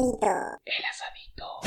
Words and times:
El 0.00 0.06
asadito. 0.06 0.64
El 0.64 0.82
asadito. 0.86 1.60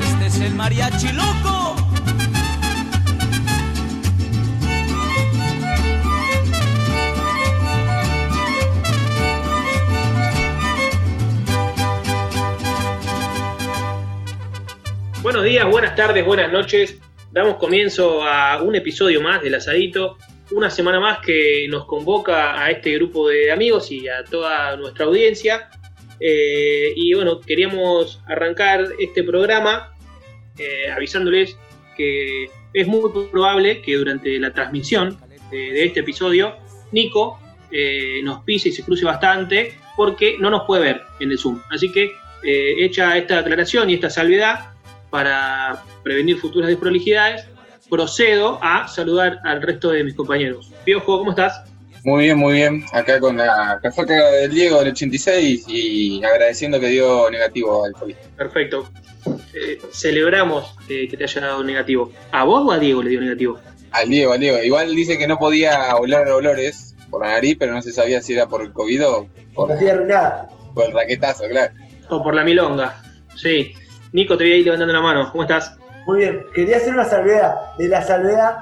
Este 0.00 0.26
es 0.28 0.40
el 0.40 0.54
mariachi 0.54 1.12
loco. 1.12 1.76
Buenos 15.20 15.44
días, 15.44 15.70
buenas 15.70 15.94
tardes, 15.94 16.24
buenas 16.24 16.50
noches. 16.50 16.98
Damos 17.30 17.56
comienzo 17.56 18.26
a 18.26 18.62
un 18.62 18.74
episodio 18.74 19.20
más 19.20 19.42
del 19.42 19.54
Asadito. 19.56 20.16
Una 20.54 20.68
semana 20.68 21.00
más 21.00 21.18
que 21.20 21.66
nos 21.68 21.86
convoca 21.86 22.62
a 22.62 22.70
este 22.70 22.94
grupo 22.94 23.28
de 23.28 23.50
amigos 23.50 23.90
y 23.90 24.06
a 24.08 24.22
toda 24.24 24.76
nuestra 24.76 25.06
audiencia. 25.06 25.70
Eh, 26.20 26.92
y 26.94 27.14
bueno, 27.14 27.40
queríamos 27.40 28.20
arrancar 28.26 28.86
este 28.98 29.24
programa 29.24 29.94
eh, 30.58 30.90
avisándoles 30.94 31.56
que 31.96 32.50
es 32.74 32.86
muy 32.86 33.00
probable 33.30 33.80
que 33.80 33.96
durante 33.96 34.38
la 34.38 34.52
transmisión 34.52 35.18
de, 35.50 35.84
este 35.84 36.00
episodio, 36.00 36.56
Nico 36.92 37.38
eh, 37.70 38.20
nos 38.22 38.42
pise 38.44 38.68
y 38.68 38.72
se 38.72 38.82
cruce 38.82 39.04
bastante 39.04 39.74
porque 39.96 40.36
no 40.38 40.50
nos 40.50 40.62
puede 40.66 40.82
ver 40.82 41.02
en 41.20 41.30
el 41.30 41.38
Zoom. 41.38 41.62
Así 41.70 41.90
que, 41.92 42.12
hecha 42.44 43.16
esta 43.16 43.38
aclaración 43.38 43.88
y 43.88 43.94
esta 43.94 44.10
salvedad, 44.10 44.72
para 45.10 45.84
prevenir 46.02 46.38
futuras 46.38 46.68
desprolijidades, 46.68 47.46
procedo 47.92 48.58
a 48.62 48.88
saludar 48.88 49.40
al 49.44 49.60
resto 49.60 49.90
de 49.90 50.02
mis 50.02 50.14
compañeros. 50.14 50.72
Piojo, 50.82 51.18
¿cómo 51.18 51.32
estás? 51.32 51.62
Muy 52.04 52.24
bien, 52.24 52.38
muy 52.38 52.54
bien. 52.54 52.84
Acá 52.90 53.20
con 53.20 53.36
la 53.36 53.78
casaca 53.82 54.30
del 54.30 54.50
Diego 54.50 54.78
del 54.78 54.92
86 54.92 55.66
y 55.68 56.24
agradeciendo 56.24 56.80
que 56.80 56.86
dio 56.86 57.30
negativo 57.30 57.84
al 57.84 57.92
COVID. 57.92 58.14
Perfecto. 58.34 58.88
Eh, 59.52 59.78
celebramos 59.92 60.74
eh, 60.88 61.06
que 61.06 61.18
te 61.18 61.24
haya 61.24 61.42
dado 61.42 61.62
negativo. 61.62 62.10
¿A 62.30 62.44
vos 62.44 62.64
o 62.66 62.72
a 62.72 62.78
Diego 62.78 63.02
le 63.02 63.10
dio 63.10 63.20
negativo? 63.20 63.58
Al 63.90 64.08
Diego, 64.08 64.32
al 64.32 64.40
Diego. 64.40 64.62
Igual 64.62 64.94
dice 64.94 65.18
que 65.18 65.28
no 65.28 65.36
podía 65.36 65.94
oler 65.96 66.26
olores 66.28 66.96
por 67.10 67.26
la 67.26 67.32
nariz, 67.32 67.58
pero 67.58 67.74
no 67.74 67.82
se 67.82 67.92
sabía 67.92 68.22
si 68.22 68.32
era 68.32 68.46
por 68.46 68.62
el 68.62 68.72
COVID 68.72 69.06
o 69.06 69.28
por, 69.52 69.68
Por 69.68 70.06
la 70.08 70.48
por 70.74 70.86
el 70.86 70.92
raquetazo, 70.92 71.44
claro. 71.46 71.74
O 72.08 72.22
por 72.22 72.34
la 72.34 72.42
milonga. 72.42 73.02
Sí. 73.36 73.74
Nico, 74.12 74.38
te 74.38 74.44
voy 74.44 74.52
a 74.54 74.56
ir 74.56 74.64
levantando 74.64 74.94
la 74.94 75.02
mano. 75.02 75.28
¿Cómo 75.30 75.42
estás? 75.42 75.76
Muy 76.06 76.18
bien, 76.18 76.46
quería 76.54 76.76
hacer 76.78 76.94
una 76.94 77.04
salvedad. 77.04 77.54
De 77.78 77.88
la 77.88 78.02
salvedad 78.02 78.56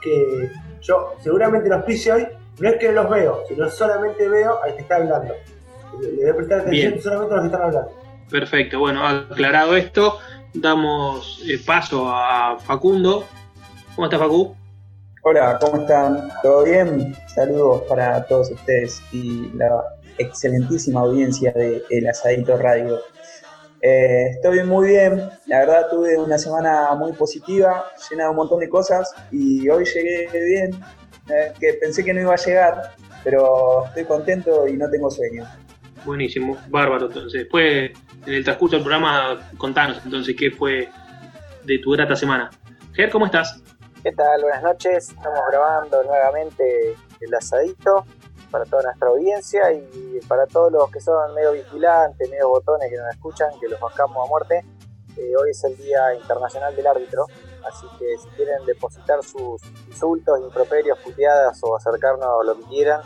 que 0.00 0.50
yo 0.80 1.14
seguramente 1.22 1.68
los 1.68 1.84
pise 1.84 2.12
hoy, 2.12 2.28
no 2.58 2.68
es 2.68 2.76
que 2.76 2.92
los 2.92 3.08
veo, 3.08 3.42
sino 3.48 3.68
solamente 3.70 4.28
veo 4.28 4.62
al 4.62 4.74
que 4.74 4.82
está 4.82 4.96
hablando. 4.96 5.34
Le 6.00 6.22
voy 6.22 6.30
a 6.30 6.36
prestar 6.36 6.60
atención 6.60 6.92
Bien. 6.92 7.02
solamente 7.02 7.34
a 7.34 7.36
los 7.36 7.42
que 7.42 7.46
están 7.54 7.62
hablando. 7.68 7.92
Perfecto. 8.30 8.78
Bueno, 8.78 9.06
aclarado 9.06 9.76
esto, 9.76 10.18
damos 10.54 11.42
eh, 11.46 11.58
paso 11.64 12.08
a 12.08 12.58
Facundo. 12.58 13.26
¿Cómo 13.94 14.06
estás, 14.06 14.20
Facu? 14.20 14.56
Hola, 15.22 15.58
¿cómo 15.60 15.82
están? 15.82 16.30
¿Todo 16.42 16.64
bien? 16.64 17.14
Saludos 17.34 17.82
para 17.88 18.24
todos 18.24 18.50
ustedes 18.50 19.02
y 19.12 19.50
la 19.54 19.84
excelentísima 20.18 21.00
audiencia 21.00 21.52
de 21.52 21.82
El 21.90 22.08
Asadito 22.08 22.56
Radio. 22.56 23.00
Eh, 23.84 24.28
estoy 24.30 24.62
muy 24.62 24.90
bien, 24.90 25.28
la 25.46 25.58
verdad 25.58 25.88
tuve 25.90 26.16
una 26.16 26.38
semana 26.38 26.94
muy 26.94 27.12
positiva, 27.14 27.84
llena 28.08 28.24
de 28.24 28.30
un 28.30 28.36
montón 28.36 28.60
de 28.60 28.68
cosas 28.68 29.12
y 29.32 29.68
hoy 29.68 29.84
llegué 29.84 30.28
bien, 30.32 30.70
eh, 31.28 31.52
que 31.58 31.74
pensé 31.74 32.04
que 32.04 32.14
no 32.14 32.20
iba 32.20 32.32
a 32.32 32.36
llegar, 32.36 32.92
pero 33.24 33.86
estoy 33.86 34.04
contento 34.04 34.68
y 34.68 34.74
no 34.74 34.88
tengo 34.88 35.10
sueño. 35.10 35.44
Buenísimo, 36.04 36.56
bárbaro. 36.68 37.06
Entonces, 37.06 37.32
después, 37.32 37.90
en 38.24 38.34
el 38.34 38.44
transcurso 38.44 38.76
del 38.76 38.84
programa, 38.84 39.50
contanos 39.58 40.00
entonces 40.04 40.36
qué 40.38 40.52
fue 40.52 40.88
de 41.64 41.78
tu 41.80 41.90
grata 41.90 42.14
semana. 42.14 42.50
Ger, 42.92 43.10
¿cómo 43.10 43.26
estás? 43.26 43.60
¿Qué 44.04 44.12
tal? 44.12 44.42
Buenas 44.42 44.62
noches. 44.62 45.08
Estamos 45.08 45.40
grabando 45.50 46.04
nuevamente 46.04 46.94
el 47.20 47.34
asadito 47.34 48.04
para 48.52 48.66
toda 48.66 48.82
nuestra 48.82 49.08
audiencia 49.08 49.72
y 49.72 50.20
para 50.28 50.46
todos 50.46 50.70
los 50.70 50.90
que 50.90 51.00
son 51.00 51.34
medio 51.34 51.52
vigilantes, 51.52 52.30
medio 52.30 52.50
botones 52.50 52.88
que 52.90 52.96
nos 52.98 53.08
escuchan, 53.10 53.48
que 53.58 53.66
los 53.66 53.80
bancamos 53.80 54.24
a 54.24 54.28
muerte. 54.28 54.62
Eh, 55.16 55.32
hoy 55.36 55.50
es 55.50 55.64
el 55.64 55.76
Día 55.76 56.14
Internacional 56.14 56.76
del 56.76 56.86
Árbitro, 56.86 57.26
así 57.66 57.86
que 57.98 58.16
si 58.18 58.28
quieren 58.36 58.64
depositar 58.66 59.22
sus 59.22 59.60
insultos, 59.88 60.38
improperios, 60.40 60.98
puteadas 60.98 61.58
o 61.62 61.76
acercarnos 61.76 62.28
lo 62.44 62.56
que 62.58 62.64
quieran, 62.64 63.00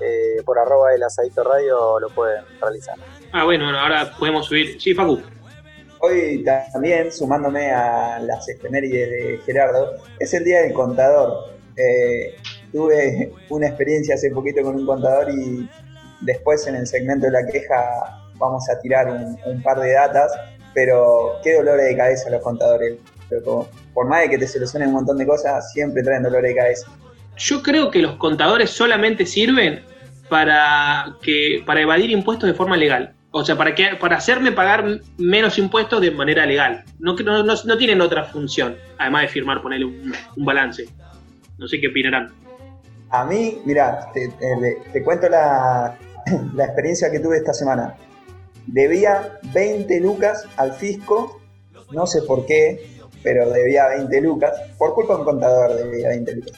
eh, 0.00 0.42
por 0.44 0.58
arroba 0.58 0.94
el 0.94 1.02
asadito 1.02 1.44
radio 1.44 2.00
lo 2.00 2.08
pueden 2.10 2.44
realizar. 2.60 2.96
Ah, 3.32 3.44
bueno, 3.44 3.68
ahora 3.78 4.12
podemos 4.18 4.46
subir. 4.46 4.80
Sí, 4.80 4.94
Facu. 4.94 5.20
Hoy 6.00 6.44
también, 6.72 7.10
sumándome 7.10 7.70
a 7.72 8.18
las 8.20 8.48
efemérides 8.48 9.10
de 9.10 9.38
Gerardo, 9.44 9.94
es 10.18 10.32
el 10.34 10.44
día 10.44 10.60
del 10.60 10.72
contador. 10.74 11.56
Eh, 11.76 12.36
tuve 12.76 13.32
una 13.48 13.68
experiencia 13.68 14.16
hace 14.16 14.30
poquito 14.30 14.60
con 14.60 14.76
un 14.76 14.84
contador 14.84 15.30
y 15.30 15.66
después 16.20 16.66
en 16.66 16.76
el 16.76 16.86
segmento 16.86 17.24
de 17.24 17.32
la 17.32 17.46
queja 17.46 17.80
vamos 18.34 18.68
a 18.68 18.78
tirar 18.80 19.08
un, 19.08 19.62
par 19.62 19.80
de 19.80 19.92
datas, 19.92 20.30
pero 20.74 21.38
qué 21.42 21.54
dolores 21.54 21.86
de 21.86 21.96
cabeza 21.96 22.28
los 22.28 22.42
contadores. 22.42 22.98
Por 23.94 24.08
más 24.08 24.22
de 24.22 24.28
que 24.28 24.38
te 24.38 24.46
solucionen 24.46 24.90
un 24.90 24.96
montón 24.96 25.16
de 25.16 25.26
cosas, 25.26 25.72
siempre 25.72 26.02
traen 26.02 26.22
dolores 26.22 26.50
de 26.50 26.54
cabeza. 26.54 26.86
Yo 27.38 27.62
creo 27.62 27.90
que 27.90 28.00
los 28.00 28.16
contadores 28.16 28.68
solamente 28.68 29.24
sirven 29.24 29.80
para, 30.28 31.16
que, 31.22 31.62
para 31.64 31.80
evadir 31.80 32.10
impuestos 32.10 32.46
de 32.46 32.54
forma 32.54 32.76
legal. 32.76 33.14
O 33.30 33.42
sea, 33.42 33.56
para, 33.56 33.74
que, 33.74 33.96
para 33.98 34.16
hacerme 34.18 34.52
pagar 34.52 35.00
menos 35.16 35.56
impuestos 35.56 36.02
de 36.02 36.10
manera 36.10 36.44
legal. 36.44 36.84
No, 36.98 37.14
no, 37.14 37.42
no, 37.42 37.54
no 37.64 37.78
tienen 37.78 38.02
otra 38.02 38.24
función, 38.24 38.76
además 38.98 39.22
de 39.22 39.28
firmar, 39.28 39.62
ponerle 39.62 39.86
un, 39.86 40.12
un 40.36 40.44
balance. 40.44 40.86
No 41.56 41.66
sé 41.66 41.80
qué 41.80 41.88
opinarán. 41.88 42.45
A 43.16 43.24
mí, 43.24 43.62
mira, 43.64 44.10
te, 44.12 44.28
te- 44.92 45.02
cuento 45.02 45.26
la, 45.26 45.96
la 46.54 46.64
experiencia 46.66 47.10
que 47.10 47.18
tuve 47.18 47.38
esta 47.38 47.54
semana. 47.54 47.96
Debía 48.66 49.38
20 49.54 50.00
lucas 50.00 50.44
al 50.58 50.74
fisco, 50.74 51.40
no 51.92 52.06
sé 52.06 52.20
por 52.22 52.44
qué, 52.44 52.98
pero 53.22 53.48
debía 53.50 53.88
20 53.88 54.20
lucas, 54.20 54.52
por 54.76 54.92
culpa 54.92 55.14
de 55.14 55.20
un 55.20 55.24
contador 55.24 55.76
debía 55.76 56.08
20 56.10 56.34
lucas. 56.34 56.52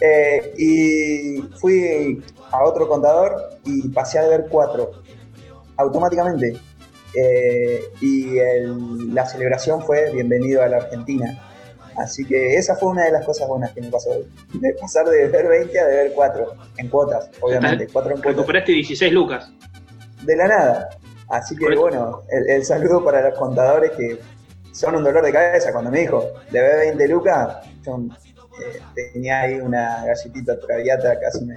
Eh, 0.00 0.54
y 0.56 1.42
fui 1.58 2.22
a 2.52 2.62
otro 2.64 2.86
contador 2.88 3.58
y 3.64 3.88
pasé 3.88 4.20
a 4.20 4.22
deber 4.22 4.46
4, 4.48 4.90
automáticamente. 5.78 6.52
Eh, 7.12 7.80
y 8.00 8.36
la 9.12 9.26
celebración 9.26 9.82
fue 9.82 10.12
bienvenido 10.12 10.62
a 10.62 10.68
la 10.68 10.76
Argentina. 10.76 11.42
Así 11.98 12.24
que 12.24 12.54
esa 12.54 12.76
fue 12.76 12.90
una 12.90 13.04
de 13.04 13.12
las 13.12 13.24
cosas 13.24 13.48
buenas 13.48 13.72
que 13.72 13.80
me 13.80 13.90
pasó 13.90 14.10
hoy. 14.10 14.26
De 14.54 14.72
pasar 14.80 15.06
de 15.06 15.26
deber 15.26 15.48
20 15.48 15.80
a 15.80 15.86
deber 15.86 16.12
4, 16.14 16.46
en 16.76 16.88
cuotas, 16.88 17.30
obviamente, 17.40 17.88
4 17.92 18.10
en 18.10 18.16
cuotas. 18.18 18.36
Recuperaste 18.36 18.72
16 18.72 19.12
lucas. 19.12 19.52
De 20.22 20.36
la 20.36 20.46
nada. 20.46 20.88
Así 21.28 21.56
que 21.56 21.64
Correcto. 21.64 21.82
bueno, 21.82 22.22
el, 22.30 22.50
el 22.50 22.64
saludo 22.64 23.04
para 23.04 23.28
los 23.28 23.38
contadores 23.38 23.90
que 23.92 24.18
son 24.72 24.94
un 24.94 25.04
dolor 25.04 25.24
de 25.24 25.32
cabeza. 25.32 25.72
Cuando 25.72 25.90
me 25.90 26.00
dijo, 26.00 26.24
debe 26.50 26.76
20 26.76 27.08
lucas, 27.08 27.58
yo 27.84 27.98
eh, 28.64 28.80
tenía 29.12 29.40
ahí 29.40 29.54
una 29.54 30.04
galletita 30.06 30.58
traviata, 30.58 31.18
casi 31.18 31.44
me, 31.44 31.56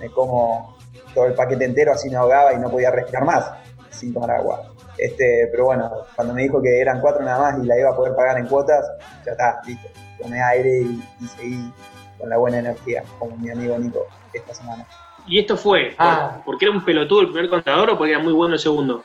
me 0.00 0.08
como 0.10 0.76
todo 1.14 1.26
el 1.26 1.34
paquete 1.34 1.64
entero, 1.64 1.92
así 1.92 2.08
me 2.08 2.16
ahogaba 2.16 2.52
y 2.52 2.58
no 2.58 2.70
podía 2.70 2.90
respirar 2.90 3.24
más 3.24 3.50
sin 3.90 4.14
tomar 4.14 4.30
agua. 4.30 4.73
Este, 4.98 5.48
pero 5.50 5.64
bueno, 5.66 5.90
cuando 6.14 6.34
me 6.34 6.42
dijo 6.42 6.62
que 6.62 6.80
eran 6.80 7.00
cuatro 7.00 7.24
nada 7.24 7.38
más 7.52 7.62
y 7.62 7.66
la 7.66 7.78
iba 7.78 7.90
a 7.90 7.96
poder 7.96 8.14
pagar 8.14 8.38
en 8.38 8.46
cuotas, 8.46 8.84
ya 9.24 9.32
está, 9.32 9.60
listo. 9.66 9.88
Tomé 10.20 10.42
aire 10.42 10.80
y, 10.82 11.02
y 11.20 11.26
seguí 11.26 11.72
con 12.18 12.28
la 12.30 12.36
buena 12.36 12.58
energía, 12.58 13.02
como 13.18 13.36
mi 13.36 13.50
amigo 13.50 13.76
Nico 13.78 14.06
esta 14.32 14.54
semana. 14.54 14.86
¿Y 15.26 15.40
esto 15.40 15.56
fue 15.56 15.94
Ah. 15.98 16.40
porque 16.44 16.66
era 16.66 16.74
un 16.74 16.84
pelotudo 16.84 17.22
el 17.22 17.28
primer 17.32 17.48
contador 17.50 17.90
o 17.90 17.98
porque 17.98 18.12
era 18.12 18.22
muy 18.22 18.32
bueno 18.32 18.54
el 18.54 18.60
segundo? 18.60 19.02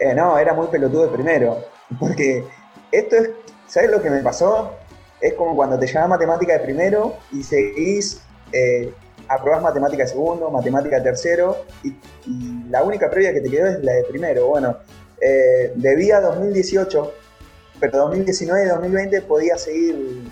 Eh, 0.00 0.14
no, 0.14 0.38
era 0.38 0.54
muy 0.54 0.66
pelotudo 0.68 1.04
el 1.04 1.10
primero. 1.10 1.58
Porque 1.98 2.44
esto 2.90 3.16
es, 3.16 3.30
¿sabes 3.66 3.90
lo 3.90 4.02
que 4.02 4.10
me 4.10 4.20
pasó? 4.22 4.72
Es 5.20 5.34
como 5.34 5.54
cuando 5.56 5.78
te 5.78 5.86
llevas 5.86 6.08
matemática 6.08 6.52
de 6.54 6.60
primero 6.60 7.16
y 7.32 7.42
seguís, 7.42 8.22
eh, 8.52 8.92
aprobás 9.28 9.62
matemática 9.62 10.04
de 10.04 10.08
segundo, 10.08 10.50
matemática 10.50 10.96
de 10.96 11.02
tercero, 11.02 11.56
y, 11.82 11.88
y 12.26 12.64
la 12.70 12.82
única 12.82 13.10
previa 13.10 13.32
que 13.32 13.40
te 13.40 13.50
quedó 13.50 13.66
es 13.68 13.82
la 13.82 13.92
de 13.92 14.04
primero. 14.04 14.46
Bueno, 14.48 14.76
eh, 15.20 15.72
debía 15.74 16.20
2018, 16.20 17.12
pero 17.80 17.98
2019 17.98 18.64
y 18.64 18.68
2020 18.68 19.22
podía 19.22 19.56
seguir 19.56 20.22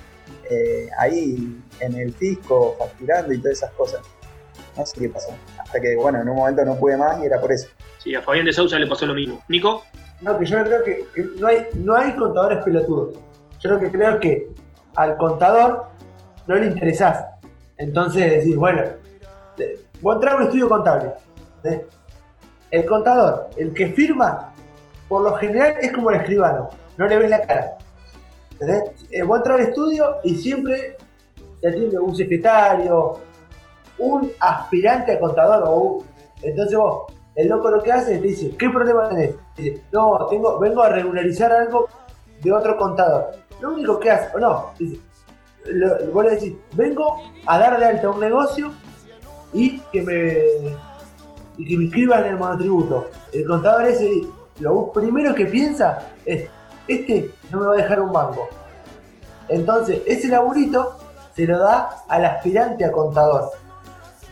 eh, 0.51 0.89
ahí 0.99 1.61
en 1.81 1.95
el 1.95 2.13
fisco, 2.15 2.77
facturando 2.79 3.33
y 3.33 3.39
todas 3.39 3.59
esas 3.59 3.73
cosas. 3.73 4.01
No 4.77 4.85
sé 4.85 5.01
qué 5.01 5.09
pasó. 5.09 5.31
Hasta 5.59 5.81
que, 5.81 5.97
bueno, 5.97 6.21
en 6.21 6.29
un 6.29 6.37
momento 6.37 6.65
no 6.65 6.77
pude 6.77 6.97
más 6.97 7.21
y 7.23 7.27
era 7.27 7.41
por 7.41 7.53
eso. 7.53 7.69
Sí, 7.99 8.15
a 8.15 8.23
Fabián 8.23 8.47
de 8.47 8.53
Sousa 8.53 8.79
le 8.79 8.87
pasó 8.87 9.07
lo 9.07 9.15
mismo. 9.15 9.43
Nico, 9.49 9.85
No, 10.21 10.39
que 10.39 10.45
yo 10.45 10.63
creo 10.63 10.85
que, 10.85 11.07
que 11.15 11.27
no, 11.39 11.49
hay, 11.49 11.67
no 11.75 11.95
hay 11.97 12.15
contadores 12.15 12.63
pelotudos. 12.65 13.19
Yo 13.61 13.71
lo 13.71 13.81
que 13.81 13.91
creo 13.91 14.15
es 14.15 14.21
que 14.21 14.49
al 14.95 15.17
contador 15.17 15.87
no 16.47 16.55
le 16.57 16.67
interesás. 16.67 17.27
Entonces 17.79 18.39
decís, 18.39 18.57
bueno, 18.57 18.83
eh, 19.59 19.81
voy 20.01 20.13
a 20.13 20.15
entrar 20.15 20.35
a 20.35 20.37
un 20.37 20.43
estudio 20.45 20.69
contable. 20.69 21.11
¿eh? 21.65 21.87
El 22.71 22.85
contador, 22.85 23.51
el 23.57 23.73
que 23.73 23.89
firma, 23.89 24.55
por 25.09 25.23
lo 25.23 25.35
general 25.37 25.75
es 25.81 25.93
como 25.93 26.11
el 26.11 26.17
escribano, 26.17 26.69
no 26.97 27.07
le 27.07 27.19
ves 27.19 27.31
la 27.31 27.43
cara. 27.43 27.79
¿entendés? 28.53 29.07
Eh, 29.11 29.23
voy 29.23 29.37
a 29.37 29.39
entrar 29.39 29.61
al 29.61 29.67
estudio 29.69 30.17
y 30.25 30.35
siempre 30.37 30.97
te 31.61 31.69
atiende 31.69 31.99
un 31.99 32.15
secretario, 32.15 33.19
un 33.99 34.31
aspirante 34.41 35.13
a 35.13 35.21
contador 35.21 35.65
o 35.67 35.77
un... 35.77 36.05
Entonces 36.43 36.77
vos, 36.77 37.13
el 37.35 37.49
loco 37.49 37.71
lo 37.71 37.83
que 37.83 37.93
hace 37.93 38.15
es 38.15 38.21
te 38.21 38.29
dice, 38.29 38.57
¿qué 38.57 38.69
problema 38.71 39.09
tenés? 39.09 39.35
Dice, 39.57 39.83
no, 39.93 40.27
tengo, 40.29 40.59
vengo 40.59 40.83
a 40.83 40.89
regularizar 40.89 41.53
algo 41.53 41.89
de 42.43 42.53
otro 42.53 42.77
contador. 42.77 43.33
Lo 43.61 43.73
único 43.73 43.99
que 43.99 44.11
hace, 44.11 44.37
o 44.37 44.41
no, 44.41 44.71
dice, 44.79 45.01
lo, 45.67 46.13
vos 46.13 46.25
le 46.25 46.31
decís, 46.33 46.55
vengo 46.75 47.23
a 47.47 47.59
dar 47.59 47.79
de 47.79 47.87
alta 47.87 48.11
un 48.11 48.21
negocio 48.21 48.73
y 49.53 49.81
que 49.93 50.03
me 50.03 50.77
y 51.59 51.67
que 51.67 51.77
me 51.79 51.85
inscriban 51.85 52.25
en 52.25 52.33
el 52.33 52.37
monotributo. 52.37 53.09
El 53.33 53.47
contador 53.47 53.87
ese, 53.87 54.11
lo 54.61 54.91
primero 54.93 55.35
que 55.35 55.47
piensa 55.47 55.99
es, 56.25 56.49
este 56.89 57.31
no 57.51 57.61
me 57.61 57.67
va 57.67 57.75
a 57.75 57.77
dejar 57.77 58.01
un 58.01 58.13
banco. 58.13 58.49
Entonces, 59.49 60.03
ese 60.07 60.29
laburito 60.29 60.99
se 61.35 61.47
lo 61.47 61.59
da 61.59 62.05
al 62.09 62.25
aspirante 62.25 62.85
a 62.85 62.93
contador, 62.93 63.51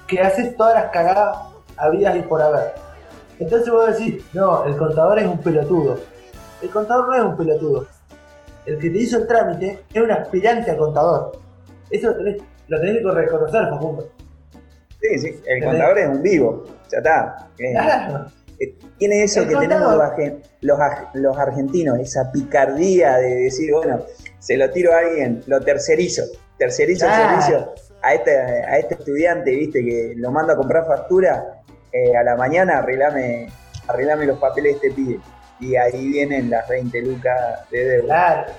que 0.07 0.21
hace 0.21 0.53
todas 0.53 0.75
las 0.75 0.91
cagadas 0.91 1.39
habidas 1.77 2.17
y 2.17 2.23
por 2.23 2.41
haber. 2.41 2.75
Entonces 3.39 3.71
vos 3.71 3.97
decís, 3.97 4.25
no, 4.33 4.65
el 4.65 4.77
contador 4.77 5.19
es 5.19 5.27
un 5.27 5.39
pelotudo. 5.39 5.99
El 6.63 6.71
contador 6.71 7.09
no 7.09 7.15
es 7.15 7.23
un 7.23 7.37
pelotudo. 7.37 7.87
El 8.65 8.79
que 8.79 8.91
te 8.91 8.99
hizo 8.99 9.19
el 9.19 9.27
trámite 9.27 9.85
es 9.93 10.03
un 10.03 10.11
aspirante 10.11 10.71
a 10.71 10.77
contador. 10.77 11.33
Eso 11.91 12.09
lo 12.09 12.17
tenés, 12.17 12.43
lo 12.69 12.81
tenés 12.81 13.03
que 13.03 13.11
reconocer, 13.11 13.69
Facundo. 13.69 14.09
Sí, 15.01 15.19
sí, 15.19 15.41
el 15.47 15.65
contador 15.65 15.99
es 15.99 16.09
un 16.09 16.23
vivo, 16.23 16.65
ya 16.91 16.99
está. 16.99 17.49
Claro. 17.57 18.27
Eh, 18.61 18.75
tiene 18.99 19.25
eso 19.25 19.41
El 19.41 19.49
que 19.49 19.57
tenemos 19.57 19.95
contador. 19.95 20.41
los, 20.61 20.79
los, 21.15 21.39
argentinos, 21.39 21.99
esa 21.99 22.31
picardía 22.33 23.17
de 23.17 23.35
decir, 23.35 23.73
bueno, 23.73 24.03
se 24.39 24.57
lo 24.57 24.71
tiro 24.71 24.93
a 24.93 24.99
alguien, 24.99 25.43
lo 25.47 25.61
tercerizo, 25.61 26.23
tercerizo 26.59 27.07
el 27.07 27.13
servicio 27.13 27.75
a 28.05 28.15
este, 28.15 28.37
a 28.37 28.79
este 28.79 28.95
estudiante, 28.95 29.51
viste, 29.51 29.83
que 29.83 30.13
lo 30.17 30.31
mando 30.31 30.53
a 30.53 30.57
comprar 30.57 30.87
factura, 30.87 31.63
eh, 31.91 32.17
a 32.17 32.23
la 32.23 32.37
mañana 32.37 32.79
arreglame, 32.79 33.49
arreglame 33.89 34.27
los 34.27 34.39
papeles 34.39 34.81
de 34.81 34.89
este 34.89 35.03
pibe. 35.03 35.21
Y 35.61 35.77
ahí 35.77 36.09
vienen 36.09 36.51
las 36.51 36.69
20 36.69 37.01
lucas 37.03 37.71
de 37.71 37.85
deuda. 37.85 38.05
Claro. 38.05 38.53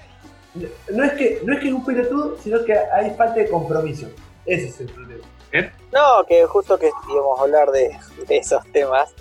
No 0.89 1.03
es 1.03 1.11
que 1.13 1.41
no 1.43 1.53
es 1.53 1.59
que 1.59 1.67
es 1.67 1.73
un 1.73 1.85
pelotudo, 1.85 2.37
sino 2.41 2.63
que 2.63 2.73
hay 2.73 3.11
falta 3.11 3.35
de 3.35 3.49
compromiso. 3.49 4.07
Ese 4.45 4.67
es 4.69 4.79
el 4.79 4.87
problema. 4.87 5.23
No, 5.91 6.25
que 6.27 6.45
justo 6.45 6.77
que 6.79 6.89
íbamos 7.11 7.39
a 7.39 7.43
hablar 7.43 7.69
de, 7.71 7.97
de 8.27 8.37
esos 8.37 8.63
temas, 8.71 9.13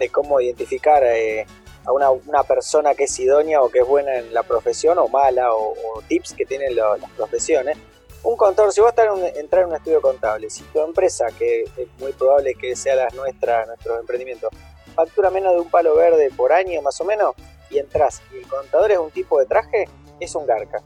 de 0.00 0.08
cómo 0.08 0.40
identificar 0.40 1.04
eh, 1.04 1.46
a 1.84 1.92
una, 1.92 2.10
una 2.10 2.42
persona 2.42 2.94
que 2.96 3.04
es 3.04 3.20
idónea 3.20 3.62
o 3.62 3.68
que 3.70 3.78
es 3.80 3.86
buena 3.86 4.16
en 4.16 4.34
la 4.34 4.42
profesión 4.42 4.98
o 4.98 5.06
mala 5.06 5.54
o, 5.54 5.72
o 5.72 6.02
tips 6.08 6.34
que 6.34 6.44
tienen 6.44 6.74
lo- 6.74 6.96
las 6.96 7.10
profesiones. 7.12 7.78
Un 8.22 8.36
contador, 8.36 8.72
si 8.72 8.80
vos 8.80 8.90
estás 8.90 9.06
en 9.16 9.36
entrar 9.36 9.62
en 9.62 9.68
un 9.68 9.76
estudio 9.76 10.00
contable, 10.02 10.50
si 10.50 10.62
tu 10.64 10.80
empresa, 10.80 11.26
que 11.38 11.62
es 11.62 11.88
muy 11.98 12.12
probable 12.12 12.54
que 12.54 12.74
sea 12.76 12.96
la 12.96 13.08
nuestra, 13.10 13.64
nuestro 13.66 13.98
emprendimiento, 13.98 14.50
factura 14.94 15.30
menos 15.30 15.54
de 15.54 15.60
un 15.60 15.70
palo 15.70 15.94
verde 15.94 16.30
por 16.36 16.52
año 16.52 16.82
más 16.82 17.00
o 17.00 17.04
menos, 17.04 17.34
y 17.70 17.78
entras 17.78 18.20
y 18.32 18.38
el 18.38 18.48
contador 18.48 18.90
es 18.90 18.98
un 18.98 19.10
tipo 19.10 19.38
de 19.38 19.46
traje, 19.46 19.88
es 20.18 20.34
un 20.34 20.44
garca. 20.44 20.82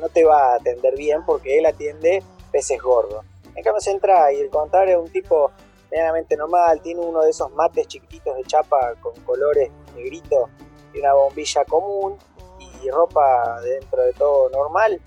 No 0.00 0.08
te 0.08 0.22
va 0.24 0.52
a 0.52 0.54
atender 0.56 0.94
bien 0.94 1.24
porque 1.24 1.58
él 1.58 1.66
atiende 1.66 2.22
peces 2.52 2.80
gordos. 2.80 3.24
En 3.56 3.64
cambio 3.64 3.80
se 3.80 3.90
entra 3.90 4.32
y 4.32 4.38
el 4.38 4.48
contador 4.50 4.88
es 4.90 4.96
un 4.98 5.10
tipo 5.10 5.50
medianamente 5.90 6.36
normal, 6.36 6.80
tiene 6.82 7.00
uno 7.00 7.22
de 7.22 7.30
esos 7.30 7.50
mates 7.52 7.86
chiquititos 7.86 8.36
de 8.36 8.44
chapa 8.44 8.94
con 9.00 9.14
colores 9.22 9.70
negritos 9.94 10.48
y 10.92 10.98
una 11.00 11.14
bombilla 11.14 11.64
común 11.64 12.16
y 12.82 12.90
ropa 12.90 13.60
dentro 13.62 14.02
de 14.02 14.12
todo 14.12 14.48
normal, 14.50 15.00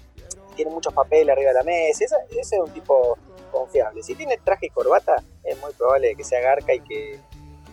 tiene 0.56 0.72
muchos 0.72 0.94
papeles 0.94 1.32
arriba 1.34 1.50
de 1.50 1.54
la 1.56 1.64
mesa, 1.64 2.04
ese, 2.06 2.16
ese 2.32 2.56
es 2.56 2.62
un 2.62 2.72
tipo 2.72 3.18
confiable. 3.52 4.02
Si 4.04 4.16
tiene 4.16 4.38
traje 4.38 4.68
y 4.68 4.70
corbata, 4.70 5.16
es 5.44 5.60
muy 5.62 5.72
probable 5.74 6.16
que 6.16 6.24
sea 6.24 6.40
garca 6.42 6.74
y 6.74 6.80
que 6.82 7.20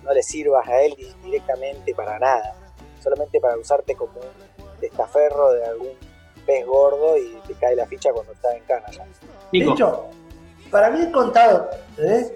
no 0.05 0.13
le 0.13 0.23
sirvas 0.23 0.67
a 0.69 0.81
él 0.83 0.95
di- 0.97 1.13
directamente 1.25 1.95
para 1.95 2.19
nada, 2.19 2.55
solamente 3.03 3.41
para 3.41 3.57
usarte 3.57 3.95
como 3.95 4.13
un 4.21 4.81
testaferro 4.81 5.53
de 5.53 5.65
algún 5.67 5.91
pez 6.47 6.65
gordo 6.67 7.17
y 7.19 7.41
te 7.47 7.55
cae 7.55 7.75
la 7.77 7.87
ficha 7.87 8.11
cuando 8.13 8.33
estás 8.33 8.55
en 8.55 8.63
cana 8.65 8.91
ya. 8.91 9.05
Nico, 9.53 9.67
De 9.71 9.75
hecho, 9.75 10.05
para 10.71 10.91
mí 10.91 11.01
el 11.01 11.13
contador, 11.13 11.71
¿entendés? 11.91 12.33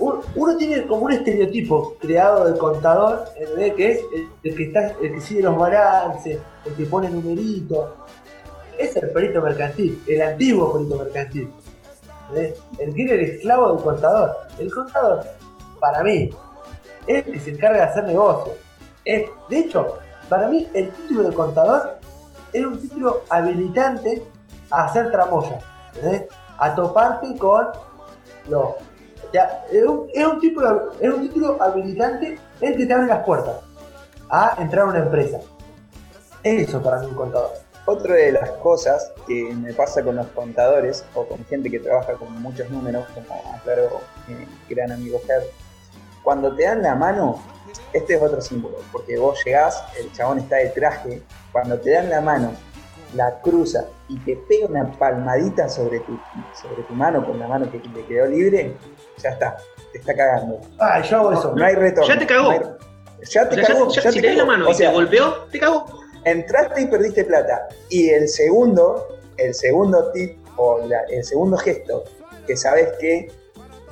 Un- 0.00 0.20
Uno 0.34 0.56
tiene 0.56 0.86
como 0.86 1.02
un 1.04 1.12
estereotipo 1.12 1.94
creado 2.00 2.46
del 2.46 2.56
contador, 2.58 3.24
¿entendés? 3.36 3.74
Que 3.74 3.90
es 3.92 4.00
el, 4.42 4.54
que 4.56 4.62
está, 4.64 4.86
el 5.00 5.12
que 5.14 5.20
sigue 5.20 5.42
los 5.42 5.56
balances, 5.56 6.38
el 6.64 6.74
que 6.74 6.86
pone 6.86 7.08
numeritos. 7.10 7.90
Es 8.78 8.96
el 8.96 9.10
perito 9.10 9.42
mercantil, 9.42 10.02
el 10.08 10.22
antiguo 10.22 10.72
perito 10.72 10.96
mercantil. 10.96 11.52
El 12.78 12.94
que 12.94 13.02
era 13.02 13.14
el 13.14 13.20
esclavo 13.20 13.74
del 13.74 13.82
contador. 13.84 14.36
El 14.58 14.72
contador, 14.72 15.22
para 15.80 16.02
mí, 16.02 16.30
es 17.06 17.26
el 17.26 17.32
que 17.32 17.40
se 17.40 17.50
encarga 17.50 17.78
de 17.78 17.84
hacer 17.84 18.04
negocios. 18.04 18.56
Es, 19.04 19.28
de 19.48 19.58
hecho, 19.58 19.98
para 20.28 20.48
mí 20.48 20.66
el 20.74 20.90
título 20.90 21.28
de 21.28 21.34
contador 21.34 21.98
es 22.52 22.64
un 22.64 22.80
título 22.80 23.22
habilitante 23.28 24.22
a 24.70 24.84
hacer 24.84 25.10
tramoya, 25.10 25.58
a 26.58 26.74
toparte 26.74 27.36
con 27.36 27.66
los... 28.48 28.66
es, 29.32 29.84
un, 29.84 30.08
es, 30.12 30.26
un 30.26 30.40
título, 30.40 30.92
un 31.00 31.20
título 31.20 31.62
habilitante 31.62 32.38
el 32.60 32.76
que 32.76 32.86
te 32.86 32.92
abre 32.92 33.06
las 33.06 33.24
puertas 33.24 33.56
a 34.28 34.56
entrar 34.58 34.86
a 34.86 34.90
una 34.90 34.98
empresa. 35.00 35.40
Eso 36.42 36.82
para 36.82 37.00
mí 37.00 37.06
un 37.06 37.14
contador. 37.14 37.50
Otra 37.86 38.14
de 38.14 38.32
las 38.32 38.50
cosas 38.52 39.12
que 39.26 39.54
me 39.54 39.72
pasa 39.72 40.02
con 40.02 40.16
los 40.16 40.26
contadores 40.28 41.04
o 41.14 41.24
con 41.26 41.44
gente 41.46 41.70
que 41.70 41.80
trabaja 41.80 42.12
con 42.14 42.40
muchos 42.40 42.70
números, 42.70 43.04
como 43.14 43.42
aclaró 43.54 44.00
mi 44.28 44.46
gran 44.72 44.92
amigo 44.92 45.20
Ger, 45.26 45.42
cuando 46.22 46.54
te 46.54 46.64
dan 46.64 46.82
la 46.82 46.94
mano, 46.94 47.42
este 47.92 48.14
es 48.14 48.22
otro 48.22 48.40
símbolo, 48.40 48.76
porque 48.92 49.18
vos 49.18 49.40
llegás, 49.44 49.82
el 49.98 50.12
chabón 50.12 50.38
está 50.38 50.56
de 50.56 50.68
traje, 50.68 51.22
cuando 51.50 51.78
te 51.78 51.90
dan 51.90 52.10
la 52.10 52.20
mano, 52.20 52.52
la 53.14 53.40
cruza 53.40 53.86
y 54.08 54.18
te 54.20 54.36
pega 54.36 54.66
una 54.66 54.92
palmadita 54.92 55.68
sobre 55.68 56.00
tu, 56.00 56.18
sobre 56.54 56.82
tu 56.82 56.94
mano 56.94 57.24
con 57.24 57.38
la 57.38 57.48
mano 57.48 57.70
que 57.70 57.78
te 57.78 58.04
quedó 58.04 58.26
libre, 58.26 58.76
ya 59.22 59.30
está, 59.30 59.56
te 59.92 59.98
está 59.98 60.14
cagando. 60.14 60.60
Ah, 60.78 61.00
yo 61.02 61.16
hago 61.18 61.32
eso. 61.32 61.54
No 61.56 61.64
hay 61.64 61.74
retorno. 61.74 62.12
Ya 62.12 62.18
te 62.18 62.26
cagó. 62.26 62.44
no 62.44 62.50
hay- 62.50 62.60
ya 63.28 63.42
o 63.42 63.48
te 63.48 63.54
sea, 63.56 63.64
cagó. 63.66 63.88
ya- 63.90 64.02
ya 64.02 64.12
si 64.12 64.20
te 64.22 64.34
la 64.34 64.44
mano 64.44 64.66
O 64.68 64.70
y 64.70 64.74
sea, 64.74 64.88
te 64.90 64.94
golpeó, 64.94 65.34
te 65.52 65.58
cagó. 65.60 65.86
entraste 66.24 66.80
y 66.82 66.86
perdiste 66.86 67.24
plata. 67.24 67.68
Y 67.90 68.08
el 68.10 68.28
segundo, 68.28 69.18
el 69.36 69.54
segundo 69.54 70.10
tip 70.12 70.38
o 70.56 70.80
la- 70.86 71.02
el 71.10 71.22
segundo 71.24 71.56
gesto 71.58 72.04
que 72.46 72.56
sabes 72.56 72.88
que 72.98 73.30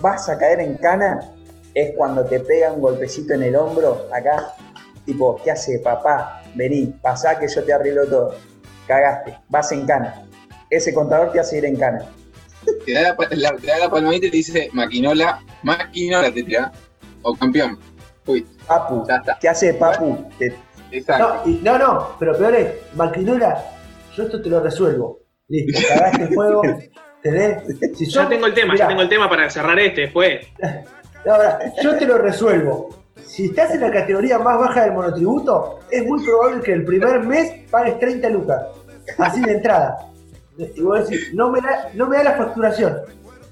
vas 0.00 0.28
a 0.28 0.38
caer 0.38 0.60
en 0.60 0.76
cana 0.76 1.20
es 1.74 1.92
cuando 1.96 2.24
te 2.24 2.40
pega 2.40 2.72
un 2.72 2.80
golpecito 2.80 3.34
en 3.34 3.42
el 3.42 3.56
hombro 3.56 4.06
acá, 4.12 4.54
tipo, 5.04 5.36
¿qué 5.44 5.50
hace 5.50 5.78
papá? 5.78 6.42
Vení, 6.54 6.86
pasá 7.02 7.38
que 7.38 7.46
yo 7.48 7.62
te 7.64 7.72
arreglo 7.72 8.06
todo. 8.06 8.34
Cagaste, 8.86 9.36
vas 9.48 9.70
en 9.72 9.86
cana. 9.86 10.26
Ese 10.70 10.92
contador 10.94 11.32
te 11.32 11.40
hace 11.40 11.58
ir 11.58 11.64
en 11.66 11.76
cana. 11.76 12.04
Te 12.88 12.94
da 12.94 13.02
la, 13.02 13.16
la- 13.50 13.56
te 13.58 13.66
da 13.66 13.78
la 13.80 13.90
palmadita 13.90 14.26
y 14.26 14.30
te 14.30 14.36
dice 14.38 14.70
maquinola, 14.72 15.40
maquinola 15.62 16.32
te 16.32 16.42
tira. 16.42 16.72
O 17.20 17.34
campeón. 17.34 17.78
Uy, 18.26 18.46
Papu, 18.66 19.04
ya 19.06 19.16
está. 19.16 19.38
¿qué 19.38 19.48
hace 19.50 19.74
papu? 19.74 20.24
Te- 20.38 20.54
Exacto. 20.90 21.42
No, 21.44 21.50
y- 21.50 21.60
no, 21.62 21.76
no, 21.78 22.08
pero 22.18 22.34
peor 22.38 22.54
es, 22.54 22.68
maquinola, 22.94 23.62
yo 24.16 24.22
esto 24.22 24.40
te 24.40 24.48
lo 24.48 24.60
resuelvo. 24.60 25.18
Listo, 25.48 25.80
cagaste 25.86 26.28
fuego, 26.28 26.62
tenés. 27.22 27.62
Si 27.98 28.06
Ya 28.06 28.22
yo- 28.22 28.28
tengo 28.28 28.46
el 28.46 28.54
tema, 28.54 28.72
mirá, 28.72 28.84
ya 28.86 28.88
tengo 28.88 29.02
el 29.02 29.08
tema 29.10 29.28
para 29.28 29.50
cerrar 29.50 29.78
este 29.78 30.02
después. 30.02 30.46
Ahora, 31.28 31.58
yo 31.82 31.94
te 31.98 32.06
lo 32.06 32.16
resuelvo. 32.16 32.88
Si 33.26 33.46
estás 33.46 33.74
en 33.74 33.82
la 33.82 33.90
categoría 33.90 34.38
más 34.38 34.58
baja 34.58 34.84
del 34.84 34.92
monotributo, 34.92 35.80
es 35.90 36.06
muy 36.06 36.24
probable 36.24 36.62
que 36.62 36.72
el 36.72 36.84
primer 36.84 37.20
mes 37.24 37.52
pagues 37.70 37.98
30 37.98 38.30
lucas. 38.30 38.62
Así 39.18 39.42
de 39.42 39.52
entrada. 39.52 39.98
Y 40.58 40.80
vos 40.82 41.08
decís, 41.08 41.32
no 41.34 41.50
me 41.50 41.60
da, 41.60 41.88
no 41.94 42.08
me 42.08 42.16
da 42.18 42.24
la 42.24 42.32
facturación. 42.36 42.96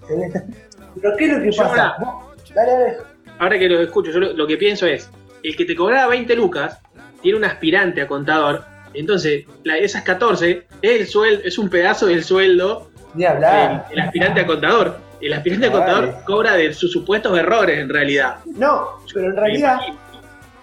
Pero 0.09 1.17
¿qué 1.17 1.25
es 1.27 1.33
lo 1.33 1.43
que 1.43 1.53
Yo 1.53 1.63
pasa? 1.63 1.89
ahora- 1.99 2.27
Dale, 2.55 2.73
dale. 2.73 2.97
Ahora 3.39 3.59
que 3.59 3.69
los 3.69 3.81
escucho, 3.83 4.11
yo 4.11 4.19
lo, 4.21 4.33
lo 4.33 4.47
que 4.47 4.57
pienso 4.57 4.87
es, 4.87 5.11
el 5.43 5.57
que 5.57 5.65
te 5.67 5.77
cobraba 5.77 6.09
20 6.09 6.35
lucas 6.37 6.81
tiene 7.23 7.39
un 7.39 7.45
aspirante 7.45 8.01
a 8.01 8.07
contador, 8.09 8.65
entonces 8.95 9.45
la- 9.65 9.77
esas 9.77 10.03
14 10.03 10.67
es, 10.81 11.01
el 11.01 11.07
sueldo, 11.07 11.43
es 11.45 11.59
un 11.59 11.69
pedazo 11.69 12.07
del 12.07 12.25
sueldo 12.25 12.91
hablar. 13.29 13.87
el 13.91 14.01
aspirante 14.01 14.41
a 14.41 14.47
contador. 14.47 14.97
El 15.21 15.33
aspirante 15.33 15.67
a 15.67 15.73
contador 15.73 16.07
vale. 16.13 16.25
cobra 16.27 16.55
de 16.57 16.73
sus 16.75 16.93
supuestos 16.93 17.37
errores 17.39 17.79
en 17.79 17.89
realidad. 17.89 18.37
No, 18.45 18.89
pero 19.15 19.27
en 19.31 19.37
realidad, 19.37 19.79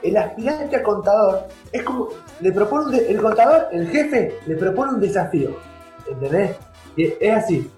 el 0.03 0.17
aspirante 0.17 0.75
a 0.75 0.83
contador 0.83 1.47
es 1.71 1.83
como. 1.83 2.09
Le 2.39 2.51
propone 2.51 2.85
un 2.85 2.91
de- 2.91 3.07
el 3.11 3.17
contador, 3.17 3.67
el 3.71 3.87
jefe, 3.89 4.35
le 4.45 4.55
propone 4.55 4.91
un 4.93 4.99
desafío. 4.99 5.57
¿Entendés? 6.09 6.55
Es 6.97 7.33
así. 7.35 7.69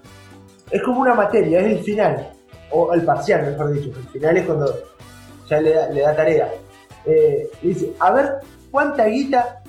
es 0.72 0.82
como 0.84 1.02
una 1.02 1.14
materia, 1.14 1.60
es 1.62 1.78
el 1.78 1.80
final, 1.84 2.32
o 2.72 2.94
el 2.94 3.04
parcial, 3.04 3.46
mejor 3.52 3.72
dicho. 3.72 3.98
El 3.98 4.08
final 4.08 4.38
es 4.38 4.46
cuando 4.46 4.74
ya 5.50 5.62
le 5.62 6.02
da, 6.02 6.16
tarea. 6.16 6.52
Eh, 7.06 7.50
dice, 7.62 7.94
a 8.00 8.12
ver, 8.12 8.40
¿cuánta 8.72 9.06
guita 9.06 9.62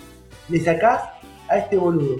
le 0.48 0.60
sacás 0.60 1.02
a 1.48 1.58
este 1.58 1.76
boludo? 1.76 2.16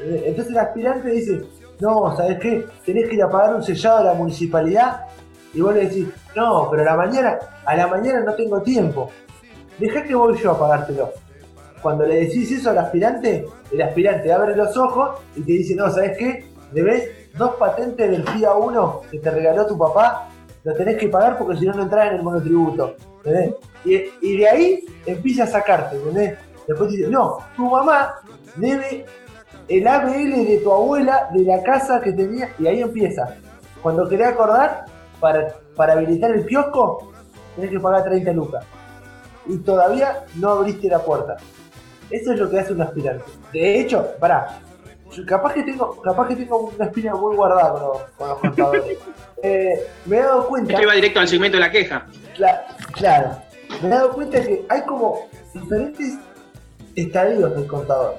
Eh, 0.00 0.24
Entonces 0.26 0.52
el 0.52 0.58
aspirante 0.58 1.10
dice, 1.10 1.40
no, 1.80 2.14
¿sabes 2.16 2.38
qué? 2.38 2.66
Tenés 2.84 3.08
que 3.08 3.16
ir 3.16 3.22
a 3.22 3.30
pagar 3.30 3.56
un 3.56 3.62
sellado 3.62 3.98
a 3.98 4.04
la 4.04 4.14
municipalidad. 4.14 5.06
Y 5.52 5.60
vos 5.60 5.74
le 5.74 5.86
decís, 5.86 6.08
no, 6.34 6.68
pero 6.70 6.82
a 6.82 6.84
la 6.84 6.96
mañana, 6.96 7.38
a 7.64 7.76
la 7.76 7.86
mañana 7.86 8.20
no 8.20 8.34
tengo 8.34 8.60
tiempo. 8.62 9.10
Dejá 9.78 10.02
que 10.02 10.14
voy 10.14 10.36
yo 10.38 10.52
a 10.52 10.58
pagártelo. 10.58 11.12
Cuando 11.84 12.06
le 12.06 12.20
decís 12.20 12.50
eso 12.50 12.70
al 12.70 12.78
aspirante, 12.78 13.46
el 13.70 13.82
aspirante 13.82 14.32
abre 14.32 14.56
los 14.56 14.74
ojos 14.74 15.20
y 15.36 15.42
te 15.42 15.52
dice, 15.52 15.74
no, 15.74 15.90
¿sabes 15.90 16.16
qué? 16.16 16.46
Debes 16.72 17.10
dos 17.36 17.56
patentes 17.56 18.10
del 18.10 18.26
FIA 18.26 18.54
1 18.54 19.02
que 19.10 19.18
te 19.18 19.30
regaló 19.30 19.66
tu 19.66 19.76
papá, 19.76 20.30
lo 20.62 20.72
tenés 20.72 20.96
que 20.96 21.10
pagar 21.10 21.36
porque 21.36 21.58
si 21.58 21.66
no 21.66 21.74
no 21.74 21.82
entras 21.82 22.08
en 22.08 22.16
el 22.16 22.22
monotributo. 22.22 22.96
¿entendés? 23.18 23.54
Y, 23.84 23.96
y 24.26 24.36
de 24.38 24.48
ahí 24.48 24.84
empieza 25.04 25.44
a 25.44 25.46
sacarte, 25.46 25.96
¿entendés? 25.96 26.38
Después 26.66 26.88
te 26.88 26.96
dice, 26.96 27.10
no, 27.10 27.40
tu 27.54 27.68
mamá 27.68 28.14
debe 28.56 29.04
el 29.68 29.86
ABL 29.86 30.46
de 30.46 30.60
tu 30.64 30.72
abuela 30.72 31.28
de 31.34 31.42
la 31.42 31.62
casa 31.62 32.00
que 32.00 32.12
tenía, 32.12 32.48
y 32.58 32.66
ahí 32.66 32.80
empieza. 32.80 33.36
Cuando 33.82 34.08
querés 34.08 34.28
acordar, 34.28 34.86
para, 35.20 35.54
para 35.76 35.92
habilitar 35.92 36.30
el 36.30 36.46
kiosco, 36.46 37.12
tenés 37.56 37.72
que 37.72 37.78
pagar 37.78 38.04
30 38.04 38.32
lucas. 38.32 38.64
Y 39.44 39.58
todavía 39.58 40.24
no 40.36 40.48
abriste 40.48 40.88
la 40.88 41.00
puerta. 41.00 41.36
Eso 42.14 42.32
es 42.32 42.38
lo 42.38 42.48
que 42.50 42.60
hace 42.60 42.72
un 42.72 42.80
aspirante. 42.82 43.24
De 43.52 43.80
hecho, 43.80 44.06
pará, 44.20 44.60
yo 45.12 45.24
capaz 45.26 45.52
que 45.54 45.62
tengo, 45.64 46.00
capaz 46.00 46.28
que 46.28 46.36
tengo 46.36 46.58
una 46.76 46.84
espina 46.86 47.14
muy 47.14 47.34
guardada 47.34 47.72
con 47.72 47.80
los, 47.82 48.02
con 48.16 48.28
los 48.28 48.38
contadores. 48.38 48.98
Eh, 49.46 49.78
me 50.06 50.16
he 50.16 50.20
dado 50.20 50.48
cuenta. 50.48 50.80
Iba 50.80 50.94
directo 50.94 51.20
al 51.20 51.28
segmento 51.28 51.58
de 51.58 51.60
la 51.60 51.70
queja. 51.70 52.06
Cla- 52.34 52.62
claro, 52.92 53.36
me 53.82 53.88
he 53.88 53.90
dado 53.90 54.12
cuenta 54.14 54.40
que 54.40 54.64
hay 54.70 54.80
como 54.86 55.28
diferentes 55.52 56.14
estadios 56.96 57.54
del 57.54 57.66
contador. 57.66 58.14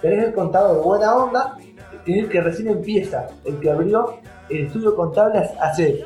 Tenés 0.00 0.28
el 0.28 0.32
contador 0.32 0.82
buena 0.82 1.14
onda, 1.14 1.58
que 2.06 2.12
es 2.12 2.24
el 2.24 2.28
que 2.30 2.40
recién 2.40 2.68
empieza, 2.68 3.26
el 3.44 3.60
que 3.60 3.70
abrió 3.70 4.18
el 4.48 4.64
estudio 4.66 4.96
contable 4.96 5.40
hace 5.60 6.02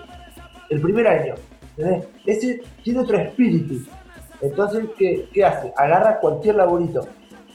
el 0.70 0.80
primer 0.80 1.06
año. 1.06 1.34
¿entendés? 1.76 2.08
Ese 2.26 2.60
tiene 2.82 2.98
otro 3.00 3.16
espíritu. 3.18 3.88
Entonces, 4.40 4.84
¿qué, 4.98 5.28
qué 5.32 5.44
hace? 5.44 5.72
Agarra 5.76 6.18
cualquier 6.20 6.56
laburito. 6.56 7.06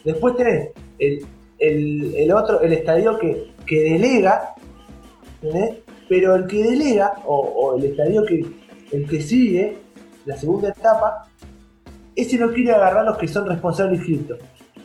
Después 0.03 0.35
tenés 0.35 0.69
el, 0.97 1.25
el- 1.59 2.31
otro, 2.33 2.61
el 2.61 2.73
estadio 2.73 3.17
que, 3.19 3.51
que 3.65 3.81
delega, 3.81 4.55
¿entendés? 5.41 5.77
pero 6.07 6.35
el 6.35 6.47
que 6.47 6.63
delega, 6.63 7.13
o, 7.25 7.37
o 7.39 7.77
el 7.77 7.85
estadio 7.85 8.25
que, 8.25 8.45
el 8.91 9.07
que 9.07 9.21
sigue, 9.21 9.77
la 10.25 10.35
segunda 10.37 10.69
etapa, 10.69 11.27
ese 12.15 12.37
no 12.37 12.51
quiere 12.51 12.71
agarrar 12.71 13.05
los 13.05 13.17
que 13.17 13.27
son 13.27 13.45
responsables 13.47 13.99
inscritos. 13.99 14.39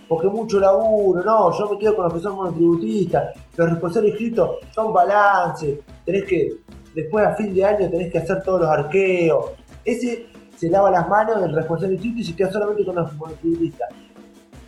Porque 0.07 0.27
mucho 0.27 0.61
laburo, 0.61 1.23
no, 1.25 1.51
yo 1.59 1.71
me 1.71 1.79
quedo 1.79 1.97
con 1.97 2.05
los 2.05 2.15
que 2.15 2.21
son 2.21 2.37
monotributistas, 2.37 3.31
los 3.57 3.71
responsables 3.71 4.11
inscritos 4.13 4.51
son 4.75 4.93
balance, 4.93 5.81
tenés 6.05 6.25
que, 6.25 6.53
después 6.95 7.25
a 7.27 7.35
fin 7.35 7.55
de 7.55 7.65
año 7.65 7.89
tenés 7.89 8.13
que 8.13 8.19
hacer 8.19 8.43
todos 8.43 8.61
los 8.61 8.69
arqueos. 8.69 9.47
Ese 9.83 10.27
se 10.65 10.71
lava 10.71 10.91
las 10.91 11.07
manos 11.09 11.43
del 11.43 11.55
responsable 11.55 11.95
inscrito 11.95 12.21
y 12.21 12.25
se 12.25 12.37
queda 12.37 12.51
solamente 12.51 12.85
con 12.87 12.95
los 12.97 13.13
monotributistas. 13.15 13.91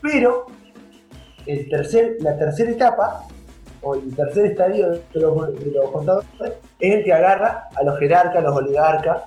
Pero 0.03 0.47
el 1.47 1.69
tercer, 1.71 2.17
la 2.21 2.37
tercera 2.37 2.71
etapa, 2.71 3.23
o 3.81 3.95
el 3.95 4.15
tercer 4.15 4.47
estadio 4.47 4.91
de 4.91 5.01
los, 5.15 5.59
de 5.59 5.71
los 5.71 5.91
contadores, 5.91 6.29
es 6.81 6.95
el 6.95 7.05
que 7.05 7.13
agarra 7.13 7.69
a 7.75 7.83
los 7.83 7.99
jerarcas, 7.99 8.37
a 8.37 8.41
los 8.43 8.57
oligarcas, 8.57 9.23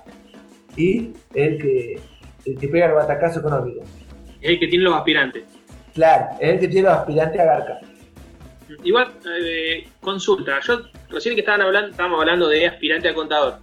y 0.76 1.12
es 1.34 1.48
el 1.48 1.58
que, 1.58 2.00
el 2.46 2.58
que 2.58 2.68
pega 2.68 2.86
el 2.86 2.92
batacazo 2.92 3.40
económico. 3.40 3.80
Es 4.40 4.50
el 4.50 4.60
que 4.60 4.68
tiene 4.68 4.84
los 4.84 4.94
aspirantes. 4.94 5.44
Claro, 5.92 6.36
es 6.38 6.50
el 6.50 6.60
que 6.60 6.68
tiene 6.68 6.88
los 6.88 6.98
aspirantes 6.98 7.40
a 7.40 7.44
garca. 7.44 7.80
Igual, 8.84 9.08
eh, 9.42 9.88
consulta. 10.00 10.60
Yo 10.60 10.82
recién 11.08 11.34
que 11.34 11.40
estaban 11.40 11.62
hablando, 11.62 11.90
estábamos 11.90 12.20
hablando 12.20 12.48
de 12.48 12.68
aspirante 12.68 13.08
a 13.08 13.14
contador. 13.14 13.58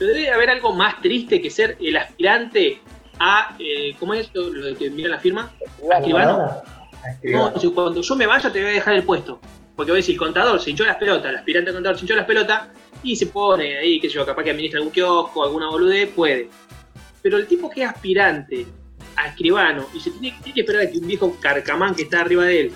Yo 0.00 0.06
debe 0.06 0.30
haber 0.30 0.50
algo 0.50 0.72
más 0.74 1.00
triste 1.00 1.40
que 1.40 1.50
ser 1.50 1.76
el 1.80 1.96
aspirante 1.96 2.80
a. 3.18 3.56
eh, 3.58 3.94
¿Cómo 3.98 4.14
es 4.14 4.30
lo 4.34 4.48
lo 4.48 4.66
de 4.66 4.74
que 4.74 4.90
mira 4.90 5.08
la 5.08 5.18
firma? 5.18 5.52
Escribano. 5.98 6.62
No, 7.24 7.58
si 7.58 7.70
cuando 7.70 8.00
yo 8.00 8.16
me 8.16 8.26
vaya 8.26 8.52
te 8.52 8.60
voy 8.60 8.70
a 8.70 8.74
dejar 8.74 8.94
el 8.94 9.04
puesto. 9.04 9.40
Porque 9.74 9.90
voy 9.90 9.98
a 9.98 10.02
decir, 10.02 10.14
el 10.14 10.18
contador 10.18 10.60
se 10.60 10.70
hinchó 10.70 10.84
las 10.84 10.96
pelotas, 10.96 11.30
el 11.30 11.36
aspirante 11.36 11.70
a 11.70 11.74
contador 11.74 11.98
se 11.98 12.04
hinchó 12.04 12.14
las 12.14 12.26
pelotas 12.26 12.68
y 13.02 13.16
se 13.16 13.26
pone 13.26 13.78
ahí, 13.78 13.98
qué 14.00 14.08
sé 14.08 14.14
yo, 14.16 14.26
capaz 14.26 14.44
que 14.44 14.50
administra 14.50 14.78
algún 14.78 14.92
kiosco, 14.92 15.42
alguna 15.44 15.68
boludez, 15.68 16.10
puede. 16.10 16.48
Pero 17.22 17.38
el 17.38 17.46
tipo 17.46 17.70
que 17.70 17.82
es 17.82 17.88
aspirante 17.88 18.66
a 19.16 19.28
escribano 19.28 19.86
y 19.94 20.00
se 20.00 20.10
tiene, 20.10 20.36
tiene 20.42 20.54
que 20.54 20.60
esperar 20.60 20.82
a 20.82 20.90
que 20.90 20.98
un 20.98 21.06
viejo 21.06 21.36
carcamán 21.40 21.94
que 21.94 22.02
está 22.02 22.20
arriba 22.20 22.44
de 22.44 22.60
él 22.60 22.72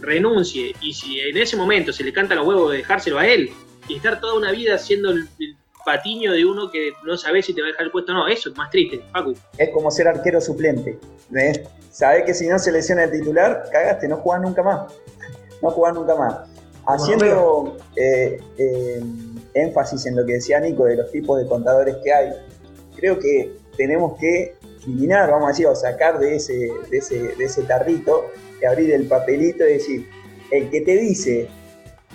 renuncie 0.00 0.74
y 0.80 0.92
si 0.92 1.20
en 1.20 1.36
ese 1.36 1.56
momento 1.56 1.92
se 1.92 2.04
le 2.04 2.12
canta 2.12 2.34
los 2.34 2.46
huevos 2.46 2.72
de 2.72 2.78
dejárselo 2.78 3.18
a 3.18 3.26
él 3.26 3.50
y 3.88 3.96
estar 3.96 4.20
toda 4.20 4.34
una 4.34 4.50
vida 4.50 4.76
siendo 4.78 5.10
el, 5.10 5.28
el 5.38 5.56
patiño 5.84 6.32
de 6.32 6.44
uno 6.44 6.70
que 6.70 6.92
no 7.04 7.16
sabe 7.16 7.42
si 7.42 7.54
te 7.54 7.60
va 7.60 7.68
a 7.68 7.70
dejar 7.70 7.86
el 7.86 7.92
puesto 7.92 8.12
o 8.12 8.14
no, 8.14 8.28
eso 8.28 8.50
es 8.50 8.56
más 8.56 8.70
triste, 8.70 9.02
Facu. 9.12 9.34
Es 9.58 9.70
como 9.70 9.90
ser 9.90 10.08
arquero 10.08 10.40
suplente. 10.40 10.98
¿ves? 11.30 11.60
Sabés 11.90 12.24
que 12.24 12.34
si 12.34 12.46
no 12.48 12.58
se 12.58 12.72
lesiona 12.72 13.04
el 13.04 13.12
titular, 13.12 13.64
cagaste, 13.70 14.08
no 14.08 14.16
jugás 14.16 14.42
nunca 14.42 14.62
más. 14.62 14.92
No 15.62 15.70
jugás 15.70 15.94
nunca 15.94 16.14
más. 16.14 16.40
Haciendo 16.86 17.78
eh, 17.96 18.38
eh, 18.58 19.02
énfasis 19.54 20.04
en 20.04 20.16
lo 20.16 20.26
que 20.26 20.34
decía 20.34 20.60
Nico 20.60 20.84
de 20.84 20.96
los 20.96 21.10
tipos 21.10 21.40
de 21.40 21.48
contadores 21.48 21.96
que 22.04 22.12
hay, 22.12 22.32
creo 22.94 23.18
que 23.18 23.56
tenemos 23.74 24.18
que 24.18 24.56
eliminar, 24.82 25.30
vamos 25.30 25.46
a 25.46 25.48
decir, 25.52 25.66
o 25.66 25.74
sacar 25.74 26.18
de 26.18 26.36
ese, 26.36 26.70
de 26.90 26.98
ese, 26.98 27.18
de 27.18 27.44
ese 27.44 27.62
tarrito, 27.62 28.26
y 28.60 28.66
abrir 28.66 28.92
el 28.92 29.06
papelito 29.06 29.64
y 29.64 29.74
decir, 29.74 30.10
el 30.50 30.68
que 30.68 30.82
te 30.82 30.98
dice, 30.98 31.48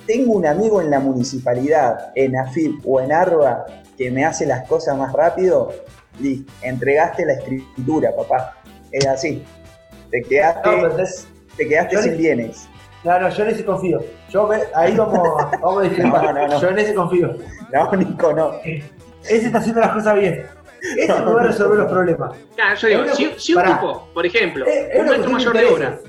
tengo 0.09 0.33
un 0.33 0.45
amigo 0.47 0.81
en 0.81 0.89
la 0.89 0.99
municipalidad, 0.99 2.11
en 2.15 2.35
AFIP 2.35 2.81
o 2.83 2.99
en 2.99 3.11
ARBA, 3.11 3.63
que 3.95 4.09
me 4.09 4.25
hace 4.25 4.43
las 4.47 4.67
cosas 4.67 4.97
más 4.97 5.13
rápido, 5.13 5.71
listo, 6.19 6.51
entregaste 6.63 7.27
la 7.27 7.33
escritura, 7.33 8.09
papá. 8.17 8.55
Es 8.91 9.05
así. 9.05 9.43
Te 10.09 10.23
quedaste, 10.23 10.67
No, 10.67 10.75
entonces- 10.87 11.27
te 11.55 11.67
quedaste 11.67 11.95
yo 11.95 12.01
sin 12.01 12.11
le- 12.13 12.17
bienes. 12.17 12.67
No, 13.03 13.19
no, 13.19 13.29
yo 13.29 13.43
en 13.43 13.49
ese 13.51 13.63
confío. 13.63 14.01
Yo 14.31 14.47
me- 14.47 14.63
ahí 14.73 14.95
vamos, 14.97 15.19
vamos 15.61 15.83
a. 15.85 16.03
No, 16.03 16.33
no, 16.33 16.47
no. 16.47 16.59
Yo 16.59 16.69
en 16.69 16.79
ese 16.79 16.95
confío. 16.95 17.35
No, 17.71 17.91
Nico, 17.95 18.33
no. 18.33 18.53
Ese 18.63 19.45
está 19.45 19.59
haciendo 19.59 19.79
las 19.81 19.91
cosas 19.91 20.15
bien. 20.15 20.43
Ese 20.97 21.13
me 21.13 21.31
va 21.33 21.41
a 21.41 21.45
resolver 21.45 21.77
los 21.77 21.91
problemas. 21.91 22.35
Claro, 22.55 22.75
yo 22.77 22.87
digo, 22.87 23.01
Es 23.03 23.19
una 23.19 23.39
si, 23.39 23.53
un 23.53 23.61
pará. 23.61 23.75
tipo, 23.79 24.07
por 24.11 24.25
ejemplo, 24.25 24.65
Es- 24.65 24.87
es 24.91 24.99
un 25.01 25.05
maestro 25.05 25.31
mayor 25.31 25.53
de 25.55 25.65
obra, 25.67 25.99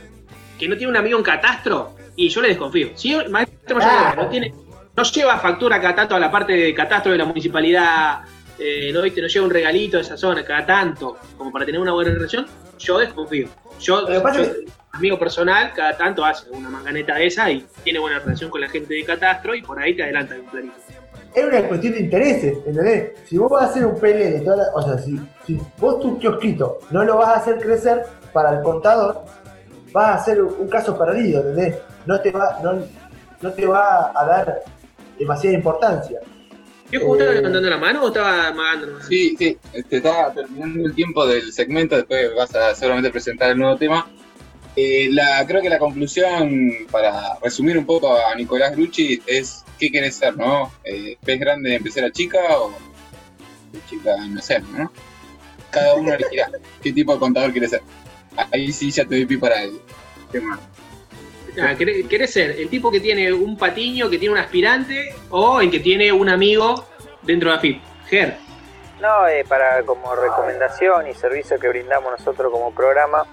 que 0.59 0.69
no 0.69 0.77
tiene 0.79 0.91
un 0.91 0.97
amigo 0.97 1.19
en 1.19 1.25
catastro, 1.25 1.91
y 2.25 2.29
yo 2.29 2.43
le 2.43 2.49
desconfío. 2.49 2.89
Si 2.95 3.13
el 3.15 3.31
maestro 3.31 3.79
mayor 3.79 4.17
no 4.17 4.29
tiene, 4.29 4.53
no 4.97 5.03
lleva 5.03 5.39
factura 5.39 5.81
cada 5.81 5.95
tanto 5.95 6.15
a 6.15 6.21
la 6.21 6.31
parte 6.31 6.53
de 6.53 6.75
catastro 6.75 7.13
de 7.13 7.19
la 7.19 7.25
municipalidad, 7.25 8.21
eh, 8.59 8.91
no 8.93 9.01
viste, 9.01 9.23
no 9.23 9.29
lleva 9.29 9.47
un 9.47 9.51
regalito 9.53 9.97
de 9.97 10.03
esa 10.03 10.19
zona 10.19 10.45
cada 10.45 10.67
tanto, 10.67 11.17
como 11.39 11.51
para 11.51 11.65
tener 11.65 11.81
una 11.81 11.93
buena 11.93 12.11
relación, 12.13 12.47
yo 12.79 12.99
desconfío. 12.99 13.49
Yo, 13.81 14.07
que- 14.07 14.65
amigo 14.93 15.19
personal, 15.19 15.73
cada 15.75 15.97
tanto 15.97 16.23
hace 16.25 16.51
una 16.51 16.69
manganeta 16.69 17.15
de 17.15 17.27
esa 17.27 17.51
y 17.51 17.65
tiene 17.83 17.99
buena 17.99 18.19
relación 18.19 18.51
con 18.51 18.61
la 18.61 18.69
gente 18.69 18.93
de 18.93 19.05
catastro 19.05 19.55
y 19.55 19.63
por 19.63 19.79
ahí 19.81 19.97
te 19.97 20.03
adelanta 20.03 20.35
un 20.35 20.45
planito. 20.51 20.75
Es 21.35 21.45
una 21.45 21.63
cuestión 21.63 21.95
de 21.95 22.01
intereses, 22.01 22.59
¿entendés? 22.67 23.13
Si 23.25 23.39
vos 23.39 23.51
vas 23.51 23.63
a 23.63 23.67
hacer 23.67 23.87
un 23.87 23.99
PL 23.99 24.31
de 24.33 24.41
toda 24.41 24.57
la, 24.57 24.65
O 24.75 24.83
sea, 24.83 24.99
si, 24.99 25.19
si 25.47 25.59
vos 25.79 26.01
tu 26.01 26.19
kiosquito 26.19 26.81
no 26.91 27.05
lo 27.05 27.17
vas 27.17 27.29
a 27.29 27.35
hacer 27.37 27.59
crecer 27.59 28.03
para 28.33 28.59
el 28.59 28.63
contador, 28.63 29.25
vas 29.93 30.07
a 30.09 30.15
hacer 30.15 30.43
un 30.43 30.69
caso 30.69 30.99
perdido, 30.99 31.41
¿entendés? 31.41 31.77
No 32.07 32.21
te 32.21 32.31
va, 32.31 32.59
no, 32.63 32.85
no 33.41 33.53
te 33.53 33.67
va 33.67 34.13
a 34.15 34.25
dar 34.27 34.63
demasiada 35.19 35.57
importancia. 35.57 36.21
¿Yo 36.91 37.01
justo 37.01 37.15
estaba 37.23 37.31
Eh. 37.33 37.35
levantando 37.37 37.71
la 37.71 37.77
mano 37.79 38.05
o 38.05 38.09
estaba 38.09 38.49
amagando? 38.49 39.01
Sí, 39.03 39.37
sí, 39.39 39.59
te 39.89 39.97
está 39.99 40.33
terminando 40.33 40.87
el 40.87 40.95
tiempo 40.95 41.27
del 41.27 41.53
segmento, 41.53 41.97
después 41.97 42.35
vas 42.35 42.55
a 42.55 42.75
seguramente 42.75 43.11
presentar 43.11 43.51
el 43.51 43.59
nuevo 43.59 43.77
tema. 43.77 44.09
Eh, 44.77 45.09
la, 45.13 45.45
creo 45.47 45.61
que 45.63 45.69
la 45.69 45.79
conclusión, 45.79 46.71
para 46.91 47.37
resumir 47.43 47.77
un 47.77 47.85
poco 47.87 48.17
a 48.17 48.35
Nicolás 48.35 48.73
Grucci, 48.75 49.21
es 49.27 49.65
¿qué 49.79 49.91
querés 49.91 50.17
ser, 50.17 50.37
no? 50.37 50.73
Eh, 50.85 51.17
¿Pez 51.25 51.39
grande 51.39 51.75
en 51.77 51.83
pecera 51.83 52.11
chica 52.11 52.39
o 52.59 52.73
chica 53.89 54.15
en 54.17 54.35
nacer, 54.35 54.63
no? 54.65 54.91
Cada 55.71 55.95
uno 55.95 56.13
elegirá 56.15 56.49
qué 56.83 56.93
tipo 56.93 57.13
de 57.13 57.19
contador 57.21 57.53
quiere 57.53 57.69
ser. 57.69 57.83
Ahí 58.53 58.73
sí 58.73 58.91
ya 58.91 59.05
te 59.05 59.17
doy 59.17 59.27
pie 59.27 59.39
para 59.39 59.63
el 59.63 59.81
tema. 60.33 60.59
Ah, 61.61 61.75
¿querés, 61.77 62.33
ser 62.33 62.51
el 62.53 62.69
tipo 62.69 62.91
que 62.91 63.01
tiene 63.01 63.33
un 63.33 63.57
patiño, 63.57 64.11
que 64.11 64.19
tiene 64.19 64.33
un 64.33 64.39
aspirante, 64.39 65.15
o 65.31 65.61
el 65.61 65.71
que 65.71 65.81
tiene 65.81 66.13
un 66.13 66.29
amigo 66.29 66.87
dentro 67.23 67.51
de 67.51 67.57
AFIP? 67.57 67.83
Ger. 68.09 68.37
No, 69.01 69.27
eh, 69.29 69.45
para 69.49 69.83
como 69.85 70.15
recomendación 70.15 71.09
y 71.09 71.15
servicio 71.15 71.59
que 71.59 71.69
brindamos 71.69 72.13
nosotros 72.13 72.53
como 72.53 72.75
programa, 72.75 73.25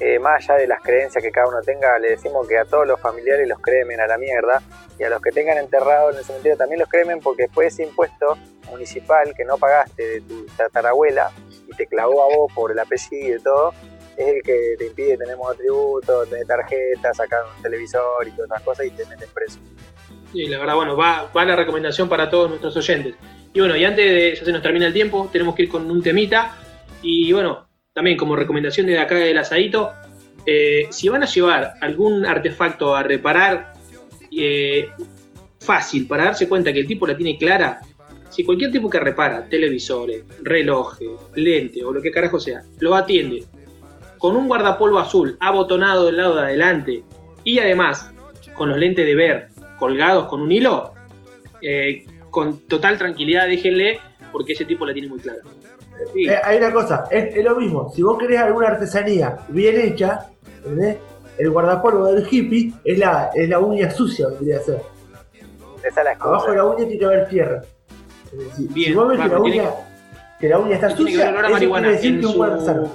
eh, 0.00 0.20
más 0.20 0.44
allá 0.44 0.60
de 0.60 0.68
las 0.68 0.80
creencias 0.80 1.22
que 1.22 1.32
cada 1.32 1.48
uno 1.48 1.60
tenga, 1.62 1.98
le 1.98 2.10
decimos 2.10 2.46
que 2.46 2.56
a 2.56 2.64
todos 2.64 2.86
los 2.86 3.00
familiares 3.00 3.48
los 3.48 3.58
cremen 3.60 4.00
a 4.00 4.06
la 4.06 4.16
mierda 4.16 4.62
y 4.96 5.02
a 5.02 5.10
los 5.10 5.20
que 5.20 5.32
tengan 5.32 5.58
enterrado 5.58 6.12
en 6.12 6.18
el 6.18 6.24
cementerio 6.24 6.56
también 6.56 6.78
los 6.78 6.88
cremen 6.88 7.18
porque 7.20 7.44
después 7.44 7.74
ese 7.74 7.82
impuesto 7.82 8.38
municipal 8.70 9.34
que 9.36 9.44
no 9.44 9.58
pagaste 9.58 10.06
de 10.06 10.20
tu 10.20 10.46
tatarabuela 10.56 11.32
y 11.66 11.74
te 11.74 11.86
clavó 11.86 12.22
a 12.22 12.36
vos 12.36 12.52
por 12.52 12.70
el 12.70 12.78
apellido 12.78 13.38
y 13.38 13.42
todo, 13.42 13.74
es 14.18 14.26
el 14.26 14.42
que 14.42 14.74
te 14.76 14.86
impide 14.86 15.16
tener 15.16 15.36
monotributo, 15.36 16.26
tener 16.26 16.46
tarjeta, 16.46 17.14
sacar 17.14 17.40
un 17.56 17.62
televisor 17.62 18.26
y 18.26 18.32
todas 18.32 18.50
esas 18.50 18.62
cosas 18.62 18.86
y 18.86 18.90
te 18.90 19.06
meten 19.06 19.28
preso. 19.32 19.60
Sí, 20.32 20.46
la 20.46 20.58
verdad, 20.58 20.74
bueno, 20.74 20.96
va, 20.96 21.30
va 21.34 21.44
la 21.44 21.54
recomendación 21.54 22.08
para 22.08 22.28
todos 22.28 22.50
nuestros 22.50 22.76
oyentes. 22.76 23.14
Y 23.52 23.60
bueno, 23.60 23.76
y 23.76 23.84
antes 23.84 24.04
de 24.04 24.34
ya 24.34 24.44
se 24.44 24.52
nos 24.52 24.62
termina 24.62 24.86
el 24.86 24.92
tiempo, 24.92 25.28
tenemos 25.32 25.54
que 25.54 25.62
ir 25.62 25.68
con 25.68 25.88
un 25.90 26.02
temita. 26.02 26.56
Y 27.00 27.32
bueno, 27.32 27.68
también 27.92 28.16
como 28.16 28.34
recomendación 28.34 28.86
de 28.86 28.98
acá 28.98 29.14
del 29.14 29.38
asadito, 29.38 29.92
eh, 30.44 30.88
si 30.90 31.08
van 31.08 31.22
a 31.22 31.26
llevar 31.26 31.74
algún 31.80 32.26
artefacto 32.26 32.96
a 32.96 33.02
reparar, 33.02 33.72
eh, 34.36 34.88
fácil, 35.60 36.06
para 36.06 36.24
darse 36.24 36.48
cuenta 36.48 36.72
que 36.72 36.80
el 36.80 36.86
tipo 36.86 37.06
la 37.06 37.16
tiene 37.16 37.38
clara, 37.38 37.80
si 38.30 38.44
cualquier 38.44 38.70
tipo 38.70 38.90
que 38.90 39.00
repara, 39.00 39.48
televisores, 39.48 40.24
relojes, 40.42 41.08
lente 41.34 41.84
o 41.84 41.92
lo 41.92 42.02
que 42.02 42.10
carajo 42.10 42.38
sea, 42.38 42.62
lo 42.80 42.94
atiende 42.94 43.44
con 44.18 44.36
un 44.36 44.48
guardapolvo 44.48 44.98
azul 44.98 45.36
abotonado 45.40 46.06
del 46.06 46.16
lado 46.16 46.36
de 46.36 46.42
adelante 46.42 47.04
y 47.44 47.58
además 47.58 48.12
con 48.54 48.68
los 48.68 48.78
lentes 48.78 49.06
de 49.06 49.14
ver 49.14 49.48
colgados 49.78 50.26
con 50.26 50.42
un 50.42 50.50
hilo, 50.50 50.92
eh, 51.62 52.04
con 52.30 52.58
total 52.66 52.98
tranquilidad 52.98 53.46
déjenle 53.46 54.00
porque 54.32 54.52
ese 54.52 54.64
tipo 54.64 54.84
la 54.84 54.92
tiene 54.92 55.08
muy 55.08 55.20
clara. 55.20 55.40
Sí. 56.12 56.28
Eh, 56.28 56.36
hay 56.42 56.58
una 56.58 56.72
cosa, 56.72 57.04
es, 57.10 57.36
es 57.36 57.44
lo 57.44 57.56
mismo. 57.56 57.90
Si 57.94 58.02
vos 58.02 58.18
querés 58.18 58.40
alguna 58.40 58.68
artesanía 58.68 59.38
bien 59.48 59.80
hecha, 59.80 60.26
¿entendés? 60.56 60.98
el 61.38 61.50
guardapolvo 61.50 62.06
del 62.06 62.26
hippie 62.28 62.72
es 62.84 62.98
la, 62.98 63.30
es 63.34 63.48
la 63.48 63.58
uña 63.60 63.90
sucia, 63.90 64.28
vendría 64.28 64.58
a 64.58 64.60
ser. 64.60 64.82
Esa 65.84 66.00
es 66.00 66.04
la 66.04 66.10
Abajo 66.24 66.50
de 66.50 66.56
la 66.56 66.64
uña 66.64 66.76
tiene 66.78 66.98
que 66.98 67.04
haber 67.04 67.28
tierra. 67.28 67.62
Decir, 68.32 68.68
Bien, 68.72 68.88
si 68.88 68.94
vos 68.94 69.08
ves 69.08 69.20
que 69.20 69.28
la, 69.28 69.40
uña, 69.40 69.70
que 70.40 70.48
la 70.48 70.58
uña 70.58 70.74
está 70.74 70.88
que 70.88 70.96
sucia, 70.96 71.28
a 71.30 71.48
eso 71.48 71.70
quiere 71.70 71.90
decir 71.92 72.14
en 72.14 72.20
que 72.20 72.26
un 72.26 72.36
guarda 72.36 72.60
su... 72.60 72.90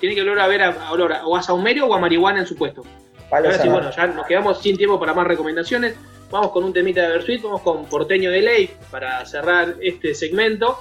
Tiene 0.00 0.14
que 0.14 0.22
olor 0.22 0.40
a 0.40 0.46
ver 0.46 0.62
a, 0.62 0.70
a 0.70 0.92
olor 0.92 1.12
a, 1.12 1.26
o 1.26 1.36
a 1.36 1.42
saumerio 1.42 1.86
o 1.86 1.94
a 1.94 1.98
marihuana 1.98 2.40
en 2.40 2.46
su 2.46 2.56
puesto. 2.56 2.82
Palo 3.30 3.48
Ahora 3.48 3.62
sí, 3.62 3.68
bueno, 3.68 3.90
ya 3.90 4.06
nos 4.06 4.26
quedamos 4.26 4.60
sin 4.60 4.76
tiempo 4.76 5.00
para 5.00 5.14
más 5.14 5.26
recomendaciones. 5.26 5.96
Vamos 6.30 6.50
con 6.50 6.64
un 6.64 6.72
temita 6.72 7.02
de 7.02 7.08
Versuit, 7.08 7.42
vamos 7.42 7.62
con 7.62 7.86
Porteño 7.86 8.30
de 8.30 8.42
Ley 8.42 8.70
para 8.90 9.24
cerrar 9.26 9.76
este 9.80 10.14
segmento. 10.14 10.78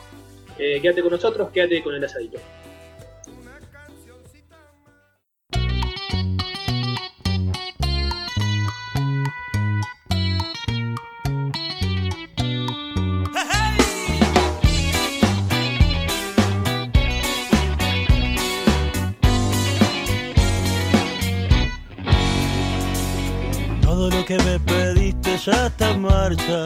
Eh, 0.58 0.80
quédate 0.82 1.02
con 1.02 1.12
nosotros, 1.12 1.50
quédate 1.52 1.84
con 1.84 1.94
el 1.96 2.04
asadito. 2.04 2.40
Que 24.26 24.38
me 24.40 24.60
pediste 24.60 25.38
ya 25.38 25.68
está 25.68 25.92
en 25.92 26.02
marcha. 26.02 26.66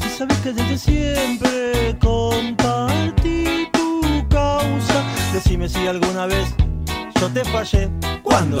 Si 0.00 0.08
sabes 0.08 0.36
que 0.38 0.52
desde 0.52 0.76
siempre 0.76 1.96
compartí 2.00 3.68
tu 3.72 4.00
causa, 4.28 5.04
decime 5.32 5.68
si 5.68 5.86
alguna 5.86 6.26
vez 6.26 6.48
yo 7.20 7.28
te 7.28 7.44
fallé. 7.44 7.88
¿Cuándo? 8.22 8.58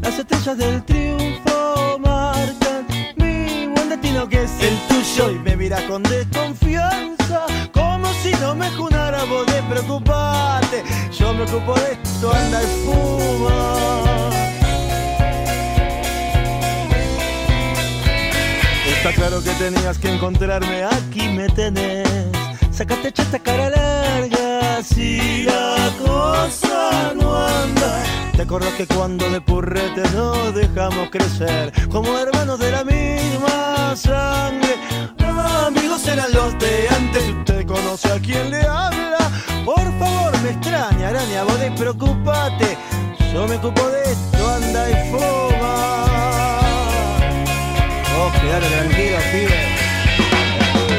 Las 0.00 0.18
estrellas 0.18 0.58
del 0.58 0.82
triunfo 0.84 1.98
marcan 2.00 2.86
mi 3.16 3.68
buen 3.68 3.88
destino 3.90 4.28
que 4.28 4.42
es 4.42 4.52
el 4.60 4.76
tuyo 4.88 5.30
y 5.30 5.38
me 5.38 5.56
miras 5.56 5.82
con 5.82 6.02
desconfianza, 6.02 7.46
como 7.72 8.12
si 8.24 8.32
no 8.40 8.56
me 8.56 8.70
junara 8.72 9.22
vos 9.24 9.46
de 9.46 9.62
preocuparte. 9.70 10.82
Yo 11.16 11.32
me 11.32 11.44
ocupo 11.44 11.74
de 11.74 11.92
esto, 11.92 12.32
anda 12.32 12.60
y 12.60 12.66
fuma. 12.84 13.82
Está 19.04 19.14
claro 19.14 19.42
que 19.42 19.50
tenías 19.54 19.98
que 19.98 20.14
encontrarme, 20.14 20.84
aquí 20.84 21.28
me 21.30 21.48
tenés. 21.48 22.08
Sácate 22.70 23.08
esta 23.08 23.36
cara 23.40 23.68
larga, 23.68 24.80
si 24.80 25.42
la 25.42 25.90
cosa 25.98 27.12
no 27.20 27.36
anda. 27.36 28.04
¿Te 28.36 28.42
acordás 28.42 28.72
que 28.74 28.86
cuando 28.86 29.28
de 29.28 29.40
purrete 29.40 30.02
nos 30.14 30.54
dejamos 30.54 31.10
crecer? 31.10 31.72
Como 31.90 32.16
hermanos 32.16 32.60
de 32.60 32.70
la 32.70 32.84
misma 32.84 33.96
sangre. 33.96 34.76
Amigos 35.66 36.06
eran 36.06 36.32
los 36.32 36.56
de 36.60 36.88
antes, 36.88 37.24
usted 37.28 37.66
conoce 37.66 38.08
a 38.08 38.20
quien 38.20 38.52
le 38.52 38.60
habla. 38.60 39.18
Por 39.64 39.82
favor, 39.98 40.40
me 40.44 40.50
extraña, 40.50 41.08
araña, 41.08 41.42
vos 41.42 41.58
despreocupate. 41.58 42.78
Yo 43.34 43.48
me 43.48 43.56
ocupo 43.56 43.84
de 43.84 44.12
esto, 44.12 44.48
anda 44.48 44.90
y 44.90 45.10
fuma. 45.10 46.61
Vos 48.16 48.32
quedate 48.40 48.66
tranquilo, 48.68 49.18
pibe. 49.32 49.60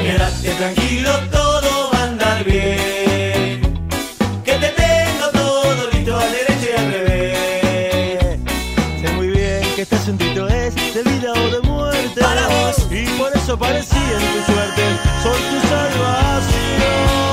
Quédate 0.04 0.50
tranquilo, 0.56 1.12
todo 1.32 1.92
va 1.94 2.00
a 2.00 2.04
andar 2.04 2.44
bien. 2.44 3.62
Que 4.44 4.54
te 4.54 4.70
tengo 4.70 5.30
todo 5.32 5.90
listo 5.92 6.18
a 6.18 6.26
derecha 6.26 6.68
y 6.70 6.80
al 6.80 6.92
revés. 6.92 8.40
Sé 9.02 9.12
muy 9.14 9.28
bien 9.28 9.62
que 9.76 9.82
este 9.84 9.96
asunto 9.96 10.48
es 10.48 10.76
de 10.94 11.04
vida 11.04 11.34
o 11.34 11.50
de 11.50 11.62
muerte. 11.62 12.22
Para 12.22 12.48
vos. 12.48 12.88
Y 12.92 13.06
por 13.18 13.32
eso 13.36 13.58
parecía 13.58 14.16
en 14.20 14.26
tu 14.34 14.52
suerte. 14.52 14.84
Soy 15.24 15.42
tu 15.50 15.68
salvación. 15.68 17.33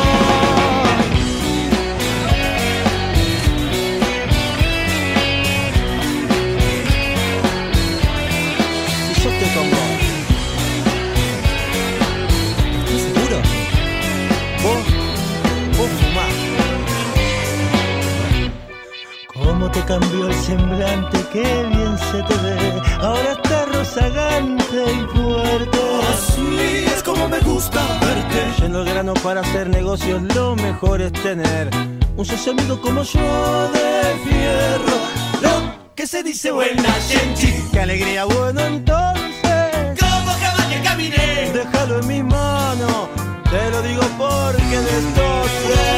¿Cómo 19.71 19.87
te 19.87 19.93
cambió 19.93 20.27
el 20.27 20.35
semblante? 20.35 21.19
Qué 21.33 21.65
bien 21.69 21.97
se 22.11 22.23
te 22.25 22.35
ve. 22.43 22.83
Ahora 23.01 23.33
estás 23.33 23.69
rozagante 23.69 24.85
y 24.85 25.17
fuerte. 25.17 25.79
Así 26.13 26.85
es 26.93 27.03
como 27.05 27.29
me 27.29 27.39
gusta 27.39 27.81
verte. 28.01 28.63
Yendo 28.63 28.81
al 28.81 28.87
grano 28.87 29.15
para 29.15 29.43
hacer 29.43 29.69
negocios, 29.69 30.23
lo 30.35 30.57
mejor 30.57 31.01
es 31.01 31.13
tener 31.13 31.71
un 32.17 32.27
socio 32.27 32.51
amigo 32.51 32.81
como 32.81 33.05
yo 33.05 33.71
de 33.71 34.19
fierro. 34.25 34.97
Lo 35.41 35.95
que 35.95 36.05
se 36.05 36.25
dice 36.25 36.51
buena 36.51 36.93
gente. 37.09 37.63
Qué 37.71 37.81
alegría, 37.81 38.25
bueno, 38.25 38.61
entonces. 38.63 40.01
Como 40.01 40.33
caballo 40.41 40.83
caminé. 40.83 41.53
Déjalo 41.55 42.01
en 42.01 42.09
mis 42.09 42.25
manos. 42.25 43.09
Te 43.49 43.71
lo 43.71 43.83
digo 43.83 44.03
porque 44.19 44.79
de 44.81 45.01
sé. 45.01 45.91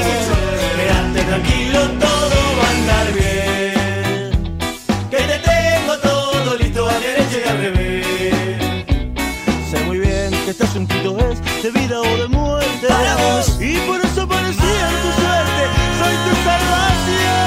Quédate 0.77 1.25
tranquilo, 1.25 1.81
todo 1.99 2.37
va 2.59 2.67
a 2.67 2.71
andar 2.71 3.13
bien. 3.15 3.62
Al 7.41 7.57
revés. 7.57 8.05
Sé 9.71 9.81
muy 9.87 9.99
bien 9.99 10.31
que 10.45 10.51
este 10.51 10.65
asuntito 10.65 11.17
es 11.19 11.41
de 11.63 11.71
vida 11.71 12.01
o 12.01 12.17
de 12.19 12.29
muerte. 12.29 12.87
Para 12.87 13.17
vos. 13.17 13.57
Y 13.59 13.79
por 13.89 13.99
eso 14.01 14.29
parecía 14.29 14.89
tu 15.03 15.13
suerte. 15.21 15.63
Soy 15.99 16.15
tu 16.25 16.33
salvación. 16.45 17.47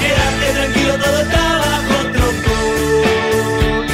Quédate 0.00 0.46
tranquilo, 0.54 0.94
todo 1.04 1.18
está 1.20 1.44
bajo 1.58 1.96
control. 2.24 3.86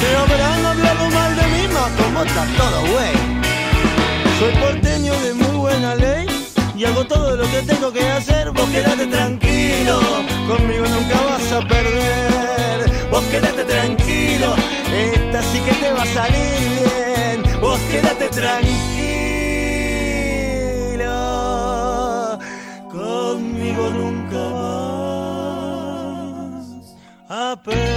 Te 0.00 0.08
habrán 0.16 0.66
hablado 0.66 1.10
mal 1.10 1.36
de 1.36 1.46
mí, 1.46 1.68
más 1.72 1.92
como 1.92 2.24
está 2.24 2.44
todo, 2.58 2.80
güey. 2.92 3.14
Soy 4.40 4.52
porteño 4.60 5.14
de 5.20 5.34
muy 5.34 5.56
buena 5.56 5.94
ley 5.94 6.26
y 6.76 6.84
hago 6.84 7.04
todo 7.06 7.36
lo 7.36 7.44
que 7.44 7.62
tengo 7.62 7.92
que 7.92 8.04
hacer. 8.08 8.50
Vos 8.50 8.68
quédate 8.70 9.06
tranquilo, 9.06 10.00
conmigo 10.48 10.86
nunca 10.88 11.20
vas 11.30 11.52
a 11.52 11.60
perder. 11.68 12.35
Vos 13.16 13.24
quédate 13.28 13.64
tranquilo, 13.64 14.54
esta 14.92 15.40
sí 15.44 15.58
que 15.60 15.72
te 15.72 15.90
va 15.90 16.02
a 16.02 16.06
salir 16.06 16.58
bien. 16.76 17.42
Vos 17.62 17.80
quédate 17.90 18.28
tranquilo, 18.28 18.68
conmigo 22.92 23.88
nunca 23.88 24.42
vas 26.60 26.94
a 27.30 27.56
perder. 27.64 27.96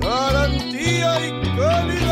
Garantía 0.00 1.10
y 1.24 1.30
calidad. 1.56 2.05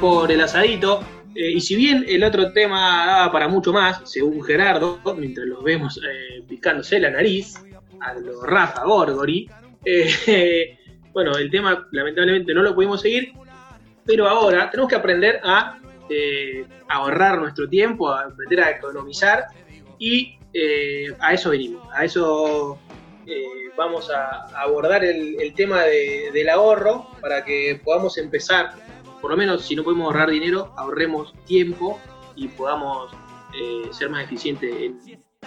Por 0.00 0.30
el 0.30 0.40
asadito. 0.40 1.00
eh, 1.34 1.50
y 1.52 1.60
si 1.60 1.76
bien 1.76 2.04
el 2.08 2.24
otro 2.24 2.52
tema 2.52 3.06
daba 3.06 3.32
para 3.32 3.48
mucho 3.48 3.72
más, 3.72 4.00
según 4.10 4.42
Gerardo, 4.42 5.00
mientras 5.16 5.46
los 5.46 5.62
vemos 5.62 5.98
eh, 5.98 6.42
picándose 6.48 6.98
la 6.98 7.10
nariz, 7.10 7.54
a 8.00 8.14
lo 8.14 8.42
Rafa 8.42 8.84
Gorgori, 8.84 9.48
eh, 9.84 10.78
bueno, 11.12 11.36
el 11.36 11.50
tema 11.50 11.86
lamentablemente 11.92 12.54
no 12.54 12.62
lo 12.62 12.74
pudimos 12.74 13.00
seguir, 13.02 13.32
pero 14.04 14.28
ahora 14.28 14.70
tenemos 14.70 14.88
que 14.90 14.96
aprender 14.96 15.40
a 15.44 15.78
ahorrar 16.88 17.38
nuestro 17.38 17.68
tiempo, 17.68 18.08
a 18.10 18.22
aprender 18.22 18.60
a 18.62 18.70
economizar 18.70 19.44
y 19.98 20.38
a 21.20 21.34
eso 21.34 21.50
venimos, 21.50 21.86
a 21.92 22.04
eso 22.06 22.78
vamos 23.76 24.10
a 24.10 24.46
abordar 24.58 25.04
el, 25.04 25.52
tema 25.54 25.82
de- 25.82 26.30
del 26.32 26.48
ahorro 26.48 27.08
para 27.20 27.44
que 27.44 27.78
podamos 27.84 28.16
empezar, 28.16 28.70
por 29.20 29.30
lo 29.30 29.36
menos 29.36 29.64
si 29.66 29.74
no 29.76 29.82
podemos 29.84 30.06
ahorrar 30.06 30.30
dinero, 30.30 30.72
ahorremos 30.76 31.32
tiempo 31.44 32.00
y 32.36 32.48
podamos 32.48 33.12
eh, 33.54 33.88
ser 33.90 34.10
más 34.10 34.24
eficientes 34.24 34.72
en, 34.74 34.98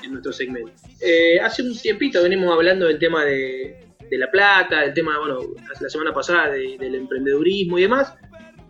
en 0.04 0.12
nuestro 0.12 0.34
segmento. 0.34 0.72
Eh, 1.00 1.40
hace 1.40 1.62
un 1.64 1.78
tiempito 1.78 2.22
venimos 2.24 2.52
hablando 2.54 2.86
del 2.88 3.00
tema 3.00 3.24
de, 3.24 3.88
de 4.10 4.18
la 4.18 4.30
plata, 4.30 4.82
del 4.82 4.94
tema, 4.94 5.18
bueno, 5.20 5.40
la 5.80 5.90
semana 5.90 6.14
pasada 6.14 6.50
de- 6.52 6.78
del 6.78 6.96
emprendedurismo 6.96 7.78
y 7.78 7.84
demás. 7.84 8.14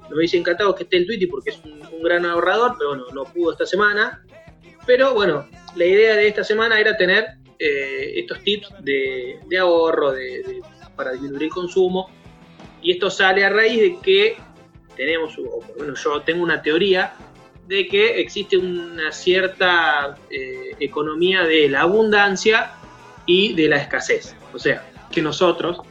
Me 0.10 0.18
hubiese 0.18 0.38
encantado 0.38 0.76
que 0.76 0.84
esté 0.84 0.98
el 0.98 1.08
Twitty 1.08 1.28
porque 1.28 1.52
es 1.52 1.62
un, 1.64 1.80
gran 2.04 2.26
ahorrador, 2.26 2.76
pero 2.78 2.90
bueno, 2.90 3.06
no 3.14 3.24
pudo 3.24 3.52
esta 3.54 3.66
semana. 3.66 4.26
Pero 4.86 5.14
bueno, 5.14 5.48
la 5.76 5.86
idea 5.86 6.16
de 6.16 6.28
esta 6.28 6.44
semana 6.44 6.80
era 6.80 6.98
tener 6.98 7.26
eh, 7.60 8.14
estos 8.20 8.40
tips 8.44 8.70
de, 8.82 9.40
de 9.48 9.58
ahorro 9.58 10.12
de- 10.12 10.62
para 10.96 11.12
disminuir 11.14 11.44
el 11.44 11.50
consumo. 11.50 12.10
Y 12.82 12.92
esto 12.92 13.10
sale 13.10 13.46
a 13.46 13.50
raíz 13.50 13.80
de 13.80 13.98
que 14.02 14.36
tenemos, 14.96 15.38
o 15.38 15.62
menos 15.80 16.04
yo 16.04 16.22
tengo 16.22 16.44
una 16.44 16.62
teoría 16.62 17.14
de 17.68 17.88
que 17.88 18.20
existe 18.20 18.58
una 18.58 19.12
cierta 19.12 20.18
eh, 20.30 20.76
economía 20.80 21.44
de 21.44 21.70
la 21.70 21.82
abundancia 21.82 22.74
y 23.26 23.54
de 23.54 23.70
la 23.70 23.78
escasez. 23.78 24.36
O 24.54 24.60
sea, 24.60 24.86
que 25.12 25.22
nosotros 25.22 25.82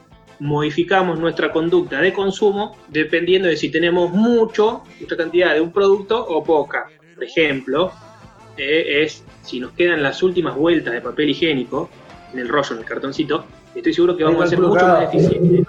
modificamos 0.40 1.18
nuestra 1.18 1.52
conducta 1.52 2.00
de 2.00 2.12
consumo 2.12 2.76
dependiendo 2.88 3.48
de 3.48 3.56
si 3.56 3.70
tenemos 3.70 4.10
mucho, 4.10 4.82
mucha 5.00 5.16
cantidad 5.16 5.54
de 5.54 5.60
un 5.60 5.72
producto 5.72 6.22
o 6.22 6.42
poca. 6.42 6.86
Por 7.14 7.24
ejemplo, 7.24 7.92
eh, 8.56 9.02
es 9.02 9.24
si 9.42 9.60
nos 9.60 9.72
quedan 9.72 10.02
las 10.02 10.22
últimas 10.22 10.56
vueltas 10.56 10.92
de 10.92 11.00
papel 11.00 11.30
higiénico 11.30 11.88
en 12.32 12.40
el 12.40 12.48
rollo, 12.48 12.74
en 12.74 12.78
el 12.78 12.84
cartoncito, 12.84 13.44
estoy 13.74 13.92
seguro 13.92 14.16
que 14.16 14.24
vamos 14.24 14.44
a 14.44 14.46
ser 14.48 14.60
mucho 14.60 14.86
más 14.86 15.04
eficientes. 15.04 15.66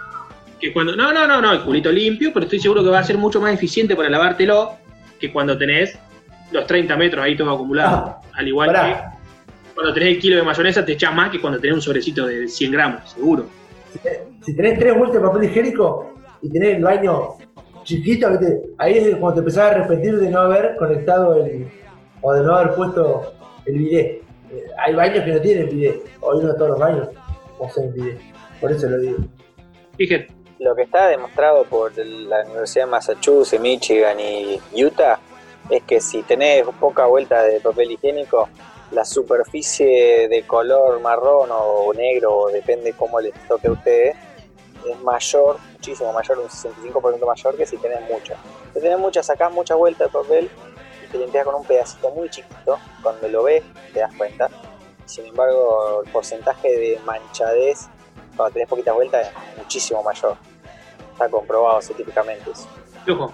Que 0.61 0.71
cuando, 0.71 0.95
no, 0.95 1.11
no, 1.11 1.25
no, 1.25 1.41
no, 1.41 1.53
el 1.53 1.61
culito 1.61 1.91
limpio, 1.91 2.31
pero 2.31 2.43
estoy 2.43 2.59
seguro 2.59 2.83
que 2.83 2.89
va 2.89 2.99
a 2.99 3.03
ser 3.03 3.17
mucho 3.17 3.41
más 3.41 3.53
eficiente 3.53 3.95
para 3.95 4.09
lavártelo 4.09 4.77
que 5.19 5.31
cuando 5.33 5.57
tenés 5.57 5.97
los 6.51 6.67
30 6.67 6.95
metros 6.97 7.23
ahí 7.23 7.35
todo 7.35 7.51
acumulado. 7.51 8.17
Al 8.33 8.47
igual 8.47 8.67
Pará. 8.67 9.17
que 9.65 9.73
cuando 9.73 9.93
tenés 9.93 10.09
el 10.15 10.19
kilo 10.19 10.37
de 10.37 10.43
mayonesa 10.43 10.85
te 10.85 10.93
echás 10.93 11.13
más 11.15 11.31
que 11.31 11.41
cuando 11.41 11.59
tenés 11.59 11.75
un 11.75 11.81
sobrecito 11.81 12.27
de 12.27 12.47
100 12.47 12.71
gramos, 12.71 13.11
seguro. 13.11 13.47
Si 14.45 14.55
tenés 14.55 14.79
tres 14.79 14.95
vueltas 14.95 15.21
de 15.21 15.27
papel 15.27 15.43
higiénico 15.45 16.13
y 16.41 16.49
tenés 16.51 16.77
el 16.77 16.83
baño 16.83 17.29
chiquito, 17.83 18.27
ahí 18.77 18.97
es 18.97 19.15
cuando 19.15 19.33
te 19.33 19.39
empezás 19.39 19.63
a 19.63 19.71
arrepentir 19.71 20.17
de 20.17 20.29
no 20.29 20.41
haber 20.41 20.75
conectado 20.77 21.43
el. 21.43 21.67
o 22.21 22.33
de 22.33 22.43
no 22.43 22.55
haber 22.55 22.75
puesto 22.75 23.33
el 23.65 23.77
bidet. 23.79 24.21
Eh, 24.51 24.63
hay 24.85 24.93
baños 24.93 25.23
que 25.23 25.33
no 25.33 25.41
tienen 25.41 25.69
bidet. 25.69 26.01
Hoy 26.19 26.43
no 26.43 26.53
todos 26.53 26.69
los 26.69 26.79
baños 26.79 27.07
poseen 27.57 27.93
bidet. 27.93 28.19
Por 28.59 28.71
eso 28.71 28.89
lo 28.89 28.99
digo. 28.99 29.17
Fíjate, 29.97 30.27
Lo 30.61 30.75
que 30.75 30.83
está 30.83 31.07
demostrado 31.07 31.63
por 31.63 31.97
la 31.97 32.41
Universidad 32.41 32.85
de 32.85 32.91
Massachusetts, 32.91 33.59
Michigan 33.59 34.19
y 34.19 34.61
Utah 34.75 35.19
es 35.71 35.81
que 35.81 35.99
si 35.99 36.21
tenés 36.21 36.67
poca 36.79 37.07
vuelta 37.07 37.41
de 37.41 37.59
papel 37.59 37.93
higiénico, 37.93 38.47
la 38.91 39.03
superficie 39.03 40.27
de 40.27 40.45
color 40.45 40.99
marrón 40.99 41.49
o 41.51 41.91
negro, 41.95 42.49
depende 42.53 42.93
cómo 42.93 43.19
les 43.19 43.33
toque 43.47 43.69
a 43.69 43.71
ustedes, 43.71 44.15
es 44.87 44.99
mayor, 45.01 45.57
muchísimo 45.73 46.13
mayor, 46.13 46.37
un 46.37 46.47
65% 46.47 47.25
mayor 47.25 47.57
que 47.57 47.65
si 47.65 47.77
tenés 47.77 48.01
mucha. 48.01 48.35
Si 48.75 48.81
tenés 48.81 48.99
mucha, 48.99 49.23
sacás 49.23 49.51
mucha 49.51 49.73
vuelta 49.73 50.03
de 50.03 50.09
papel 50.11 50.47
y 51.03 51.11
te 51.11 51.17
limpias 51.17 51.43
con 51.43 51.55
un 51.55 51.65
pedacito 51.65 52.11
muy 52.11 52.29
chiquito, 52.29 52.77
cuando 53.01 53.27
lo 53.29 53.41
ves 53.41 53.63
te 53.93 54.01
das 54.01 54.13
cuenta. 54.15 54.47
Sin 55.05 55.25
embargo, 55.25 56.03
el 56.05 56.11
porcentaje 56.11 56.69
de 56.69 56.99
manchadez 57.03 57.89
cuando 58.37 58.53
tenés 58.53 58.69
poquitas 58.69 58.93
vueltas 58.93 59.27
es 59.27 59.57
muchísimo 59.57 60.03
mayor. 60.03 60.50
Está 61.21 61.29
comprobado 61.29 61.79
científicamente 61.83 62.49
eso. 62.49 63.31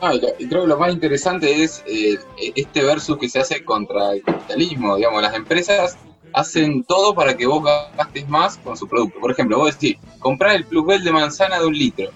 Ah, 0.00 0.14
y 0.14 0.48
creo 0.48 0.62
que 0.62 0.68
lo 0.68 0.78
más 0.78 0.90
interesante 0.90 1.62
es 1.62 1.84
eh, 1.86 2.18
este 2.56 2.82
versus 2.82 3.18
que 3.18 3.28
se 3.28 3.40
hace 3.40 3.62
contra 3.62 4.12
el 4.12 4.22
capitalismo. 4.22 4.96
Digamos, 4.96 5.20
las 5.20 5.34
empresas 5.34 5.98
hacen 6.32 6.82
todo 6.84 7.14
para 7.14 7.36
que 7.36 7.46
vos 7.46 7.62
gastes 7.62 8.26
más 8.26 8.56
con 8.56 8.74
su 8.74 8.88
producto. 8.88 9.20
Por 9.20 9.32
ejemplo, 9.32 9.58
vos 9.58 9.78
decís, 9.78 9.98
comprar 10.18 10.56
el 10.56 10.64
plusbel 10.64 11.04
de 11.04 11.12
manzana 11.12 11.58
de 11.58 11.66
un 11.66 11.74
litro. 11.74 12.08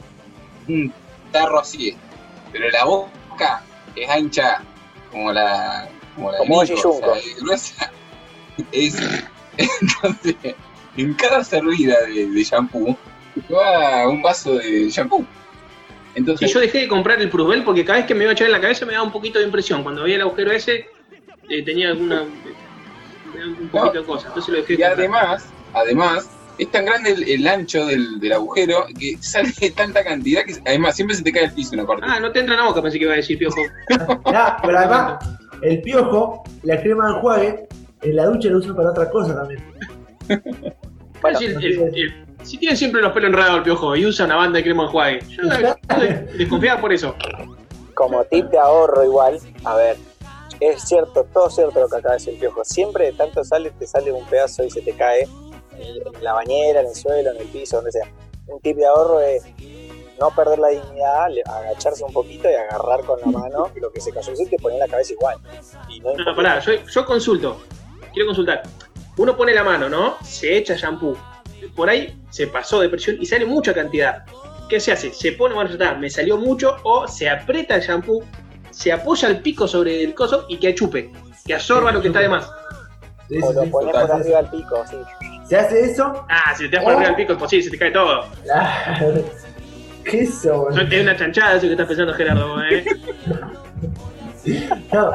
Un 0.69 0.91
tarro 1.31 1.61
así 1.61 1.91
es. 1.91 1.97
Pero 2.51 2.71
la 2.71 2.87
boca 2.87 3.63
es 3.95 4.09
ancha 4.09 4.63
como 5.11 5.35
la... 5.35 5.87
Como 6.15 6.33
la 6.33 6.39
Como 6.39 6.61
o 6.61 6.65
sea, 6.67 6.79
es 7.17 7.37
gruesa. 7.43 7.93
Es, 8.73 8.97
entonces, 9.59 10.37
en 10.97 11.13
cada 11.15 11.45
servida 11.45 12.01
de, 12.07 12.27
de 12.31 12.45
shampoo, 12.45 12.97
un 13.49 14.23
vaso 14.23 14.55
de 14.59 14.89
shampoo. 14.91 15.25
Entonces, 16.15 16.53
yo 16.53 16.61
dejé 16.61 16.79
de 16.79 16.89
comprar 16.89 17.21
el 17.21 17.29
Prusbel 17.29 17.65
porque 17.65 17.85
cada 17.85 17.99
vez 17.99 18.07
que 18.07 18.15
me 18.15 18.23
iba 18.23 18.31
a 18.31 18.35
echar 18.35 18.47
en 18.47 18.53
la 18.53 18.61
cabeza 18.61 18.87
me 18.87 18.93
daba 18.93 19.05
un 19.05 19.11
poquito 19.13 19.39
de 19.41 19.45
impresión. 19.47 19.83
Cuando 19.83 20.05
veía 20.05 20.15
el 20.17 20.23
agujero 20.23 20.53
ese, 20.53 20.87
eh, 21.49 21.63
tenía 21.65 21.89
alguna. 21.89 22.23
daba 23.35 23.47
un 23.61 23.69
poquito 23.69 24.01
de 24.01 24.05
cosas. 24.07 24.27
Entonces 24.29 24.55
lo 24.55 24.61
dejé 24.61 24.75
de 24.77 24.83
Y 24.83 24.87
comprar. 24.87 24.99
además, 24.99 25.47
además, 25.73 26.31
es 26.57 26.71
tan 26.71 26.85
grande 26.85 27.11
el, 27.11 27.29
el 27.29 27.49
ancho 27.49 27.85
del, 27.87 28.21
del 28.21 28.33
agujero 28.33 28.87
que 28.97 29.17
sale 29.21 29.51
tanta 29.77 30.05
cantidad 30.05 30.45
que 30.45 30.55
además 30.65 30.95
siempre 30.95 31.17
se 31.17 31.25
te 31.25 31.33
cae 31.33 31.47
el 31.47 31.53
piso 31.53 31.71
una 31.75 31.85
parte. 31.85 32.05
Ah, 32.09 32.21
no 32.21 32.31
te 32.31 32.39
entra 32.41 32.55
en 32.55 32.61
la 32.61 32.67
boca, 32.69 32.81
pensé 32.81 32.99
que 32.99 33.05
iba 33.05 33.15
a 33.15 33.17
decir 33.17 33.37
piojo. 33.37 33.61
Pero 34.63 34.79
además, 34.79 35.19
el 35.63 35.83
piojo, 35.83 36.45
la 36.63 36.81
crema 36.81 37.09
de 37.09 37.15
enjuague, 37.17 37.69
en 38.03 38.17
la 38.17 38.27
ducha 38.27 38.51
lo 38.51 38.59
usan 38.59 38.77
para 38.77 38.91
otra 38.91 39.11
cosa 39.11 39.35
también. 39.35 39.61
Bueno, 41.21 41.39
Es 41.41 41.45
el- 41.45 41.65
el- 41.65 41.95
el- 41.97 42.15
si 42.45 42.59
tiene 42.59 42.77
siempre 42.77 43.01
los 43.01 43.13
pelos 43.13 43.31
enredados 43.31 43.57
el 43.59 43.63
piojo 43.63 43.97
y 43.97 44.07
usa 44.07 44.27
una 44.27 44.37
banda 44.37 44.59
de 44.59 44.65
crema 44.65 44.85
enjuague, 44.85 45.21
yo, 45.29 45.43
yo 45.59 45.75
desconfiaba 46.39 46.81
por 46.81 46.93
eso. 46.93 47.15
como 47.95 48.25
tip 48.25 48.47
de 48.47 48.59
ahorro 48.59 49.05
igual, 49.05 49.39
a 49.65 49.77
ver, 49.77 49.97
es 50.61 50.83
cierto, 50.83 51.27
todo 51.33 51.51
cierto 51.51 51.81
lo 51.81 51.89
que 51.89 51.97
acaba 51.97 52.15
de 52.15 52.19
decir 52.19 52.35
el 52.35 52.41
piojo. 52.41 52.65
Siempre 52.65 53.07
de 53.07 53.13
tanto 53.13 53.43
sale, 53.45 53.71
te 53.71 53.87
sale 53.87 54.13
un 54.13 54.25
pedazo 54.27 54.65
y 54.65 54.71
se 54.71 54.83
te 54.83 54.93
cae 54.93 55.23
en, 55.79 56.23
la 56.23 56.33
bañera, 56.35 56.81
en 56.81 56.87
el 56.87 56.95
suelo, 56.95 57.31
en 57.31 57.39
el 57.39 57.47
piso, 57.49 57.77
donde 57.77 57.93
sea. 57.93 58.07
Un 58.47 58.61
tip 58.61 58.77
de 58.77 58.87
ahorro 58.87 59.21
es 59.21 59.43
no 60.21 60.31
perder 60.31 60.59
la 60.59 60.69
dignidad, 60.69 61.29
agacharse 61.47 62.05
un 62.05 62.13
poquito 62.13 62.49
y 62.49 62.55
agarrar 62.55 63.01
con 63.05 63.21
la 63.21 63.27
mano 63.27 63.71
lo 63.75 63.91
que 63.91 64.01
se 64.01 64.13
cayó 64.13 64.33
y 64.39 64.47
te 64.47 64.57
poner 64.59 64.79
la 64.79 64.87
cabeza 64.87 65.13
igual. 65.13 65.39
Y 65.89 66.01
no 66.01 66.15
No, 66.15 66.37
pará, 66.37 66.61
yo, 66.61 66.73
yo 66.75 67.05
consulto. 67.05 67.61
Quiero 68.13 68.27
consultar. 68.27 68.63
Uno 69.17 69.37
pone 69.37 69.53
la 69.55 69.65
mano, 69.65 69.89
¿no? 69.89 70.17
Se 70.23 70.57
echa 70.57 70.75
shampoo. 70.77 71.17
Por 71.75 71.89
ahí 71.89 72.15
se 72.35 72.49
pasó 72.49 72.81
de 72.81 72.89
presión 72.89 73.17
y 73.21 73.27
sale 73.27 73.47
mucha 73.47 73.73
cantidad. 73.73 74.25
¿Qué 74.69 74.81
se 74.81 74.91
hace? 74.91 75.13
Se 75.13 75.31
pone, 75.33 75.55
bueno, 75.55 75.71
ya 75.71 75.75
está, 75.75 75.95
me 75.95 76.11
salió 76.11 76.37
mucho, 76.37 76.77
o 76.83 77.07
se 77.07 77.31
aprieta 77.31 77.77
el 77.77 77.81
shampoo, 77.81 78.25
se 78.73 78.91
apoya 78.91 79.29
el 79.29 79.39
pico 79.39 79.69
sobre 79.69 80.03
el 80.03 80.15
coso 80.15 80.45
y 80.49 80.57
que 80.57 80.71
achupe, 80.71 81.13
que 81.47 81.55
absorba 81.55 81.93
lo 81.93 82.03
que 82.03 82.09
está 82.09 82.19
de 82.19 82.29
más. 82.29 82.51
Sí, 83.29 83.39
o 83.41 83.53
lo 83.53 83.63
sí. 83.63 83.69
pones 83.71 83.95
por 83.95 84.11
arriba 84.11 84.43
del 84.43 84.51
pico, 84.51 84.85
sí. 84.91 84.97
Se 85.49 85.57
hace 85.57 85.93
eso. 85.93 86.27
Ah, 86.29 86.53
si 86.57 86.69
te 86.69 86.75
das 86.75 86.85
por 86.85 86.95
arriba 86.95 87.11
el 87.11 87.15
pico 87.15 87.35
es 87.35 87.39
posible, 87.39 87.65
se 87.67 87.71
te 87.71 87.79
cae 87.79 87.93
todo. 87.93 88.25
Claro. 88.43 89.25
¿Qué 90.05 90.23
es 90.23 90.31
eso? 90.31 90.71
Eso 90.71 90.81
Es 90.81 91.03
una 91.03 91.17
chanchada 91.17 91.55
eso 91.55 91.67
que 91.67 91.73
estás 91.73 91.87
pensando, 91.87 92.15
Gerardo, 92.15 92.57
¿eh? 92.65 92.85
No. 94.93 95.13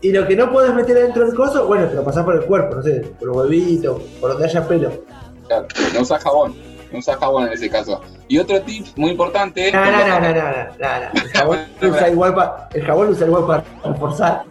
Y 0.00 0.10
lo 0.10 0.26
que 0.26 0.34
no 0.34 0.50
puedes 0.50 0.74
meter 0.74 0.96
adentro 0.96 1.26
del 1.26 1.34
coso, 1.34 1.66
bueno, 1.66 1.86
te 1.86 1.96
lo 1.96 2.02
pasás 2.02 2.24
por 2.24 2.34
el 2.34 2.42
cuerpo, 2.42 2.76
no 2.76 2.82
sé, 2.82 3.00
por 3.18 3.28
los 3.28 3.36
huevitos, 3.36 4.02
por 4.20 4.30
donde 4.30 4.46
haya 4.46 4.66
pelo. 4.66 4.90
Claro, 5.68 5.68
no 5.94 6.00
usa 6.00 6.18
jabón, 6.18 6.56
no 6.92 6.98
usa 6.98 7.16
jabón 7.16 7.46
en 7.48 7.52
ese 7.52 7.68
caso. 7.70 8.00
Y 8.28 8.38
otro 8.38 8.60
tip 8.62 8.86
muy 8.96 9.10
importante 9.10 9.68
es 9.68 9.74
No, 9.74 9.84
no, 9.84 9.90
cuando- 9.90 10.06
no, 10.08 10.20
no, 10.20 10.20
no, 10.20 10.34
no, 10.34 10.50
no, 10.78 11.10
no. 11.14 11.20
El 11.22 11.28
jabón 11.30 11.58
lo 11.80 11.88
usa 11.90 12.08
igual 12.08 12.34
para, 12.34 12.68
el 12.74 12.84
jabón 12.86 13.08
usa 13.08 13.26
igual 13.26 13.46
para 13.46 13.64
reforzar. 13.84 14.42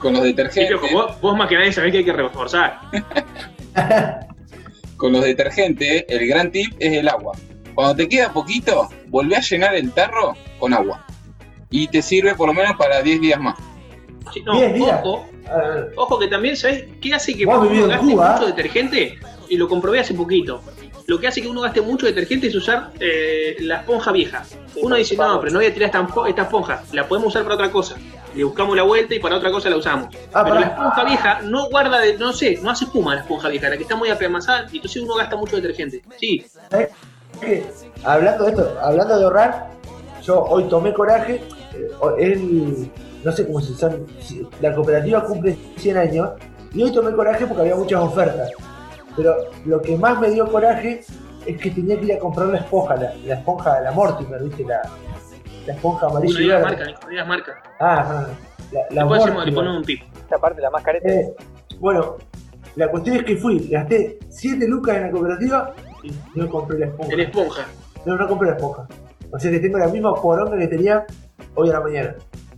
con 0.00 0.12
los 0.14 0.22
detergentes. 0.22 0.92
vos, 0.92 1.20
vos 1.20 1.36
más 1.36 1.48
que 1.48 1.56
nadie 1.56 1.72
sabés 1.72 1.92
que 1.92 1.98
hay 1.98 2.04
que 2.04 2.12
reforzar. 2.12 2.78
Con 4.96 5.12
los 5.12 5.24
detergentes, 5.24 6.04
el 6.08 6.28
gran 6.28 6.52
tip 6.52 6.74
es 6.78 6.92
el 6.92 7.08
agua. 7.08 7.32
Cuando 7.74 7.96
te 7.96 8.08
queda 8.08 8.32
poquito, 8.32 8.88
volvé 9.08 9.34
a 9.36 9.40
llenar 9.40 9.74
el 9.74 9.90
tarro 9.92 10.34
con 10.60 10.72
agua. 10.72 11.04
Y 11.70 11.88
te 11.88 12.02
sirve 12.02 12.34
por 12.36 12.46
lo 12.46 12.54
menos 12.54 12.76
para 12.76 13.02
10 13.02 13.20
días 13.20 13.40
más. 13.40 13.56
Sí, 14.32 14.42
no, 14.42 14.52
ojo, 14.86 15.26
ojo 15.96 16.18
que 16.20 16.28
también, 16.28 16.56
¿sabés 16.56 16.84
qué 17.00 17.14
hace 17.14 17.36
que 17.36 17.44
Vos 17.46 17.68
vivido 17.68 17.90
en 17.90 17.98
Cuba, 17.98 18.34
mucho 18.34 18.46
detergente? 18.46 19.18
Y 19.52 19.56
lo 19.58 19.68
comprobé 19.68 20.00
hace 20.00 20.14
poquito. 20.14 20.62
lo 21.08 21.18
que 21.20 21.26
hace 21.26 21.42
que 21.42 21.48
uno 21.48 21.60
gaste 21.60 21.82
mucho 21.82 22.06
detergente 22.06 22.46
es 22.46 22.54
usar 22.54 22.90
eh, 22.98 23.56
la 23.60 23.80
esponja 23.80 24.12
vieja. 24.12 24.44
Uno 24.80 24.96
dice, 24.96 25.14
no, 25.16 25.38
pero 25.40 25.52
no 25.52 25.58
voy 25.58 25.66
a 25.66 25.74
tirar 25.74 25.88
esta, 25.94 26.08
esta 26.28 26.42
esponja, 26.42 26.82
la 26.92 27.06
podemos 27.06 27.28
usar 27.28 27.42
para 27.42 27.56
otra 27.56 27.70
cosa. 27.70 27.96
Le 28.34 28.44
buscamos 28.44 28.74
la 28.74 28.84
vuelta 28.84 29.14
y 29.14 29.18
para 29.18 29.36
otra 29.36 29.50
cosa 29.50 29.68
la 29.68 29.76
usamos. 29.76 30.08
Ah, 30.32 30.42
pero 30.42 30.54
la 30.58 30.66
esponja 30.68 31.04
vieja 31.04 31.40
no 31.42 31.68
guarda, 31.68 32.00
de, 32.00 32.16
no 32.16 32.32
sé, 32.32 32.58
no 32.62 32.70
hace 32.70 32.84
espuma 32.86 33.14
la 33.14 33.20
esponja 33.22 33.48
vieja, 33.50 33.68
la 33.68 33.76
que 33.76 33.82
está 33.82 33.94
muy 33.94 34.08
apelmazada, 34.08 34.68
y 34.72 34.76
entonces 34.76 35.02
uno 35.02 35.16
gasta 35.16 35.36
mucho 35.36 35.56
detergente. 35.56 36.02
Sí. 36.18 36.46
Hablando 38.04 38.44
de 38.44 38.50
esto, 38.52 38.78
hablando 38.80 39.18
de 39.18 39.24
ahorrar, 39.24 39.70
yo 40.22 40.40
hoy 40.44 40.64
tomé 40.64 40.94
coraje. 40.94 41.42
eh, 41.74 41.90
el- 42.18 42.90
no 43.24 43.32
sé 43.32 43.46
cómo 43.46 43.60
se 43.60 43.74
si- 44.20 44.46
La 44.60 44.74
cooperativa 44.74 45.22
cumple 45.24 45.56
100 45.76 45.96
años 45.96 46.30
y 46.72 46.82
hoy 46.82 46.92
tomé 46.92 47.12
coraje 47.12 47.46
porque 47.46 47.62
había 47.62 47.74
muchas 47.76 48.00
ofertas. 48.00 48.50
Pero 49.16 49.36
lo 49.66 49.80
que 49.82 49.96
más 49.96 50.20
me 50.20 50.30
dio 50.30 50.46
coraje 50.50 51.00
es 51.46 51.56
que 51.60 51.70
tenía 51.70 51.98
que 51.98 52.06
ir 52.06 52.12
a 52.14 52.18
comprar 52.18 52.48
la 52.48 52.58
esponja, 52.58 52.96
la, 52.96 53.14
la 53.24 53.34
esponja, 53.34 53.80
la 53.80 53.92
Mortimer, 53.92 54.42
¿viste? 54.42 54.64
La, 54.64 54.80
la 55.66 55.74
esponja 55.74 56.06
amarilla 56.06 56.38
digas 56.38 56.62
verde. 56.64 56.76
marca, 56.84 57.00
no 57.02 57.08
digas 57.08 57.26
marca. 57.28 57.62
Ah, 57.80 58.06
no, 58.08 58.20
no. 58.22 58.26
La, 58.72 58.80
la 58.90 59.00
Después 59.02 59.24
le 59.26 59.32
Mortimer. 59.32 59.54
ponemos 59.54 59.76
un 59.78 59.84
tip. 59.84 60.02
Esta 60.16 60.38
parte, 60.38 60.60
la 60.62 60.70
más 60.70 60.82
careta. 60.82 61.08
Eh, 61.08 61.34
bueno, 61.78 62.16
la 62.76 62.88
cuestión 62.90 63.16
es 63.16 63.24
que 63.24 63.36
fui, 63.36 63.68
gasté 63.68 64.18
7 64.30 64.66
lucas 64.68 64.96
en 64.96 65.02
la 65.02 65.10
cooperativa 65.10 65.74
y 66.02 66.12
no 66.34 66.48
compré 66.48 66.78
la 66.78 66.86
esponja. 66.86 67.12
En 67.12 67.20
esponja. 67.20 67.66
No, 68.06 68.16
no 68.16 68.26
compré 68.28 68.48
la 68.50 68.56
esponja. 68.56 68.86
O 69.30 69.38
sea 69.38 69.50
que 69.50 69.58
tengo 69.60 69.78
la 69.78 69.88
misma 69.88 70.14
poronga 70.14 70.58
que 70.58 70.68
tenía 70.68 71.04
hoy 71.54 71.70
a 71.70 71.74
la 71.74 71.80
mañana 71.80 72.14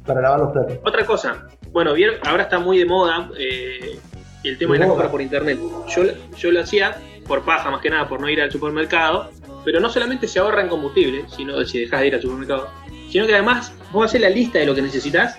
para 0.07 0.21
lavar 0.21 0.41
los 0.41 0.53
platos. 0.53 0.79
Otra 0.85 1.05
cosa, 1.05 1.47
bueno, 1.73 1.95
vieron, 1.95 2.17
ahora 2.27 2.45
está 2.45 2.59
muy 2.59 2.79
de 2.79 2.85
moda 2.87 3.29
eh, 3.39 3.99
el 4.45 4.59
tema 4.59 4.75
de 4.75 4.81
la 4.81 4.89
compra 4.89 5.11
por 5.11 5.23
internet. 5.23 5.59
Yo, 5.95 6.05
yo 6.37 6.51
lo 6.51 6.61
hacía 6.61 6.97
por 7.27 7.45
paja, 7.45 7.71
más 7.71 7.81
que 7.81 7.91
nada, 7.91 8.09
por 8.09 8.21
no 8.21 8.29
ir 8.29 8.41
al 8.41 8.53
supermercado, 8.53 9.31
pero 9.65 9.81
no 9.81 9.89
solamente 9.89 10.29
se 10.29 10.39
ahorra 10.39 10.63
en 10.63 10.69
combustible, 10.69 11.25
sino 11.35 11.65
si 11.65 11.81
dejas 11.81 12.01
de 12.01 12.07
ir 12.09 12.15
al 12.15 12.23
supermercado, 12.23 12.69
sino 13.09 13.27
que 13.27 13.35
además 13.35 13.73
vos 13.93 14.07
haces 14.07 14.21
la 14.21 14.29
lista 14.29 14.59
de 14.59 14.67
lo 14.67 14.75
que 14.75 14.83
necesitas 14.83 15.37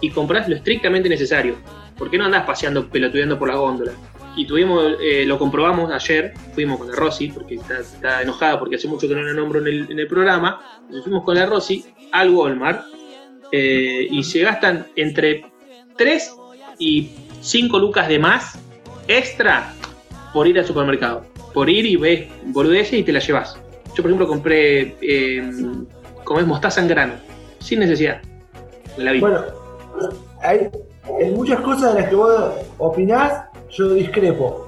y 0.00 0.10
compras 0.10 0.48
lo 0.48 0.56
estrictamente 0.56 1.08
necesario. 1.08 1.56
Porque 1.96 2.18
no 2.18 2.24
andás 2.24 2.44
paseando, 2.44 2.88
pelotudeando 2.88 3.38
por 3.38 3.48
la 3.48 3.54
góndola. 3.54 3.92
Y 4.36 4.46
tuvimos, 4.46 4.96
eh, 5.00 5.24
lo 5.24 5.38
comprobamos 5.38 5.92
ayer, 5.92 6.34
fuimos 6.52 6.78
con 6.78 6.88
la 6.88 6.96
Rosy, 6.96 7.28
porque 7.28 7.54
está, 7.54 7.78
está 7.78 8.22
enojada 8.22 8.58
porque 8.58 8.76
hace 8.76 8.88
mucho 8.88 9.08
que 9.08 9.14
no 9.14 9.22
la 9.22 9.32
nombro 9.32 9.60
en 9.60 9.68
el, 9.68 9.90
en 9.90 9.98
el 10.00 10.08
programa. 10.08 10.60
Entonces 10.80 11.04
fuimos 11.04 11.22
con 11.22 11.36
la 11.36 11.46
Rosy 11.46 11.84
al 12.10 12.30
Walmart 12.30 12.84
eh, 13.52 14.08
y 14.10 14.24
se 14.24 14.40
gastan 14.40 14.86
entre 14.96 15.44
3 15.96 16.34
y 16.80 17.10
5 17.44 17.78
lucas 17.78 18.08
de 18.08 18.18
más 18.18 18.58
extra 19.06 19.74
por 20.32 20.46
ir 20.46 20.58
al 20.58 20.64
supermercado. 20.64 21.24
Por 21.52 21.68
ir 21.68 21.84
y 21.84 21.96
ves 21.96 22.26
boludeces 22.46 22.94
y 22.94 23.02
te 23.02 23.12
la 23.12 23.20
llevas. 23.20 23.54
Yo, 23.94 24.02
por 24.02 24.06
ejemplo, 24.06 24.26
compré 24.26 24.96
eh, 25.02 25.52
como 26.24 26.40
es 26.40 26.46
mostaza 26.46 26.80
en 26.80 26.88
grano, 26.88 27.12
sin 27.60 27.80
necesidad. 27.80 28.20
La 28.96 29.12
vi. 29.12 29.20
Bueno, 29.20 29.40
hay 30.40 30.70
en 31.20 31.34
muchas 31.34 31.60
cosas 31.60 31.94
de 31.94 32.00
las 32.00 32.08
que 32.08 32.16
vos 32.16 32.50
opinás, 32.78 33.44
yo 33.70 33.92
discrepo. 33.92 34.66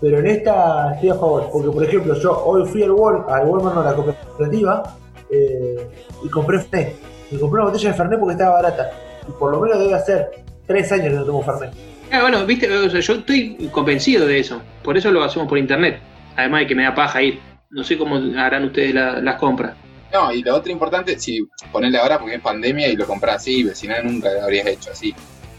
Pero 0.00 0.18
en 0.18 0.26
esta 0.26 0.94
estoy 0.94 1.10
a 1.10 1.14
favor. 1.14 1.48
Porque, 1.52 1.70
por 1.70 1.84
ejemplo, 1.84 2.14
yo 2.14 2.44
hoy 2.44 2.66
fui 2.66 2.82
al 2.82 2.90
Walmart, 2.90 3.30
al 3.30 3.48
Walmart, 3.48 3.74
no, 3.76 3.80
a 3.80 3.84
la 3.84 3.94
cooperativa, 3.94 4.96
eh, 5.30 5.88
y 6.24 6.28
compré 6.28 6.58
Fernet. 6.60 6.96
Y 7.30 7.38
compré 7.38 7.60
una 7.60 7.70
botella 7.70 7.90
de 7.90 7.96
Fernet 7.96 8.18
porque 8.18 8.32
estaba 8.32 8.56
barata. 8.56 8.90
Y 9.26 9.32
por 9.32 9.52
lo 9.52 9.60
menos 9.60 9.78
debe 9.78 9.94
hacer 9.94 10.30
tres 10.66 10.90
años 10.92 11.08
que 11.08 11.14
no 11.14 11.24
tomo 11.24 11.42
Fernet. 11.42 11.97
Ah, 12.10 12.22
bueno, 12.22 12.44
viste, 12.46 12.70
o 12.72 12.88
sea, 12.90 13.00
yo 13.00 13.14
estoy 13.14 13.68
convencido 13.70 14.26
de 14.26 14.38
eso. 14.40 14.60
Por 14.82 14.96
eso 14.96 15.10
lo 15.10 15.22
hacemos 15.22 15.48
por 15.48 15.58
internet. 15.58 16.00
Además 16.36 16.60
de 16.60 16.66
que 16.68 16.74
me 16.74 16.84
da 16.84 16.94
paja 16.94 17.22
ir. 17.22 17.40
No 17.70 17.84
sé 17.84 17.98
cómo 17.98 18.16
harán 18.40 18.64
ustedes 18.64 18.94
la- 18.94 19.20
las 19.20 19.36
compras. 19.36 19.74
No, 20.12 20.32
y 20.32 20.42
lo 20.42 20.54
otro 20.56 20.72
importante, 20.72 21.18
si 21.18 21.46
ponerle 21.70 21.98
ahora 21.98 22.18
porque 22.18 22.36
es 22.36 22.40
pandemia 22.40 22.88
y 22.88 22.96
lo 22.96 23.06
compras 23.06 23.36
así, 23.36 23.68
si 23.74 23.86
no, 23.86 23.94
nunca 24.02 24.32
lo 24.32 24.42
habrías 24.42 24.66
hecho 24.66 24.90
así. 24.90 25.14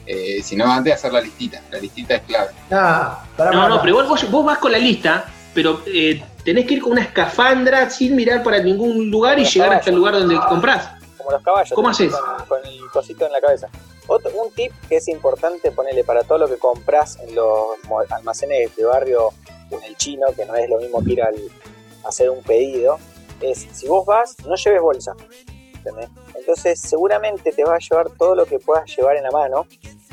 Eh, 0.07 0.41
si 0.41 0.55
no, 0.55 0.65
antes 0.65 0.85
de 0.85 0.93
hacer 0.93 1.13
la 1.13 1.21
listita. 1.21 1.62
La 1.71 1.77
listita 1.79 2.15
es 2.15 2.21
clave. 2.23 2.49
Nah, 2.71 3.09
pará, 3.38 3.51
No, 3.51 3.69
no, 3.69 3.77
pero 3.79 3.89
igual 3.91 4.07
vos, 4.07 4.31
vos 4.31 4.43
vas 4.43 4.57
con 4.57 4.71
la 4.71 4.79
lista, 4.79 5.25
pero 5.53 5.83
eh, 5.85 6.23
tenés 6.43 6.65
que 6.65 6.73
ir 6.75 6.81
con 6.81 6.93
una 6.93 7.01
escafandra 7.01 7.91
sin 7.91 8.15
mirar 8.15 8.41
para 8.41 8.57
ningún 8.57 9.12
lugar 9.12 9.38
y 9.38 9.45
llegar 9.45 9.73
hasta 9.73 9.91
el 9.91 9.97
lugar 9.97 10.15
donde 10.15 10.35
compras. 10.49 10.93
como 11.15 11.29
los 11.31 11.43
caballos. 11.43 11.71
¿Cómo 11.75 11.89
haces? 11.89 12.12
Con, 12.12 12.47
con 12.47 12.65
el 12.65 12.79
cosito 12.91 13.27
en 13.27 13.33
la 13.33 13.41
cabeza. 13.41 13.67
Otro, 14.09 14.31
un 14.41 14.51
tip 14.51 14.71
que 14.89 14.97
es 14.97 15.07
importante 15.07 15.71
ponerle 15.71 16.03
para 16.03 16.23
todo 16.23 16.39
lo 16.39 16.47
que 16.47 16.57
compras 16.57 17.19
en 17.19 17.35
los 17.35 17.77
almacenes 18.09 18.75
de 18.75 18.83
barrio 18.83 19.29
o 19.69 19.77
en 19.77 19.83
el 19.83 19.95
chino, 19.97 20.25
que 20.35 20.45
no 20.45 20.55
es 20.55 20.67
lo 20.67 20.79
mismo 20.79 21.03
que 21.03 21.13
ir 21.13 21.21
al 21.21 21.35
hacer 22.03 22.31
un 22.31 22.41
pedido, 22.41 22.97
es 23.39 23.67
si 23.71 23.87
vos 23.87 24.07
vas, 24.07 24.35
no 24.47 24.55
lleves 24.55 24.81
bolsa. 24.81 25.15
Entonces 26.35 26.81
seguramente 26.81 27.51
te 27.51 27.63
va 27.63 27.75
a 27.75 27.79
llevar 27.79 28.09
todo 28.17 28.33
lo 28.33 28.47
que 28.47 28.57
puedas 28.57 28.85
llevar 28.95 29.15
en 29.15 29.23
la 29.23 29.31
mano 29.31 29.67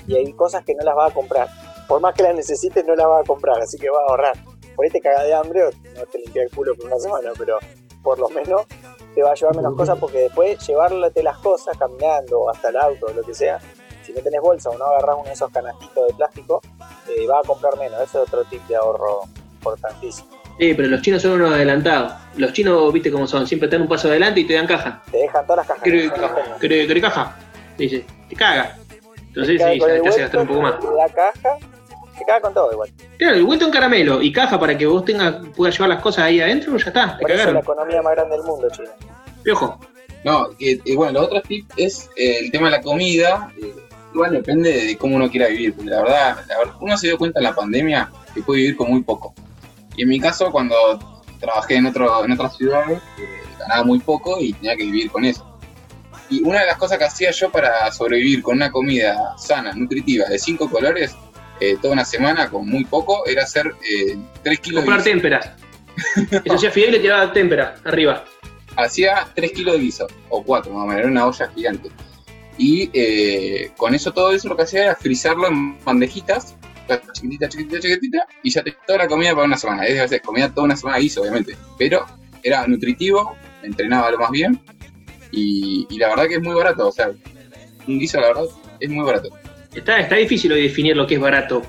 y 0.06 0.14
hay 0.14 0.30
cosas 0.34 0.62
que 0.62 0.74
no 0.74 0.84
las 0.84 0.94
vas 0.94 1.10
a 1.10 1.14
comprar. 1.14 1.48
Por 1.88 2.00
más 2.00 2.14
que 2.14 2.22
las 2.22 2.34
necesites, 2.34 2.84
no 2.84 2.94
las 2.94 3.06
vas 3.06 3.22
a 3.22 3.26
comprar, 3.26 3.58
así 3.60 3.78
que 3.78 3.88
vas 3.88 4.02
a 4.06 4.10
ahorrar. 4.10 4.36
Por 4.74 4.84
ahí 4.84 4.90
te 4.90 5.00
de 5.00 5.34
hambre 5.34 5.70
no 5.94 6.04
te 6.04 6.18
limpia 6.18 6.42
el 6.42 6.50
culo 6.50 6.74
por 6.74 6.84
una 6.84 6.98
semana, 6.98 7.30
pero 7.38 7.58
por 8.02 8.18
lo 8.18 8.28
menos 8.28 8.66
te 9.14 9.22
va 9.22 9.32
a 9.32 9.34
llevar 9.34 9.56
menos 9.56 9.74
cosas 9.74 9.98
porque 9.98 10.18
después 10.18 10.64
llevarte 10.66 11.22
las 11.22 11.38
cosas 11.38 11.76
caminando 11.78 12.50
hasta 12.50 12.68
el 12.68 12.76
auto 12.76 13.06
o 13.06 13.12
lo 13.12 13.22
que 13.22 13.34
sea, 13.34 13.58
si 14.06 14.12
no 14.12 14.20
tenés 14.20 14.40
bolsa 14.40 14.70
o 14.70 14.78
no 14.78 14.84
agarras 14.86 15.16
uno 15.16 15.24
de 15.26 15.32
esos 15.32 15.50
canastitos 15.50 16.06
de 16.08 16.14
plástico, 16.14 16.62
eh, 17.08 17.26
vas 17.26 17.44
a 17.44 17.46
comprar 17.46 17.76
menos. 17.78 18.00
Ese 18.00 18.18
es 18.22 18.28
otro 18.28 18.44
tip 18.44 18.62
de 18.68 18.76
ahorro 18.76 19.22
importantísimo. 19.54 20.28
Eh, 20.58 20.74
pero 20.74 20.88
los 20.88 21.02
chinos 21.02 21.20
son 21.20 21.32
unos 21.32 21.52
adelantados. 21.52 22.12
Los 22.36 22.52
chinos, 22.52 22.90
viste 22.92 23.10
cómo 23.10 23.26
son, 23.26 23.46
siempre 23.46 23.66
están 23.66 23.82
un 23.82 23.88
paso 23.88 24.08
adelante 24.08 24.40
y 24.40 24.44
te 24.44 24.54
dan 24.54 24.66
caja. 24.66 25.02
Te 25.10 25.18
dejan 25.18 25.44
todas 25.46 25.58
las 25.58 25.66
cajas. 25.66 25.82
¿Querés, 25.82 26.86
querés 26.86 27.02
caja? 27.02 27.36
Dice, 27.76 28.06
te 28.28 28.36
caga. 28.36 28.76
Entonces 29.28 29.58
Te 29.58 29.58
caga 29.58 29.72
sí, 29.74 29.80
ya 29.80 29.86
el 29.86 30.02
te 30.02 30.08
hace 30.08 30.20
gastar 30.22 30.40
un 30.40 30.46
poco 30.48 30.60
más. 30.62 30.80
Te 30.80 30.86
da 30.86 31.08
caja, 31.10 31.58
te 32.18 32.24
caga 32.24 32.40
con 32.40 32.54
todo 32.54 32.72
igual. 32.72 32.90
Claro, 33.18 33.36
el 33.36 33.44
vuelto 33.44 33.66
en 33.66 33.70
caramelo 33.70 34.22
y 34.22 34.32
caja 34.32 34.58
para 34.58 34.78
que 34.78 34.86
vos 34.86 35.04
tengas, 35.04 35.34
puedas 35.54 35.74
llevar 35.74 35.90
las 35.90 36.00
cosas 36.02 36.24
ahí 36.24 36.40
adentro, 36.40 36.74
ya 36.78 36.86
está, 36.86 37.16
te 37.18 37.22
Por 37.22 37.30
eso 37.32 37.40
es 37.40 37.46
la 37.54 37.60
cagaron. 37.60 37.62
economía 37.62 38.02
más 38.02 38.14
grande 38.14 38.36
del 38.36 38.44
mundo, 38.46 38.68
China. 38.70 38.90
Piojo. 39.42 39.78
No, 40.24 40.48
que, 40.58 40.80
y 40.84 40.96
bueno, 40.96 41.20
lo 41.20 41.26
otro 41.26 41.42
tip 41.42 41.70
es 41.76 42.08
eh, 42.16 42.38
el 42.40 42.50
tema 42.50 42.70
de 42.70 42.78
la 42.78 42.82
comida. 42.82 43.52
eh, 43.62 43.74
igual 44.16 44.32
depende 44.32 44.86
de 44.86 44.96
cómo 44.96 45.16
uno 45.16 45.30
quiera 45.30 45.48
vivir. 45.48 45.74
La 45.84 46.02
verdad, 46.02 46.44
la 46.48 46.58
verdad, 46.58 46.74
uno 46.80 46.96
se 46.96 47.08
dio 47.08 47.18
cuenta 47.18 47.38
en 47.40 47.44
la 47.44 47.54
pandemia 47.54 48.10
que 48.34 48.42
puede 48.42 48.60
vivir 48.62 48.76
con 48.76 48.90
muy 48.90 49.02
poco. 49.02 49.34
Y 49.96 50.02
en 50.02 50.08
mi 50.08 50.18
caso, 50.20 50.50
cuando 50.50 50.74
trabajé 51.38 51.76
en, 51.76 51.86
otro, 51.86 52.24
en 52.24 52.32
otras 52.32 52.56
ciudades, 52.56 52.98
eh, 53.18 53.24
ganaba 53.58 53.84
muy 53.84 53.98
poco 53.98 54.40
y 54.40 54.52
tenía 54.54 54.76
que 54.76 54.84
vivir 54.84 55.10
con 55.10 55.24
eso. 55.24 55.44
Y 56.28 56.42
una 56.42 56.60
de 56.60 56.66
las 56.66 56.76
cosas 56.76 56.98
que 56.98 57.04
hacía 57.04 57.30
yo 57.30 57.50
para 57.50 57.90
sobrevivir 57.92 58.42
con 58.42 58.56
una 58.56 58.70
comida 58.72 59.34
sana, 59.38 59.72
nutritiva, 59.74 60.26
de 60.28 60.38
cinco 60.38 60.68
colores, 60.68 61.14
eh, 61.60 61.76
toda 61.80 61.92
una 61.94 62.04
semana 62.04 62.50
con 62.50 62.68
muy 62.68 62.84
poco, 62.84 63.26
era 63.26 63.44
hacer 63.44 63.74
3 64.42 64.60
kilos 64.60 64.84
Comprar 64.84 65.02
de 65.04 65.12
guiso. 65.12 65.20
témperas. 65.20 65.50
Eso 66.44 66.54
hacía 66.54 66.70
Fidel 66.70 66.88
y 66.88 66.92
le 66.92 66.98
tiraba 67.00 67.32
témpera 67.32 67.76
arriba. 67.84 68.24
hacía 68.76 69.26
3 69.34 69.52
kilos 69.52 69.74
de 69.74 69.80
guiso, 69.80 70.06
o 70.28 70.42
4 70.42 70.72
más 70.72 70.82
o 70.82 70.86
menos, 70.86 71.00
era 71.00 71.08
una 71.10 71.26
olla 71.26 71.50
gigante. 71.54 71.90
Y 72.58 72.90
eh, 72.92 73.70
con 73.76 73.94
eso, 73.94 74.12
todo 74.12 74.32
eso 74.32 74.48
lo 74.48 74.56
que 74.56 74.62
hacía 74.62 74.84
era 74.84 74.96
frizarlo 74.96 75.48
en 75.48 75.82
bandejitas, 75.84 76.56
chiquitita, 77.12 77.48
chiquitita, 77.48 77.80
chiquitita, 77.80 78.26
y 78.42 78.50
ya 78.50 78.62
te 78.62 78.74
toda 78.86 79.00
la 79.00 79.08
comida 79.08 79.34
para 79.34 79.46
una 79.46 79.56
semana. 79.56 79.84
Es 79.86 79.98
decir, 79.98 80.22
comía 80.22 80.48
toda 80.48 80.64
una 80.64 80.76
semana 80.76 80.98
guiso, 80.98 81.20
obviamente. 81.20 81.56
Pero 81.78 82.06
era 82.42 82.66
nutritivo, 82.66 83.36
entrenaba 83.62 84.10
lo 84.10 84.18
más 84.18 84.30
bien, 84.30 84.60
y, 85.32 85.86
y 85.90 85.98
la 85.98 86.08
verdad 86.08 86.28
que 86.28 86.34
es 86.34 86.42
muy 86.42 86.54
barato, 86.54 86.88
o 86.88 86.92
sea, 86.92 87.10
un 87.86 87.98
guiso, 87.98 88.20
la 88.20 88.28
verdad, 88.28 88.44
es 88.80 88.88
muy 88.88 89.04
barato. 89.04 89.28
Está, 89.74 90.00
está 90.00 90.16
difícil 90.16 90.52
hoy 90.52 90.62
definir 90.62 90.96
lo 90.96 91.06
que 91.06 91.16
es 91.16 91.20
barato. 91.20 91.62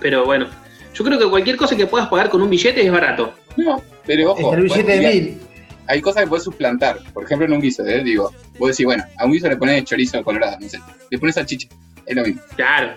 Pero 0.00 0.24
bueno, 0.24 0.48
yo 0.92 1.04
creo 1.04 1.18
que 1.18 1.28
cualquier 1.28 1.56
cosa 1.56 1.76
que 1.76 1.86
puedas 1.86 2.08
pagar 2.08 2.28
con 2.28 2.42
un 2.42 2.50
billete 2.50 2.84
es 2.84 2.92
barato. 2.92 3.34
No, 3.56 3.82
pero 4.06 4.32
ojo, 4.32 4.54
el 4.54 4.62
billete 4.62 4.98
de 4.98 5.08
mil. 5.08 5.40
Hay 5.88 6.00
cosas 6.00 6.24
que 6.24 6.28
puedes 6.28 6.44
suplantar. 6.44 6.98
Por 7.12 7.24
ejemplo, 7.24 7.46
en 7.46 7.52
un 7.54 7.60
guiso, 7.60 7.84
¿eh? 7.86 8.02
digo, 8.02 8.32
vos 8.58 8.70
decís, 8.70 8.86
bueno, 8.86 9.04
a 9.18 9.24
un 9.26 9.32
guiso 9.32 9.48
le 9.48 9.56
pones 9.56 9.84
chorizo 9.84 10.22
colorado, 10.24 10.56
no 10.60 10.68
sé, 10.68 10.78
le 11.10 11.18
pones 11.18 11.34
salchicha, 11.34 11.68
es 12.04 12.16
lo 12.16 12.22
mismo. 12.24 12.42
Claro. 12.56 12.94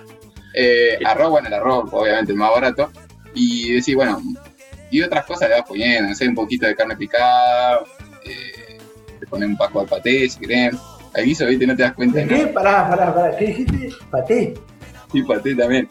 Eh, 0.53 0.97
arroz, 1.05 1.29
bueno, 1.29 1.47
el 1.47 1.53
arroz, 1.53 1.89
obviamente, 1.91 2.31
el 2.31 2.37
más 2.37 2.51
barato. 2.51 2.91
Y 3.33 3.73
decís, 3.73 3.95
bueno, 3.95 4.21
y 4.91 5.01
otras 5.01 5.25
cosas 5.25 5.49
le 5.49 5.55
vas 5.55 5.65
poniendo, 5.67 6.09
no 6.09 6.15
sé, 6.15 6.27
un 6.27 6.35
poquito 6.35 6.65
de 6.65 6.75
carne 6.75 6.95
picada, 6.95 7.81
eh, 8.25 8.77
le 9.21 9.27
pones 9.27 9.49
un 9.49 9.57
paco 9.57 9.81
de 9.81 9.87
paté, 9.87 10.29
si 10.29 10.39
querés. 10.39 10.75
Al 11.13 11.25
guiso, 11.25 11.45
viste, 11.47 11.65
no 11.65 11.75
te 11.75 11.83
das 11.83 11.93
cuenta 11.93 12.19
¿De 12.19 12.25
de 12.25 12.29
qué? 12.29 12.37
nada. 12.37 12.53
Pará, 12.53 12.89
pará, 12.89 13.13
pará. 13.15 13.37
¿Qué 13.37 13.45
dijiste? 13.47 13.89
Paté. 14.09 14.53
Y 15.13 15.23
paté 15.23 15.55
también. 15.55 15.87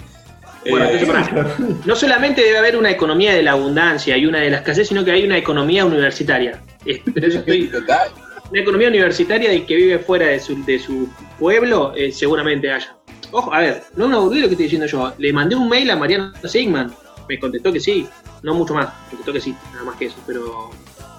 Bueno, 0.71 0.87
Eh. 0.87 1.07
No 1.85 1.97
solamente 1.97 2.41
debe 2.41 2.59
haber 2.59 2.77
una 2.77 2.91
economía 2.91 3.33
de 3.35 3.43
la 3.43 3.53
abundancia 3.53 4.17
y 4.17 4.27
una 4.27 4.41
de 4.41 4.51
la 4.51 4.59
escasez, 4.59 4.89
sino 4.89 5.05
que 5.05 5.11
hay 5.11 5.25
una 5.25 5.37
economía 5.37 5.85
universitaria. 5.85 6.61
Pero 7.15 7.27
eso 7.27 7.39
estoy, 7.39 7.69
total. 7.69 8.11
una 8.51 8.61
economía 8.61 8.89
universitaria 8.89 9.51
de 9.51 9.65
que 9.65 9.77
vive 9.77 9.99
fuera 9.99 10.27
de 10.27 10.41
su, 10.41 10.65
de 10.65 10.79
su 10.79 11.09
pueblo, 11.39 11.93
eh, 11.95 12.13
seguramente 12.13 12.71
haya. 12.71 12.97
Ojo, 13.31 13.53
a 13.53 13.61
ver, 13.61 13.83
no 13.97 14.05
es 14.05 14.09
una 14.09 14.19
boludez 14.19 14.43
lo 14.43 14.49
que 14.49 14.55
estoy 14.55 14.65
diciendo 14.65 14.87
yo. 14.87 15.13
Le 15.19 15.33
mandé 15.33 15.55
un 15.55 15.69
mail 15.69 15.91
a 15.91 15.97
Mariano 15.97 16.33
Sigman. 16.45 16.95
Me 17.29 17.39
contestó 17.39 17.73
que 17.73 17.81
sí. 17.81 18.09
no 18.43 18.55
mucho 18.55 18.75
más, 18.75 18.89
porque 19.11 19.25
toque 19.25 19.41
sí, 19.41 19.55
nada 19.73 19.85
más 19.85 19.97
que 19.97 20.07
eso, 20.07 20.17
pero 20.27 20.71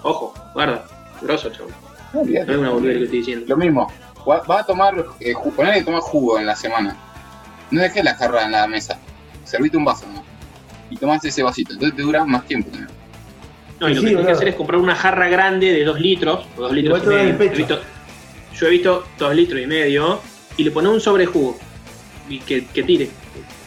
ojo, 0.01 0.33
guarda, 0.53 0.87
grosso, 1.21 1.51
chaval. 1.51 1.73
No, 2.13 2.21
es 2.21 2.47
una 2.47 2.71
boludez 2.71 2.97
que 2.97 3.03
estoy 3.03 3.19
diciendo. 3.19 3.45
Lo 3.47 3.57
mismo, 3.57 3.87
va, 4.27 4.59
a 4.59 4.63
tomar, 4.65 5.05
eh, 5.19 5.33
ponele 5.55 5.79
que 5.79 5.85
tomar 5.85 6.01
jugo 6.01 6.39
en 6.39 6.45
la 6.45 6.55
semana. 6.55 6.97
No 7.71 7.81
dejes 7.81 8.03
la 8.03 8.15
jarra 8.15 8.45
en 8.45 8.51
la 8.51 8.67
mesa. 8.67 8.99
Servite 9.43 9.77
un 9.77 9.85
vaso, 9.85 10.05
¿no? 10.13 10.23
Y 10.89 10.97
tomás 10.97 11.23
ese 11.23 11.43
vasito, 11.43 11.73
entonces 11.73 11.95
te 11.95 12.01
dura 12.01 12.25
más 12.25 12.45
tiempo 12.45 12.69
también. 12.69 12.89
No, 12.89 12.98
y 13.87 13.93
lo 13.93 14.01
Sí, 14.01 14.01
que 14.01 14.07
tienes 14.07 14.25
que 14.25 14.31
hacer 14.31 14.47
es 14.49 14.55
comprar 14.55 14.79
una 14.81 14.95
jarra 14.95 15.29
grande 15.29 15.71
de 15.71 15.83
2 15.83 15.99
litros, 15.99 16.45
o 16.57 16.61
2 16.63 16.71
litros 16.73 16.99
Igual 17.03 17.29
y 17.29 17.33
medio. 17.33 17.51
He 17.53 17.55
visto- 17.55 17.79
yo 18.55 18.67
he 18.67 18.69
visto 18.71 19.03
2 19.17 19.35
litros 19.35 19.61
y 19.61 19.67
medio, 19.67 20.19
y 20.57 20.63
le 20.63 20.71
pones 20.71 20.91
un 20.91 20.99
sobre 20.99 21.25
de 21.25 21.31
jugo, 21.31 21.57
y 22.27 22.39
que, 22.39 22.65
que 22.67 22.83
tire, 22.83 23.09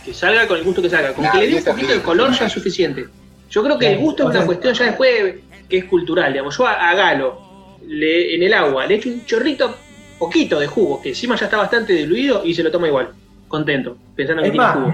que 0.05 0.13
salga 0.13 0.47
con 0.47 0.59
el 0.59 0.65
gusto 0.65 0.83
que 0.83 0.91
salga. 0.91 1.15
Con 1.15 1.25
Nah, 1.25 1.33
que 1.33 1.39
le 1.39 1.47
dé 1.49 1.55
un 1.57 1.65
poquito 1.65 1.93
de 1.93 2.03
color 2.03 2.33
ya 2.33 2.47
es 2.47 2.53
suficiente. 2.53 3.07
Yo 3.51 3.63
creo 3.63 3.79
que 3.79 3.93
el 3.93 3.99
gusto 3.99 4.25
es 4.25 4.29
una 4.31 4.39
sea- 4.41 4.47
cuestión 4.47 4.75
ya 4.75 4.85
después 4.87 5.35
que 5.69 5.79
es 5.79 5.85
cultural, 5.87 6.33
digamos. 6.33 6.57
Yo 6.59 6.67
a, 6.67 6.91
a 6.91 6.95
Galo, 6.95 7.79
le- 7.87 8.35
en 8.35 8.43
el 8.43 8.53
agua, 8.53 8.85
le 8.87 8.97
echo 8.97 9.09
un 9.09 9.25
chorrito, 9.25 9.75
poquito 10.19 10.61
de 10.61 10.67
jugo, 10.67 11.01
que 11.03 11.11
encima 11.11 11.37
ya 11.37 11.47
está 11.47 11.57
bastante 11.57 11.93
diluido, 11.95 12.43
y 12.45 12.53
se 12.55 12.63
lo 12.63 12.71
toma 12.71 12.87
igual, 12.89 13.09
contento, 13.49 13.97
pensando 14.15 14.43
que 14.43 14.51
tiene 14.51 14.65
más, 14.65 14.75
jugo. 14.75 14.93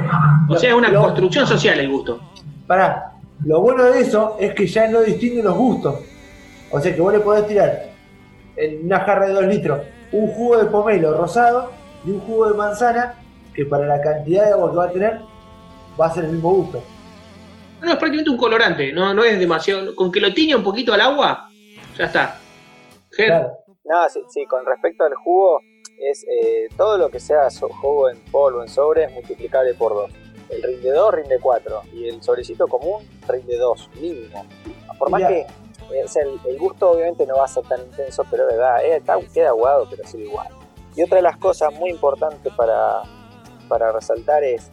O 0.49 0.53
lo- 0.55 0.59
sea, 0.59 0.71
es 0.71 0.77
una 0.77 0.89
lo- 0.89 1.03
construcción 1.03 1.47
social 1.47 1.79
el 1.81 1.89
gusto. 1.89 2.21
Pará, 2.67 3.13
lo 3.45 3.61
bueno 3.61 3.85
de 3.85 4.01
eso 4.01 4.37
es 4.39 4.55
que 4.55 4.67
ya 4.67 4.89
no 4.89 5.01
distingue 5.01 5.43
los 5.43 5.57
gustos. 5.57 6.01
O 6.71 6.81
sea 6.81 6.95
que 6.95 7.01
vos 7.01 7.13
le 7.13 7.21
podés 7.21 7.47
tirar 7.47 7.91
en 8.57 8.85
una 8.85 9.01
jarra 9.01 9.27
de 9.27 9.33
2 9.35 9.47
litros 9.47 9.81
un 10.13 10.29
jugo 10.29 10.57
de 10.59 10.67
pomelo 10.67 11.17
rosado 11.17 11.71
y 12.05 12.11
un 12.11 12.21
jugo 12.21 12.49
de 12.49 12.55
manzana 12.55 13.15
que 13.55 13.65
para 13.65 13.87
la 13.87 14.01
cantidad 14.01 14.47
de 14.47 14.53
agua 14.53 14.71
que 14.71 14.77
va 14.77 14.85
a 14.85 14.93
tener 14.93 15.21
va 16.01 16.07
a 16.07 16.15
ser 16.15 16.25
el 16.25 16.33
mismo 16.33 16.53
gusto. 16.53 16.83
No, 17.81 17.93
es 17.93 17.97
prácticamente 17.97 18.31
un 18.31 18.37
colorante, 18.37 18.93
no, 18.93 19.15
no 19.15 19.23
es 19.23 19.39
demasiado. 19.39 19.95
Con 19.95 20.11
que 20.11 20.21
lo 20.21 20.33
tiña 20.35 20.57
un 20.57 20.65
poquito 20.65 20.93
al 20.93 21.01
agua, 21.01 21.49
ya 21.97 22.07
está. 22.07 22.41
Claro. 23.11 23.53
No, 23.85 24.09
sí, 24.09 24.21
sí, 24.29 24.45
con 24.47 24.67
respecto 24.67 25.05
al 25.05 25.15
jugo, 25.15 25.61
es 25.99 26.25
eh, 26.25 26.69
todo 26.77 26.99
lo 26.99 27.09
que 27.09 27.21
sea 27.21 27.49
jugo 27.51 28.11
en 28.11 28.19
polvo, 28.31 28.63
en 28.63 28.69
sobre, 28.69 29.05
es 29.05 29.13
multiplicable 29.13 29.75
por 29.75 29.95
2. 29.95 30.11
El 30.51 30.63
rinde 30.63 30.91
2 30.91 31.15
rinde 31.15 31.39
4 31.41 31.83
y 31.93 32.09
el 32.09 32.23
sobrecito 32.23 32.67
común 32.67 33.07
rinde 33.29 33.57
2, 33.59 33.91
mínimo. 34.01 34.45
Por 34.99 35.11
más 35.11 35.21
que 35.29 35.41
eh, 35.95 36.05
o 36.05 36.09
sea, 36.09 36.23
el, 36.23 36.39
el 36.47 36.59
gusto 36.59 36.91
obviamente 36.91 37.27
no 37.27 37.37
va 37.37 37.45
a 37.45 37.49
ser 37.49 37.65
tan 37.65 37.81
intenso, 37.81 38.23
pero 38.31 38.47
de 38.47 38.57
verdad, 38.57 38.85
eh, 38.85 38.97
está- 38.97 39.19
queda 39.33 39.49
aguado, 39.51 39.87
pero 39.91 40.07
sigue 40.07 40.25
igual. 40.25 40.49
Y 40.97 41.03
otra 41.03 41.17
de 41.17 41.23
las 41.23 41.37
cosas 41.37 41.73
muy 41.75 41.91
importantes 41.91 42.53
para, 42.55 43.03
para 43.69 43.93
resaltar 43.93 44.43
es 44.45 44.71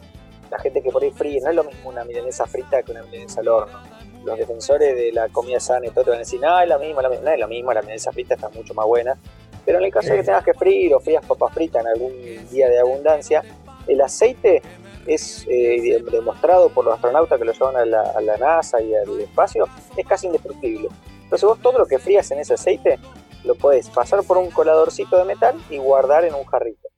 la 0.50 0.58
gente 0.58 0.82
que 0.82 0.90
por 0.90 1.02
ahí 1.02 1.10
fríe, 1.12 1.40
no 1.40 1.50
es 1.50 1.56
lo 1.56 1.64
mismo 1.64 1.88
una 1.90 2.04
milanesa 2.04 2.46
frita 2.46 2.82
que 2.82 2.92
una 2.92 3.02
milanesa 3.04 3.40
al 3.40 3.48
horno. 3.48 3.78
Los 4.24 4.36
defensores 4.38 4.94
de 4.96 5.12
la 5.12 5.28
comida 5.28 5.60
sana 5.60 5.86
y 5.86 5.90
todo 5.90 6.04
te 6.04 6.10
van 6.10 6.16
a 6.16 6.20
decir, 6.20 6.40
no, 6.40 6.60
es 6.60 6.68
lo 6.68 6.78
mismo, 6.80 7.00
lo 7.00 7.08
mismo". 7.10 7.24
no 7.24 7.30
es 7.30 7.38
lo 7.40 7.48
mismo, 7.48 7.72
la 7.72 7.80
milanesa 7.82 8.12
frita 8.12 8.34
está 8.34 8.48
mucho 8.50 8.74
más 8.74 8.86
buena. 8.86 9.16
Pero 9.64 9.78
en 9.78 9.84
el 9.84 9.92
caso 9.92 10.08
de 10.10 10.16
que 10.16 10.22
tengas 10.24 10.44
que 10.44 10.54
freír 10.54 10.94
o 10.94 11.00
frías 11.00 11.24
papas 11.24 11.52
fritas 11.54 11.82
en 11.82 11.88
algún 11.88 12.12
día 12.50 12.68
de 12.68 12.78
abundancia, 12.78 13.42
el 13.86 14.00
aceite 14.00 14.62
es 15.06 15.46
eh, 15.48 16.02
demostrado 16.10 16.68
por 16.70 16.84
los 16.84 16.94
astronautas 16.94 17.38
que 17.38 17.44
lo 17.44 17.52
llevan 17.52 17.76
a 17.76 17.84
la, 17.84 18.02
a 18.02 18.20
la 18.20 18.36
NASA 18.36 18.80
y 18.80 18.94
al 18.94 19.20
espacio, 19.20 19.66
es 19.96 20.06
casi 20.06 20.26
indestructible. 20.26 20.88
Entonces 21.22 21.48
vos 21.48 21.60
todo 21.60 21.78
lo 21.78 21.86
que 21.86 21.98
frías 21.98 22.30
en 22.30 22.38
ese 22.38 22.54
aceite 22.54 22.98
lo 23.44 23.54
podés 23.54 23.88
pasar 23.88 24.22
por 24.24 24.38
un 24.38 24.50
coladorcito 24.50 25.16
de 25.16 25.24
metal 25.24 25.56
y 25.70 25.78
guardar 25.78 26.24
en 26.24 26.34
un 26.34 26.44
jarrito. 26.44 26.88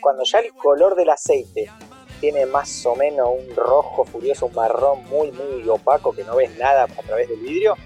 Cuando 0.00 0.22
ya 0.24 0.38
el 0.38 0.52
color 0.54 0.94
del 0.94 1.10
aceite 1.10 1.70
tiene 2.20 2.46
más 2.46 2.86
o 2.86 2.94
menos 2.94 3.28
un 3.28 3.56
rojo 3.56 4.04
furioso, 4.04 4.46
un 4.46 4.54
marrón 4.54 5.04
muy, 5.08 5.32
muy 5.32 5.68
opaco 5.68 6.14
que 6.14 6.24
no 6.24 6.36
ves 6.36 6.56
nada 6.58 6.84
a 6.84 7.02
través 7.02 7.28
del 7.28 7.40
vidrio, 7.40 7.76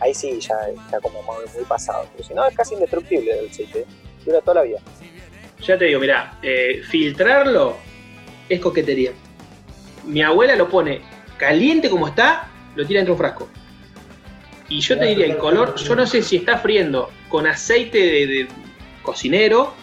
ahí 0.00 0.14
sí 0.14 0.40
ya 0.40 0.56
está 0.68 1.00
como 1.00 1.22
muy, 1.22 1.64
pasado. 1.68 2.06
Pero 2.12 2.24
si 2.24 2.34
no, 2.34 2.46
es 2.46 2.56
casi 2.56 2.74
indestructible 2.74 3.38
el 3.38 3.50
aceite, 3.50 3.86
dura 4.24 4.40
toda 4.40 4.54
la 4.54 4.62
vida. 4.62 4.78
ya 5.60 5.78
te 5.78 5.84
digo, 5.84 6.00
mirá, 6.00 6.38
eh, 6.42 6.82
filtrarlo 6.88 7.76
es 8.48 8.60
coquetería. 8.60 9.12
Mi 10.04 10.22
abuela 10.22 10.56
lo 10.56 10.68
pone 10.68 11.00
caliente 11.38 11.88
como 11.88 12.08
está, 12.08 12.48
lo 12.74 12.86
tira 12.86 12.98
dentro 12.98 13.14
de 13.14 13.20
un 13.22 13.26
frasco. 13.26 13.48
Y 14.68 14.80
yo 14.80 14.98
te 14.98 15.06
diría, 15.06 15.26
el 15.26 15.36
color, 15.36 15.74
yo 15.76 15.94
no 15.94 16.06
sé 16.06 16.22
si 16.22 16.36
está 16.36 16.58
friendo 16.58 17.10
con 17.28 17.46
aceite 17.46 17.98
de, 17.98 18.26
de 18.26 18.48
cocinero 19.02 19.74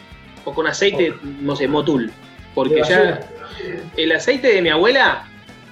o 0.44 0.54
con 0.54 0.68
aceite, 0.68 1.14
no 1.22 1.56
sé, 1.56 1.68
motul. 1.68 2.12
Porque 2.56 2.82
ya 2.88 3.22
el 3.96 4.12
aceite 4.12 4.48
de 4.48 4.62
mi 4.62 4.70
abuela 4.70 5.28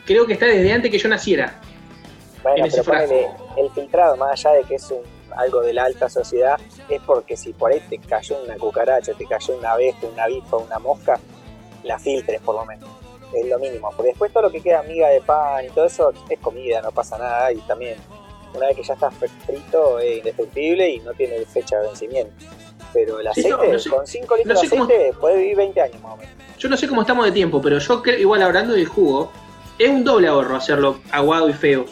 creo 0.05 0.25
que 0.25 0.33
está 0.33 0.45
desde 0.45 0.71
antes 0.71 0.91
que 0.91 0.97
yo 0.97 1.09
naciera. 1.09 1.59
Bueno, 2.43 2.57
En 2.59 2.65
ese 2.65 2.83
pero 2.83 2.97
ponele, 2.97 3.27
el 3.57 3.69
filtrado, 3.71 4.15
más 4.15 4.45
allá 4.45 4.57
de 4.57 4.63
que 4.63 4.75
es 4.75 4.91
un, 4.91 5.01
algo 5.35 5.61
de 5.61 5.73
la 5.73 5.85
alta 5.85 6.09
sociedad, 6.09 6.59
es 6.87 7.01
porque 7.05 7.35
si 7.35 7.53
por 7.53 7.71
ahí 7.71 7.81
te 7.89 7.97
cayó 7.97 8.41
una 8.43 8.55
cucaracha, 8.55 9.13
te 9.13 9.25
cayó 9.25 9.57
una 9.57 9.71
abeja, 9.71 9.99
una 10.11 10.23
avispa, 10.23 10.57
una 10.57 10.79
mosca, 10.79 11.19
la 11.83 11.97
filtres 11.99 12.41
por 12.41 12.55
lo 12.55 12.65
menos. 12.65 12.89
Es 13.33 13.45
lo 13.47 13.59
mínimo. 13.59 13.91
Porque 13.95 14.09
después 14.09 14.31
todo 14.33 14.43
lo 14.43 14.51
que 14.51 14.61
queda 14.61 14.81
miga 14.83 15.07
de 15.09 15.21
pan 15.21 15.65
y 15.65 15.69
todo 15.69 15.85
eso 15.85 16.11
es 16.29 16.39
comida, 16.39 16.81
no 16.81 16.91
pasa 16.91 17.17
nada. 17.17 17.51
Y 17.51 17.57
también, 17.59 17.95
una 18.55 18.67
vez 18.67 18.75
que 18.77 18.83
ya 18.83 18.93
está 18.95 19.11
frito, 19.11 19.99
es 19.99 20.17
indestructible 20.17 20.89
y 20.89 20.99
no 20.99 21.13
tiene 21.13 21.45
fecha 21.45 21.77
de 21.79 21.87
vencimiento. 21.87 22.33
Pero 22.91 23.19
el 23.19 23.25
Sí, 23.33 23.41
aceite, 23.41 23.67
no, 23.67 23.73
no 23.73 23.79
sé- 23.79 23.89
con 23.91 24.07
5 24.07 24.35
litros 24.37 24.55
no 24.55 24.59
sé 24.61 24.65
de 24.65 24.69
cómo- 24.69 24.83
aceite, 24.85 25.13
puede 25.19 25.37
vivir 25.37 25.55
20 25.57 25.81
años 25.81 26.01
más 26.01 26.13
o 26.13 26.17
menos. 26.17 26.33
Yo 26.57 26.69
no 26.69 26.75
sé 26.77 26.87
cómo 26.87 27.01
estamos 27.01 27.25
de 27.25 27.31
tiempo, 27.31 27.61
pero 27.61 27.77
yo 27.77 28.01
creo, 28.01 28.17
igual 28.17 28.41
hablando 28.41 28.73
del 28.73 28.87
jugo, 28.87 29.31
es 29.77 29.89
un 29.89 30.03
doble 30.03 30.27
ahorro 30.27 30.55
hacerlo 30.55 30.99
aguado 31.11 31.47
y 31.49 31.53
feo. 31.53 31.85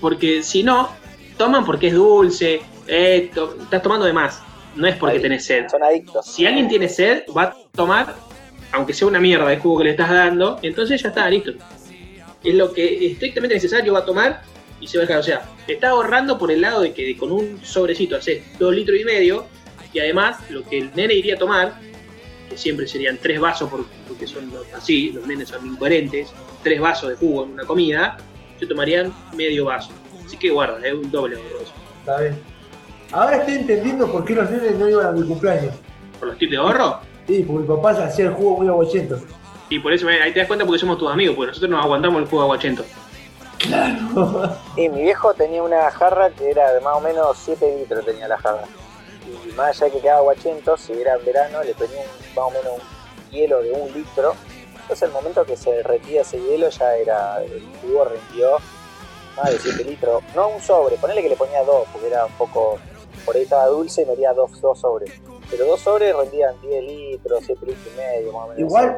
Porque 0.00 0.42
si 0.42 0.62
no, 0.62 0.88
toman 1.36 1.64
porque 1.66 1.88
es 1.88 1.94
dulce, 1.94 2.60
eh, 2.86 3.30
to- 3.34 3.56
estás 3.60 3.82
tomando 3.82 4.06
de 4.06 4.12
más. 4.14 4.40
No 4.74 4.86
es 4.86 4.96
porque 4.96 5.16
Ahí. 5.16 5.22
tenés 5.22 5.44
sed. 5.44 5.68
Son 5.68 5.82
adictos. 5.82 6.24
Si 6.26 6.46
alguien 6.46 6.66
tiene 6.68 6.88
sed, 6.88 7.24
va 7.36 7.42
a 7.42 7.56
tomar, 7.74 8.14
aunque 8.72 8.92
sea 8.94 9.08
una 9.08 9.20
mierda 9.20 9.48
de 9.48 9.58
jugo 9.58 9.78
que 9.78 9.84
le 9.84 9.90
estás 9.90 10.10
dando, 10.10 10.58
entonces 10.62 11.02
ya 11.02 11.08
está, 11.08 11.28
listo. 11.30 11.52
Es 12.44 12.54
lo 12.54 12.72
que 12.72 13.06
estrictamente 13.12 13.54
necesario 13.54 13.92
va 13.92 14.00
a 14.00 14.04
tomar 14.04 14.42
y 14.80 14.86
se 14.86 14.98
va 14.98 15.04
a 15.04 15.06
dejar. 15.06 15.20
O 15.20 15.24
sea, 15.24 15.42
te 15.66 15.74
está 15.74 15.90
ahorrando 15.90 16.38
por 16.38 16.50
el 16.50 16.60
lado 16.60 16.80
de 16.82 16.92
que 16.92 17.16
con 17.16 17.32
un 17.32 17.60
sobrecito 17.64 18.16
haces 18.16 18.42
dos 18.58 18.74
litros 18.74 18.98
y 19.00 19.04
medio 19.04 19.46
y 19.92 19.98
además 20.00 20.36
lo 20.50 20.62
que 20.64 20.78
el 20.78 20.90
nene 20.94 21.14
iría 21.14 21.34
a 21.34 21.38
tomar, 21.38 21.74
que 22.48 22.56
siempre 22.56 22.86
serían 22.86 23.18
tres 23.20 23.40
vasos 23.40 23.68
por- 23.70 23.86
porque 24.06 24.26
son 24.26 24.52
así, 24.74 25.10
los 25.12 25.26
nenes 25.26 25.48
son 25.48 25.66
incoherentes, 25.66 26.28
tres 26.62 26.80
vasos 26.80 27.10
de 27.10 27.16
jugo 27.16 27.44
en 27.44 27.52
una 27.52 27.64
comida, 27.64 28.18
se 28.60 28.66
tomarían 28.66 29.12
medio 29.34 29.64
vaso. 29.64 29.90
Así 30.24 30.36
que 30.36 30.50
guarda, 30.50 30.86
es 30.86 30.92
un 30.92 31.10
doble 31.10 31.36
eso. 31.36 31.72
Está 32.00 32.20
bien. 32.20 32.36
Ahora 33.12 33.38
estoy 33.38 33.54
entendiendo 33.54 34.10
por 34.12 34.24
qué 34.24 34.34
los 34.34 34.50
nenes 34.50 34.74
no 34.74 34.88
iban 34.88 35.06
a 35.06 35.12
mi 35.12 35.26
cumpleaños. 35.26 35.74
Por 36.18 36.28
los 36.28 36.38
tips 36.38 36.50
de 36.52 36.56
ahorro, 36.58 37.00
Sí, 37.28 37.44
porque 37.44 37.62
mi 37.62 37.68
papá 37.76 37.90
hacía 37.92 38.24
el 38.24 38.32
jugo 38.34 38.56
muy 38.56 38.66
aguachento. 38.68 39.18
y 39.70 39.78
por 39.78 39.92
eso 39.92 40.08
eh, 40.10 40.20
ahí 40.22 40.32
te 40.32 40.40
das 40.40 40.48
cuenta 40.48 40.64
porque 40.66 40.80
somos 40.80 40.98
tus 40.98 41.10
amigos, 41.12 41.36
porque 41.36 41.48
nosotros 41.48 41.70
nos 41.70 41.84
aguantamos 41.84 42.22
el 42.22 42.28
jugo 42.28 42.42
aguachento. 42.42 42.84
Y 44.76 44.88
mi 44.88 45.02
viejo 45.02 45.34
tenía 45.34 45.62
una 45.62 45.90
jarra 45.90 46.30
que 46.30 46.50
era 46.50 46.72
de 46.72 46.80
más 46.80 46.96
o 46.96 47.00
menos 47.00 47.36
7 47.44 47.76
litros 47.78 48.04
tenía 48.04 48.28
la 48.28 48.38
jarra. 48.38 48.62
Y 49.48 49.52
más 49.52 49.68
allá 49.70 49.86
de 49.86 49.92
que 49.92 50.00
quedaba 50.00 50.20
guachento, 50.22 50.76
si 50.76 50.92
era 50.92 51.14
en 51.16 51.24
verano, 51.24 51.62
le 51.62 51.74
ponía 51.74 51.98
un- 52.00 52.34
más 52.34 52.44
o 52.46 52.50
menos 52.50 52.72
un 52.78 53.30
hielo 53.30 53.60
de 53.62 53.72
un 53.72 53.92
litro. 53.92 54.34
Entonces 54.82 55.02
el 55.02 55.12
momento 55.12 55.44
que 55.44 55.56
se 55.56 55.70
derretía 55.72 56.22
ese 56.22 56.40
hielo 56.40 56.68
ya 56.70 56.94
era, 56.96 57.42
el 57.42 57.62
jugo 57.82 58.06
rindió 58.06 58.56
más 59.36 59.50
de 59.50 59.58
7 59.58 59.84
litros. 59.84 60.22
No 60.34 60.48
un 60.48 60.62
sobre, 60.62 60.96
ponele 60.96 61.20
que 61.22 61.28
le 61.28 61.36
ponía 61.36 61.62
dos, 61.64 61.86
porque 61.92 62.06
era 62.06 62.24
un 62.24 62.32
poco, 62.34 62.78
por 63.26 63.36
ahí 63.36 63.42
estaba 63.42 63.66
dulce 63.66 64.02
y 64.02 64.06
me 64.06 64.12
haría 64.12 64.32
dos, 64.32 64.58
dos 64.62 64.80
sobres. 64.80 65.12
Pero 65.50 65.66
dos 65.66 65.80
sobres 65.80 66.14
rendían 66.16 66.54
10 66.62 66.84
litros, 66.84 67.40
7 67.44 67.66
litros 67.66 67.86
y 67.94 67.96
medio 67.96 68.32
más 68.32 68.44
o 68.44 68.48
menos. 68.48 68.58
Igual, 68.60 68.96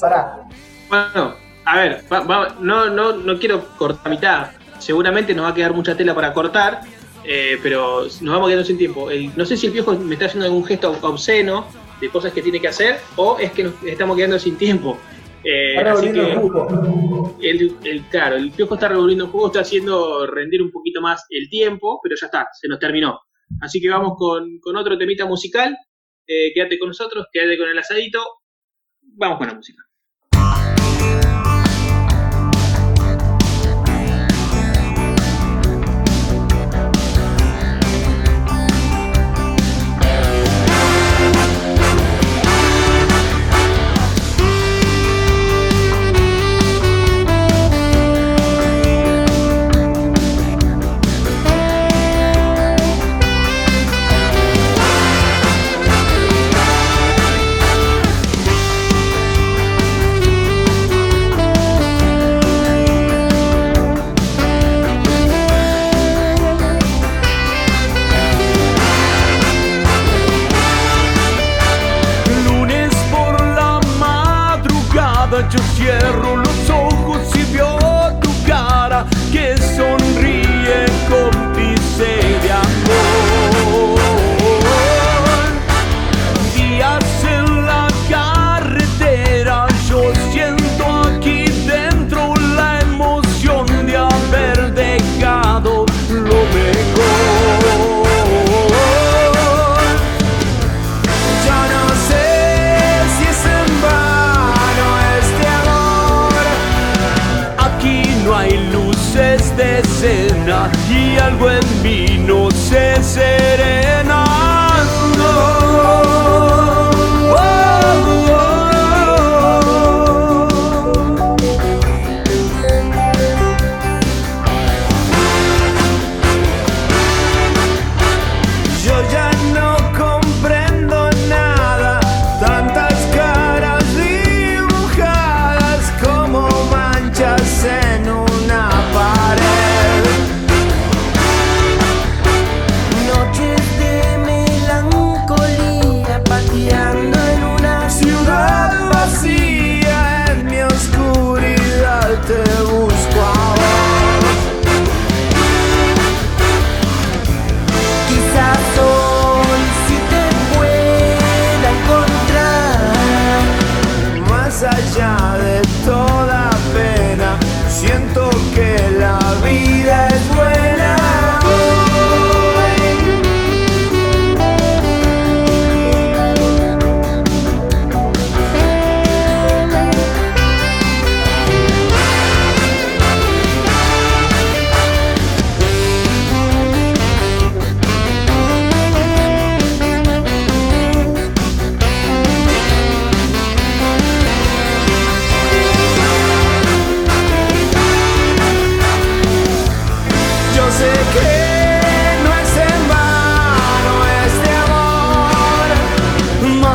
pará. 0.00 0.48
Bueno, 0.88 1.34
a 1.64 1.78
ver, 1.78 2.04
va- 2.12 2.20
va- 2.20 2.56
no, 2.60 2.88
no, 2.90 3.12
no 3.16 3.38
quiero 3.38 3.64
cortar 3.76 4.06
a 4.06 4.10
mitad. 4.10 4.46
Seguramente 4.78 5.34
nos 5.34 5.44
va 5.44 5.50
a 5.50 5.54
quedar 5.54 5.74
mucha 5.74 5.94
tela 5.96 6.14
para 6.14 6.32
cortar, 6.32 6.80
eh, 7.24 7.58
pero 7.62 8.02
nos 8.04 8.20
vamos 8.34 8.48
quedando 8.48 8.64
sin 8.64 8.78
tiempo. 8.78 9.10
El- 9.10 9.30
no 9.36 9.44
sé 9.44 9.56
si 9.56 9.66
el 9.66 9.72
viejo 9.72 9.92
me 9.94 10.14
está 10.14 10.26
haciendo 10.26 10.46
algún 10.46 10.64
gesto 10.64 10.96
obsceno 11.02 11.66
de 12.00 12.08
cosas 12.08 12.32
que 12.32 12.40
tiene 12.42 12.60
que 12.60 12.68
hacer 12.68 12.96
o 13.16 13.38
es 13.38 13.52
que 13.52 13.64
nos 13.64 13.74
estamos 13.84 14.16
quedando 14.16 14.38
sin 14.38 14.56
tiempo. 14.56 14.96
Eh, 15.44 15.76
Está 15.76 15.92
así 15.92 16.12
que 16.12 16.20
el 16.32 16.36
jugo. 16.38 17.36
el, 17.42 17.76
el- 17.84 18.02
claro, 18.10 18.36
el 18.36 18.50
piojo 18.52 18.74
está 18.74 18.88
revolviendo 18.88 19.24
el 19.26 19.30
juego, 19.30 19.46
está 19.48 19.60
haciendo 19.60 20.26
rendir 20.26 20.62
un 20.62 20.70
poquito 20.70 21.00
más 21.02 21.24
el 21.30 21.48
tiempo, 21.50 22.00
pero 22.02 22.14
ya 22.18 22.26
está, 22.26 22.48
se 22.58 22.68
nos 22.68 22.78
terminó. 22.78 23.20
Así 23.60 23.80
que 23.80 23.88
vamos 23.90 24.14
con, 24.16 24.58
con 24.60 24.76
otro 24.76 24.96
temita 24.96 25.26
musical. 25.26 25.76
Eh, 26.32 26.52
quédate 26.54 26.78
con 26.78 26.88
nosotros, 26.88 27.26
quédate 27.32 27.58
con 27.58 27.68
el 27.68 27.76
asadito. 27.76 28.24
Vamos 29.02 29.38
con 29.38 29.48
la 29.48 29.54
música. 29.54 29.82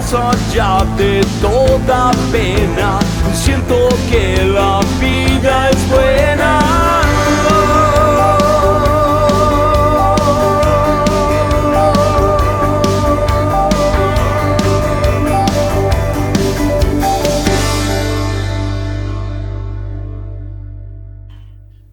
Más 0.05 0.13
allá 0.13 0.85
de 0.97 1.25
toda 1.41 2.11
pena, 2.31 2.99
siento 3.33 3.89
que 4.07 4.37
la 4.45 4.79
vida 4.99 5.71
es 5.71 5.89
buena. 5.89 6.59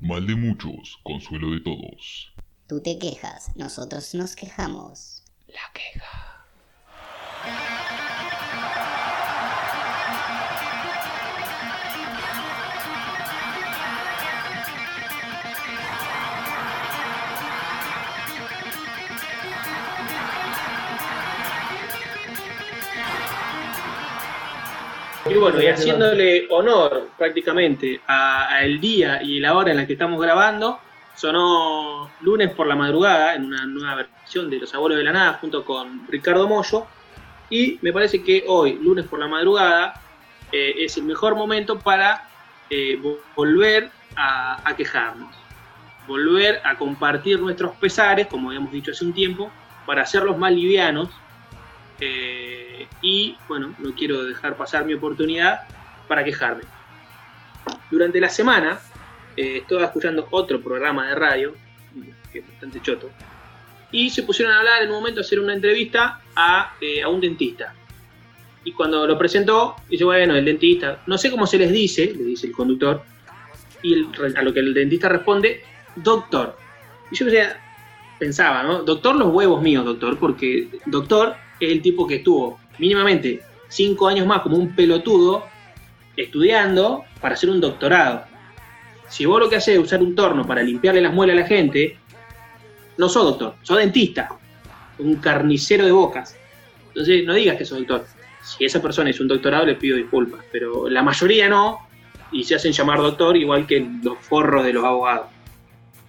Mal 0.03 0.27
de 0.27 0.35
muchos, 0.37 0.99
consuelo 1.03 1.53
de 1.53 1.61
todos. 1.61 2.35
Tú 2.67 2.83
te 2.83 2.99
quejas, 2.99 3.57
nosotros 3.57 4.15
nos 4.15 4.37
quejamos. 4.37 5.23
Y 25.33 25.39
bueno, 25.39 25.57
y 25.63 25.67
haciéndole 25.67 26.47
honor 26.51 27.09
prácticamente 27.17 28.01
a, 28.07 28.57
a 28.57 28.61
día 28.63 29.23
y 29.23 29.41
la 29.41 29.55
hora 29.57 29.71
en 29.71 29.79
la 29.79 29.87
que 29.87 29.95
estamos 29.95 30.21
grabando, 30.21 30.79
sonó 31.17 32.11
lunes 32.21 32.51
por 32.51 32.67
la 32.67 32.75
madrugada 32.77 33.35
en 33.35 33.47
una 33.47 33.65
nueva 33.67 33.95
versión 33.97 34.51
de 34.51 34.59
Los 34.59 34.75
Abuelos 34.75 34.99
de 34.99 35.05
la 35.05 35.13
Nada 35.13 35.39
junto 35.41 35.65
con 35.65 36.07
Ricardo 36.09 36.47
Mollo. 36.49 36.87
Y 37.51 37.79
me 37.83 37.93
parece 37.93 38.23
que 38.23 38.45
hoy, 38.47 38.79
lunes 38.83 39.07
por 39.07 39.19
la 39.19 39.29
madrugada, 39.29 40.01
eh, 40.51 40.75
es 40.79 40.97
el 40.97 41.05
mejor 41.05 41.35
momento 41.35 41.79
para 41.79 42.29
eh, 42.71 42.99
vo- 43.01 43.19
volver 43.37 43.91
a, 44.17 44.69
a 44.69 44.75
quejarnos, 44.77 45.35
volver 46.07 46.61
a 46.65 46.77
compartir 46.77 47.41
nuestros 47.41 47.73
pesares, 47.77 48.27
como 48.27 48.49
habíamos 48.49 48.73
dicho 48.73 48.91
hace 48.91 49.05
un 49.05 49.13
tiempo, 49.13 49.51
para 49.87 50.03
hacerlos 50.03 50.37
más 50.39 50.53
livianos 50.53 51.09
eh, 52.05 52.87
y 53.01 53.37
bueno, 53.49 53.75
no 53.79 53.95
quiero 53.95 54.25
dejar 54.25 54.57
pasar 54.57 54.85
mi 54.85 54.95
oportunidad 54.95 55.61
para 56.09 56.25
quejarme. 56.25 56.65
Durante 57.91 58.21
la 58.21 58.29
semana 58.29 58.81
eh, 59.37 59.59
estaba 59.59 59.85
escuchando 59.85 60.27
otro 60.33 60.61
programa 60.61 61.07
de 61.09 61.15
radio, 61.15 61.55
que 62.33 62.41
es 62.41 62.49
bastante 62.49 62.81
choto, 62.83 63.09
y 63.93 64.11
se 64.11 64.25
pusieron 64.25 64.53
a 64.53 64.59
hablar 64.59 64.83
en 64.83 64.89
un 64.89 64.97
momento 64.97 65.21
a 65.21 65.23
hacer 65.23 65.39
una 65.39 65.55
entrevista 65.55 66.21
a, 66.35 66.75
eh, 66.81 67.03
a 67.03 67.09
un 67.09 67.21
dentista. 67.21 67.73
Y 68.65 68.73
cuando 68.73 69.07
lo 69.07 69.17
presentó, 69.17 69.77
dice, 69.89 70.05
bueno, 70.05 70.35
el 70.35 70.45
dentista, 70.45 71.03
no 71.07 71.17
sé 71.19 71.31
cómo 71.31 71.47
se 71.47 71.59
les 71.59 71.71
dice, 71.71 72.13
le 72.17 72.25
dice 72.25 72.49
el 72.49 72.53
conductor, 72.53 73.03
y 73.83 73.95
el- 73.95 74.37
a 74.37 74.43
lo 74.43 74.53
que 74.53 74.61
el 74.61 74.75
dentista 74.75 75.09
responde, 75.09 75.63
doctor. 75.97 76.57
Y 77.11 77.17
yo 77.17 77.27
pensaba, 78.19 78.63
¿no? 78.63 78.83
Doctor 78.83 79.17
los 79.17 79.33
huevos 79.33 79.61
míos, 79.63 79.85
doctor, 79.85 80.19
porque 80.19 80.69
doctor 80.87 81.37
es 81.67 81.73
el 81.73 81.83
tipo 81.83 82.07
que 82.07 82.17
estuvo 82.17 82.59
mínimamente 82.79 83.41
cinco 83.69 84.09
años 84.09 84.27
más 84.27 84.43
como 84.43 84.57
un 84.57 84.75
pelotudo 84.75 85.45
estudiando 86.17 87.05
para 87.21 87.35
hacer 87.35 87.51
un 87.51 87.61
doctorado. 87.61 88.25
Si 89.09 89.25
vos 89.27 89.41
lo 89.41 89.49
que 89.49 89.57
haces 89.57 89.75
es 89.75 89.81
usar 89.81 90.03
un 90.03 90.15
torno 90.15 90.47
para 90.47 90.63
limpiarle 90.63 91.01
las 91.01 91.13
muelas 91.13 91.37
a 91.37 91.41
la 91.41 91.47
gente, 91.47 91.99
no 92.97 93.09
sos 93.09 93.25
doctor, 93.25 93.55
sos 93.63 93.79
dentista, 93.79 94.29
un 94.99 95.17
carnicero 95.17 95.85
de 95.85 95.93
bocas. 95.93 96.37
Entonces 96.89 97.25
no 97.25 97.35
digas 97.35 97.57
que 97.57 97.65
sos 97.65 97.79
doctor. 97.79 98.07
Si 98.43 98.65
esa 98.65 98.83
persona 98.83 99.11
es 99.11 99.21
un 99.21 99.29
doctorado, 99.29 99.67
le 99.67 99.77
pido 99.77 99.97
disculpas, 99.97 100.45
pero 100.51 100.89
la 100.89 101.03
mayoría 101.03 101.49
no, 101.49 101.79
y 102.33 102.45
se 102.45 102.55
hacen 102.55 102.73
llamar 102.73 102.99
doctor 102.99 103.37
igual 103.37 103.67
que 103.67 103.87
los 104.03 104.19
forros 104.19 104.65
de 104.65 104.73
los 104.73 104.85
abogados. 104.85 105.27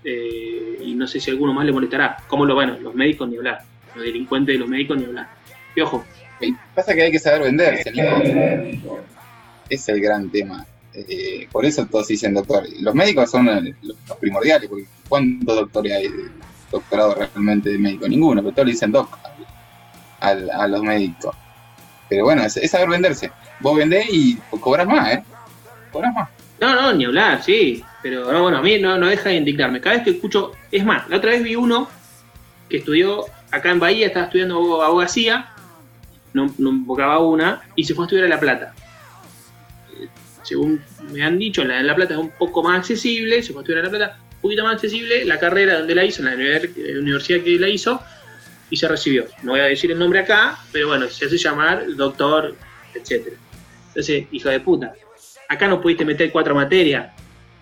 Eh, 0.04 0.80
y 0.82 0.96
no 0.96 1.08
sé 1.08 1.20
si 1.20 1.32
alguno 1.32 1.54
más 1.54 1.66
le 1.66 1.72
molestará. 1.72 2.18
Como 2.28 2.46
lo 2.46 2.56
bueno, 2.56 2.78
los 2.82 2.96
médicos 2.96 3.30
ni 3.30 3.38
hablar, 3.38 3.60
los 3.96 4.04
delincuentes 4.04 4.56
de 4.56 4.60
los 4.60 4.68
médicos 4.68 4.98
ni 4.98 5.06
hablar. 5.06 5.30
Y 5.76 5.82
ojo, 5.82 6.04
Pasa 6.76 6.94
que 6.94 7.04
hay 7.04 7.12
que 7.12 7.20
saber 7.20 7.44
venderse, 7.44 7.90
Nico. 7.92 9.00
Es 9.70 9.88
el 9.88 10.02
gran 10.02 10.30
tema. 10.30 10.66
Eh, 10.94 11.48
por 11.52 11.66
eso 11.66 11.86
todos 11.86 12.08
dicen 12.08 12.34
doctor. 12.34 12.64
Los 12.82 12.94
médicos 12.94 13.32
son 13.32 13.46
los 13.46 13.64
los 13.82 14.18
primordiales, 14.20 14.70
porque 14.70 14.86
¿cuántos 15.08 15.56
doctores 15.56 15.94
hay 15.94 16.08
de 16.10 16.30
doctorado 16.72 17.16
realmente 17.16 17.70
de 17.70 17.78
médico? 17.78 18.08
Ninguno, 18.08 18.42
pero 18.42 18.54
todos 18.54 18.66
le 18.68 18.72
dicen 18.74 18.92
doc 18.92 19.18
al- 20.20 20.50
a 20.52 20.68
los 20.68 20.84
médicos. 20.84 21.36
Pero 22.10 22.26
bueno, 22.26 22.44
es, 22.44 22.58
es 22.58 22.70
saber 22.72 22.90
venderse. 22.90 23.32
Vos 23.62 23.78
vendés 23.78 24.06
y 24.12 24.36
cobras 24.60 24.86
más, 24.86 25.14
¿eh? 25.14 25.24
Cobras 25.92 26.14
más. 26.14 26.30
No, 26.60 26.76
no, 26.76 26.94
ni 26.94 27.06
hablar, 27.06 27.42
sí. 27.42 27.84
Pero 28.02 28.32
no, 28.32 28.42
bueno, 28.44 28.58
a 28.58 28.62
mí 28.62 28.78
no, 28.80 28.98
no 28.98 29.08
deja 29.08 29.30
de 29.30 29.36
indignarme. 29.36 29.80
Cada 29.80 29.96
vez 29.96 30.04
que 30.04 30.12
escucho. 30.12 30.52
Es 30.72 30.84
más, 30.84 31.08
la 31.10 31.18
otra 31.18 31.32
vez 31.32 31.42
vi 31.42 31.56
uno 31.56 31.88
que 32.70 32.78
estudió 32.78 33.26
acá 33.50 33.72
en 33.72 33.80
Bahía, 33.80 34.08
estaba 34.08 34.26
estudiando 34.26 34.82
abogacía, 34.84 35.48
no, 36.34 36.54
no 36.58 36.70
invocaba 36.70 37.20
una, 37.20 37.62
y 37.76 37.84
se 37.84 37.94
fue 37.94 38.04
a 38.04 38.06
estudiar 38.06 38.26
a 38.26 38.30
La 38.30 38.40
Plata. 38.40 38.74
Eh, 40.00 40.08
según 40.44 40.82
me 41.12 41.24
han 41.24 41.38
dicho, 41.38 41.64
la 41.64 41.78
de 41.78 41.84
La 41.84 41.96
Plata 41.96 42.14
es 42.14 42.20
un 42.20 42.32
poco 42.32 42.64
más 42.64 42.80
accesible, 42.80 43.42
se 43.42 43.54
construye 43.54 43.80
en 43.80 43.86
La 43.86 43.92
Plata, 43.92 44.18
un 44.36 44.42
poquito 44.42 44.64
más 44.64 44.76
accesible, 44.76 45.26
la 45.26 45.40
carrera 45.40 45.80
donde 45.80 45.96
la 45.96 46.04
hizo, 46.04 46.28
en 46.28 46.38
la 46.38 46.58
eh, 46.58 46.98
universidad 47.00 47.42
que 47.42 47.58
la 47.60 47.70
hizo, 47.70 48.02
y 48.70 48.78
se 48.78 48.88
recibió. 48.88 49.26
No 49.44 49.52
voy 49.52 49.62
a 49.62 49.66
decir 49.66 49.92
el 49.92 50.00
nombre 50.00 50.20
acá, 50.20 50.58
pero 50.72 50.88
bueno, 50.88 51.08
se 51.08 51.26
hace 51.26 51.38
llamar 51.38 51.86
doctor, 51.96 52.56
etcétera. 52.94 53.36
Entonces, 53.90 54.26
hijo 54.32 54.50
de 54.50 54.60
puta, 54.60 54.94
acá 55.48 55.68
no 55.68 55.80
pudiste 55.80 56.04
meter 56.04 56.32
cuatro 56.32 56.56
materias, 56.56 57.14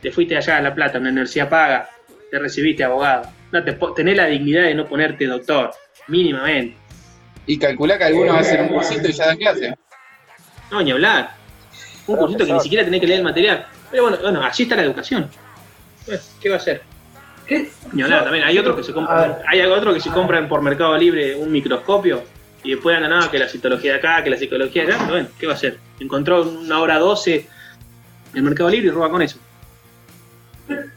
te 0.02 0.12
fuiste 0.12 0.38
allá 0.38 0.58
a 0.58 0.62
La 0.62 0.74
Plata, 0.74 0.98
una 1.00 1.10
universidad 1.10 1.50
paga, 1.50 1.90
te 2.32 2.40
recibiste 2.40 2.84
abogado. 2.84 3.30
No 3.52 3.64
te 3.64 3.78
tenés 3.96 4.16
la 4.16 4.28
dignidad 4.28 4.64
de 4.64 4.74
no 4.74 4.88
ponerte 4.88 5.26
doctor, 5.26 5.72
mínimamente. 6.08 6.78
Y 7.46 7.58
calculá 7.58 7.98
que 7.98 8.04
alguno 8.06 8.34
va 8.34 8.40
a 8.40 8.42
hacer 8.42 8.62
un 8.62 8.68
cursito 8.70 9.08
y 9.08 9.12
ya 9.14 9.28
da 9.28 9.36
clase. 9.36 9.74
No, 10.72 10.82
ni 10.82 10.92
hablar. 10.92 11.32
Un 12.08 12.18
cursito 12.18 12.46
que 12.46 12.54
ni 12.54 12.60
siquiera 12.60 12.84
tenés 12.86 13.02
que 13.02 13.08
leer 13.08 13.20
el 13.20 13.26
material. 13.26 13.66
Pero 13.90 14.04
bueno, 14.04 14.18
bueno, 14.22 14.44
así 14.44 14.64
está 14.64 14.76
la 14.76 14.84
educación. 14.84 15.30
¿Qué 16.42 16.50
va 16.50 16.56
a 16.56 16.58
hacer? 16.60 16.82
¿Qué? 17.46 17.70
Ni 17.92 18.02
hablar, 18.04 18.24
también 18.24 18.46
hay 18.46 18.58
otros 18.58 18.76
que 18.78 18.84
se 18.84 18.94
compran, 18.94 19.18
ver. 19.34 19.42
hay 19.48 19.62
otros 19.62 19.94
que 19.96 20.00
se 20.00 20.10
compran 20.10 20.48
por 20.48 20.62
Mercado 20.62 20.96
Libre 20.98 21.36
un 21.36 21.52
microscopio 21.52 22.24
y 22.64 22.72
después 22.72 22.96
andan 22.96 23.12
nada 23.12 23.30
que 23.30 23.38
la 23.40 23.48
citología 23.50 23.94
de 23.94 23.98
acá, 23.98 24.24
que 24.24 24.30
la 24.30 24.38
psicología 24.38 24.86
de 24.86 24.94
acá, 24.94 25.00
pero 25.04 25.14
bueno, 25.16 25.30
¿qué 25.40 25.48
va 25.48 25.54
a 25.54 25.56
hacer? 25.56 25.78
Encontró 26.00 26.44
una 26.44 26.80
hora 26.80 26.98
12 27.00 27.48
en 28.36 28.44
Mercado 28.44 28.70
Libre 28.70 28.88
y 28.88 28.92
roba 28.92 29.10
con 29.10 29.22
eso. 29.22 29.38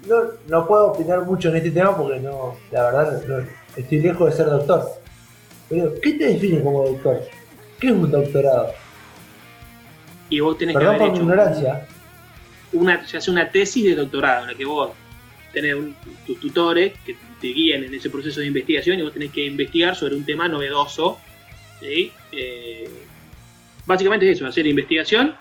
No, 0.07 0.17
no 0.47 0.67
puedo 0.67 0.93
opinar 0.93 1.23
mucho 1.23 1.49
en 1.49 1.57
este 1.57 1.71
tema 1.73 1.97
porque 1.97 2.21
no, 2.21 2.57
la 2.71 2.85
verdad, 2.85 3.23
no- 3.27 3.45
estoy 3.77 4.01
lejos 4.01 4.31
de 4.31 4.37
ser 4.37 4.47
doctor. 4.47 4.87
Pero, 5.75 5.93
¿qué 6.01 6.13
te 6.13 6.25
define 6.29 6.61
como 6.63 6.85
doctor? 6.87 7.21
¿Qué 7.81 7.89
es 7.89 7.93
un 7.93 8.11
doctorado? 8.11 8.73
Y 10.31 10.41
vos 10.41 10.57
tenés 10.57 10.75
Perdón 10.75 10.93
que 10.95 10.99
por 10.99 11.03
haber 11.03 11.13
mi 11.13 11.17
hecho 11.19 11.23
ignorancia. 11.23 11.87
una, 12.73 13.07
se 13.07 13.17
hace 13.17 13.31
una 13.31 13.51
tesis 13.51 13.85
de 13.85 13.95
doctorado 13.97 14.43
en 14.43 14.47
la 14.53 14.55
que 14.55 14.65
vos 14.65 14.91
tenés 15.53 15.75
un- 15.75 15.95
tus 16.27 16.39
tutores 16.41 16.93
que 17.05 17.17
te 17.41 17.49
guían 17.49 17.85
en 17.85 17.93
ese 17.95 18.09
proceso 18.11 18.41
de 18.41 18.47
investigación 18.47 18.99
y 18.99 19.03
vos 19.03 19.13
tenés 19.13 19.31
que 19.33 19.45
investigar 19.47 19.95
sobre 19.97 20.15
un 20.15 20.25
tema 20.25 20.47
novedoso. 20.49 21.19
¿sí? 21.81 22.13
Eh, 22.33 22.89
básicamente 23.85 24.31
es 24.31 24.37
eso, 24.39 24.47
hacer 24.47 24.67
investigación 24.67 25.35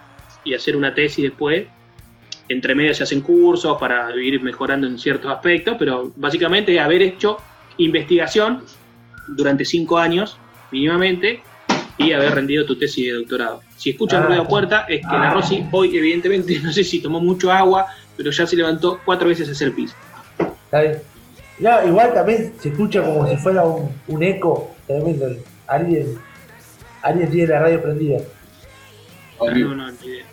y 0.44 0.54
hacer 0.56 0.76
una 0.76 0.94
tesis 0.94 1.24
después. 1.24 1.66
Entre 2.50 2.76
medio 2.76 2.94
se 2.94 3.04
hacen 3.04 3.22
cursos 3.22 3.78
para 3.80 4.14
ir 4.18 4.42
mejorando 4.42 4.86
en 4.88 4.98
ciertos 5.00 5.32
aspectos, 5.32 5.76
pero 5.80 6.12
básicamente 6.16 6.74
es 6.76 6.82
haber 6.82 7.02
hecho 7.04 7.38
investigación 7.78 8.64
durante 9.28 9.66
cinco 9.66 9.98
años 9.98 10.38
mínimamente 10.72 11.42
y 11.98 12.12
haber 12.14 12.34
rendido 12.36 12.66
tu 12.66 12.78
tesis 12.78 13.06
de 13.08 13.14
doctorado. 13.14 13.62
Si 13.78 13.92
escuchan 13.92 14.24
Ah. 14.24 14.26
ruido 14.28 14.44
de 14.44 14.50
puerta, 14.50 14.86
es 14.90 15.02
que 15.02 15.16
la 15.16 15.34
Rosy 15.34 15.66
hoy, 15.72 15.96
evidentemente, 15.98 16.60
no 16.64 16.72
sé 16.74 16.84
si 16.84 17.00
tomó 17.00 17.20
mucho 17.20 17.52
agua, 17.52 17.88
pero 18.18 18.32
ya 18.32 18.46
se 18.48 18.56
levantó 18.56 19.00
cuatro 19.06 19.28
veces 19.28 19.48
a 19.50 19.52
hacer 19.52 19.74
pis. 19.74 19.96
¿Está 20.66 20.82
bien? 20.82 21.02
No, 21.60 21.88
igual 21.88 22.14
también 22.14 22.54
se 22.60 22.70
escucha 22.70 23.04
como 23.04 23.28
si 23.30 23.38
fuera 23.38 23.64
un, 23.64 23.90
un 24.08 24.24
eco 24.24 24.74
tremendo. 24.88 25.28
Alguien, 25.68 26.18
alguien 27.04 27.30
tiene 27.30 27.48
la 27.48 27.60
radio 27.60 27.82
prendida. 27.82 28.20
Horrible. 29.38 29.76
No, 29.76 29.86
no, 29.86 29.92
ni 29.92 30.08
idea. 30.08 30.26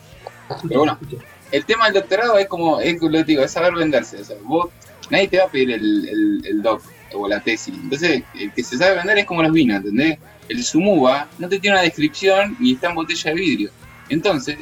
Se 0.49 0.55
escucha, 0.55 0.69
Pero 0.69 0.81
bueno. 0.81 0.99
se 0.99 1.05
escucha. 1.05 1.25
El 1.53 1.65
tema 1.65 1.85
del 1.87 1.95
doctorado 1.95 2.39
es 2.39 2.47
como, 2.47 2.81
es 2.81 3.01
lo 3.03 3.23
digo, 3.25 3.43
es 3.43 3.51
saber 3.51 3.75
venderse. 3.75 4.21
O 4.21 4.25
sea, 4.25 4.37
vos, 4.45 4.71
nadie 5.11 5.29
te 5.29 5.39
va 5.39 5.45
a 5.45 5.49
pedir 5.49 5.73
el, 5.73 6.09
el, 6.09 6.47
el 6.47 6.63
doc 6.63 6.81
o 7.15 7.29
la 7.29 7.41
tesis. 7.41 7.75
Entonces, 7.75 8.23
el 8.39 8.53
que 8.53 8.63
se 8.65 8.77
sabe 8.79 8.97
vender 8.97 9.19
es 9.19 9.25
como 9.27 9.43
los 9.43 9.53
vinos, 9.53 9.77
¿entendés? 9.79 10.19
El 10.49 10.63
Sumuba 10.65 11.29
no 11.39 11.49
te 11.49 11.59
tiene 11.59 11.77
una 11.77 11.83
descripción 11.85 12.57
ni 12.59 12.73
está 12.75 12.89
en 12.89 12.95
botella 12.97 13.31
de 13.31 13.35
vidrio. 13.37 13.71
Entonces, 14.09 14.59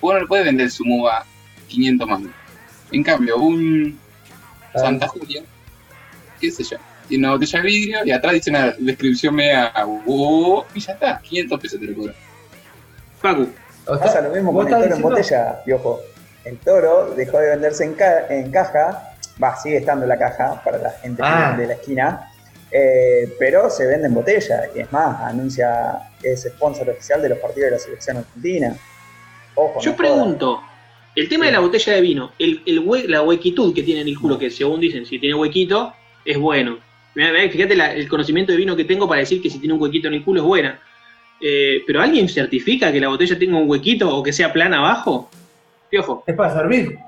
vos 0.00 0.14
no 0.14 0.20
le 0.20 0.26
puedes 0.26 0.46
vender 0.46 0.64
el 0.66 0.70
Sumuba 0.72 1.24
500 1.68 2.08
mangos. 2.08 2.32
En 2.92 3.02
cambio, 3.02 3.36
un 3.38 3.98
Ah, 4.74 4.80
Santa 4.80 5.08
Julia, 5.08 5.42
qué 6.40 6.50
sé 6.50 6.62
yo, 6.62 6.76
tiene 7.08 7.24
una 7.24 7.32
botella 7.34 7.60
de 7.60 7.66
vidrio 7.66 7.98
y 8.04 8.10
atrás 8.10 8.34
dice 8.34 8.50
una 8.50 8.70
descripción 8.78 9.34
media, 9.34 9.72
"Oh", 10.06 10.64
y 10.74 10.80
ya 10.80 10.92
está, 10.92 11.18
500 11.20 11.58
pesos 11.60 11.80
te 11.80 11.86
lo 11.86 11.94
cobran. 11.96 12.14
Facu, 13.20 13.48
o 13.86 13.94
sea, 13.96 13.98
Pasa 14.04 14.20
lo 14.20 14.30
mismo 14.34 14.52
con 14.52 14.66
el 14.66 14.72
estás 14.74 14.82
toro 14.84 14.96
en 14.96 15.02
botella, 15.02 15.64
piojo. 15.64 16.00
El 16.44 16.58
toro 16.58 17.14
dejó 17.16 17.38
de 17.38 17.48
venderse 17.50 17.84
en, 17.84 17.94
ca- 17.94 18.26
en 18.28 18.50
caja, 18.50 19.07
va, 19.42 19.56
sigue 19.56 19.78
estando 19.78 20.04
en 20.04 20.08
la 20.10 20.18
caja 20.18 20.62
para 20.64 20.78
la 20.78 20.90
gente 20.90 21.22
Ah. 21.24 21.54
de 21.58 21.66
la 21.66 21.74
esquina, 21.74 22.30
eh, 22.70 23.34
pero 23.38 23.70
se 23.70 23.86
vende 23.86 24.06
en 24.08 24.14
botella. 24.14 24.62
Y 24.74 24.80
es 24.80 24.92
más, 24.92 25.20
anuncia 25.22 26.10
es 26.22 26.42
sponsor 26.42 26.90
oficial 26.90 27.22
de 27.22 27.30
los 27.30 27.38
partidos 27.38 27.66
de 27.66 27.76
la 27.76 27.78
selección 27.78 28.16
argentina. 28.18 28.76
Ojo, 29.54 29.80
yo 29.80 29.90
no 29.92 29.96
pregunto, 29.96 30.60
el 31.16 31.28
tema 31.28 31.46
de 31.46 31.52
la 31.52 31.60
botella 31.60 31.94
de 31.94 32.00
vino, 32.00 32.32
el, 32.38 32.62
el 32.66 32.84
hue- 32.84 33.06
la 33.06 33.22
huequitud 33.22 33.74
que 33.74 33.82
tiene 33.82 34.02
en 34.02 34.08
el 34.08 34.18
culo, 34.18 34.38
que 34.38 34.50
según 34.50 34.80
dicen, 34.80 35.04
si 35.06 35.18
tiene 35.18 35.34
huequito, 35.34 35.92
es 36.24 36.38
bueno. 36.38 36.78
Fíjate 37.14 37.74
la- 37.74 37.92
el 37.94 38.08
conocimiento 38.08 38.52
de 38.52 38.58
vino 38.58 38.76
que 38.76 38.84
tengo 38.84 39.08
para 39.08 39.20
decir 39.20 39.42
que 39.42 39.50
si 39.50 39.58
tiene 39.58 39.74
un 39.74 39.80
huequito 39.82 40.06
en 40.08 40.14
el 40.14 40.24
culo 40.24 40.40
es 40.42 40.46
buena. 40.46 40.80
Eh, 41.40 41.82
pero 41.86 42.00
¿alguien 42.02 42.28
certifica 42.28 42.92
que 42.92 43.00
la 43.00 43.08
botella 43.08 43.36
tenga 43.38 43.56
un 43.58 43.68
huequito 43.68 44.14
o 44.14 44.22
que 44.22 44.32
sea 44.32 44.52
plana 44.52 44.78
abajo? 44.78 45.28
Piojo. 45.90 46.22
Es 46.26 46.34
para 46.36 46.52
servir. 46.52 46.98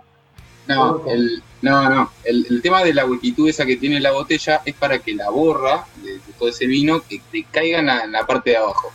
No, 0.66 1.04
el, 1.08 1.42
no, 1.62 1.88
no. 1.90 2.10
El, 2.24 2.46
el 2.48 2.62
tema 2.62 2.82
de 2.82 2.94
la 2.94 3.04
huequitud 3.04 3.48
esa 3.48 3.66
que 3.66 3.76
tiene 3.76 4.00
la 4.00 4.12
botella 4.12 4.60
es 4.64 4.74
para 4.74 4.98
que 4.98 5.14
la 5.14 5.28
borra 5.30 5.84
de, 6.02 6.12
de 6.12 6.32
todo 6.38 6.48
ese 6.48 6.66
vino 6.66 7.02
que 7.08 7.20
te 7.30 7.44
caiga 7.50 7.80
en 7.80 7.86
la, 7.86 8.00
en 8.04 8.12
la 8.12 8.26
parte 8.26 8.50
de 8.50 8.56
abajo. 8.56 8.92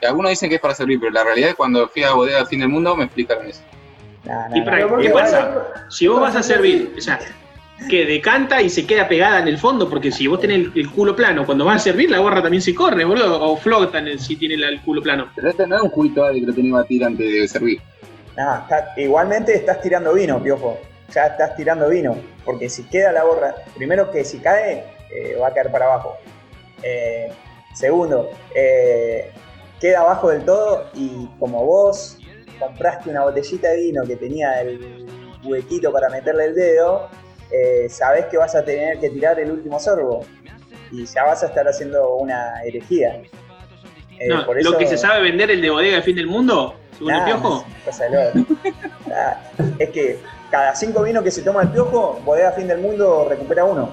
Y 0.00 0.06
algunos 0.06 0.30
dicen 0.30 0.48
que 0.48 0.56
es 0.56 0.60
para 0.60 0.74
servir, 0.74 0.98
pero 1.00 1.12
la 1.12 1.24
realidad 1.24 1.50
es 1.50 1.54
cuando 1.56 1.88
fui 1.88 2.02
a 2.04 2.12
bodega 2.12 2.40
al 2.40 2.46
fin 2.46 2.60
del 2.60 2.68
mundo 2.68 2.96
me 2.96 3.04
explicaron 3.04 3.46
eso. 3.46 3.60
Nah, 4.24 4.48
nah, 4.48 4.56
Y 4.56 4.60
para- 4.62 4.88
¿por 4.88 5.00
¿qué 5.00 5.08
qué? 5.08 5.12
pasa? 5.12 5.68
Si 5.90 6.06
vos 6.08 6.20
vas 6.20 6.36
a 6.36 6.42
servir, 6.42 6.94
o 6.96 7.00
sea, 7.00 7.18
que 7.90 8.06
decanta 8.06 8.62
y 8.62 8.70
se 8.70 8.86
queda 8.86 9.06
pegada 9.06 9.38
en 9.40 9.48
el 9.48 9.58
fondo, 9.58 9.88
porque 9.88 10.10
si 10.10 10.26
vos 10.26 10.40
tenés 10.40 10.56
el, 10.58 10.72
el 10.74 10.90
culo 10.90 11.14
plano, 11.14 11.44
cuando 11.44 11.64
vas 11.64 11.76
a 11.76 11.84
servir, 11.84 12.10
la 12.10 12.18
gorra 12.18 12.42
también 12.42 12.62
se 12.62 12.74
corre, 12.74 13.04
boludo, 13.04 13.40
o 13.42 13.56
flota 13.58 13.98
en 13.98 14.08
el- 14.08 14.18
si 14.20 14.36
tiene 14.36 14.56
la- 14.56 14.68
el 14.68 14.80
culo 14.80 15.02
plano. 15.02 15.28
Pero 15.36 15.50
este 15.50 15.66
no 15.66 15.76
es 15.76 15.82
un 15.82 15.90
juguito 15.90 16.24
de 16.26 16.40
que 16.40 16.46
lo 16.46 16.52
tenía 16.54 16.70
que 16.70 16.74
batir 16.76 17.04
antes 17.04 17.32
de 17.32 17.48
servir. 17.48 17.80
Nah, 18.36 18.60
está- 18.62 18.92
igualmente 18.96 19.54
estás 19.54 19.80
tirando 19.80 20.12
vino, 20.14 20.42
piojo. 20.42 20.78
Ya 21.12 21.26
estás 21.26 21.56
tirando 21.56 21.88
vino. 21.88 22.16
Porque 22.44 22.68
si 22.68 22.84
queda 22.84 23.12
la 23.12 23.24
borra, 23.24 23.54
primero 23.74 24.10
que 24.10 24.24
si 24.24 24.38
cae, 24.38 24.84
eh, 25.10 25.36
va 25.40 25.48
a 25.48 25.54
caer 25.54 25.70
para 25.70 25.86
abajo. 25.86 26.16
Eh, 26.82 27.32
segundo, 27.74 28.30
eh, 28.54 29.30
queda 29.80 30.00
abajo 30.00 30.30
del 30.30 30.44
todo 30.44 30.90
y 30.94 31.28
como 31.38 31.64
vos 31.64 32.18
compraste 32.58 33.10
una 33.10 33.24
botellita 33.24 33.68
de 33.70 33.76
vino 33.76 34.02
que 34.04 34.16
tenía 34.16 34.60
el 34.60 35.06
huequito 35.44 35.92
para 35.92 36.08
meterle 36.08 36.46
el 36.46 36.54
dedo, 36.54 37.08
sabés 37.88 38.26
que 38.26 38.36
vas 38.36 38.54
a 38.54 38.64
tener 38.64 38.98
que 38.98 39.10
tirar 39.10 39.38
el 39.38 39.50
último 39.50 39.78
sorbo. 39.78 40.24
Y 40.90 41.04
ya 41.04 41.24
vas 41.24 41.42
a 41.42 41.46
estar 41.46 41.66
haciendo 41.66 42.14
una 42.14 42.62
herejía. 42.64 43.22
No, 44.28 44.46
por 44.46 44.62
Lo 44.62 44.78
que 44.78 44.86
se 44.86 44.96
sabe 44.96 45.22
vender 45.22 45.50
el 45.50 45.60
de 45.60 45.70
bodega 45.70 45.96
de 45.96 46.02
fin 46.02 46.16
del 46.16 46.26
mundo, 46.26 46.74
según 46.96 47.14
el 47.14 47.24
piojo. 47.24 47.48
no 47.48 47.76
es 47.76 47.84
cosa 47.84 48.04
de 48.04 48.34
loco. 48.34 48.54
Nah, 49.06 49.34
es 49.78 49.90
que 49.90 50.18
cada 50.50 50.74
cinco 50.74 51.02
vinos 51.02 51.22
que 51.24 51.30
se 51.30 51.42
toma 51.42 51.62
el 51.62 51.68
piojo, 51.68 52.20
bodega 52.24 52.52
fin 52.52 52.66
del 52.68 52.78
mundo 52.78 53.26
recupera 53.28 53.64
uno. 53.64 53.90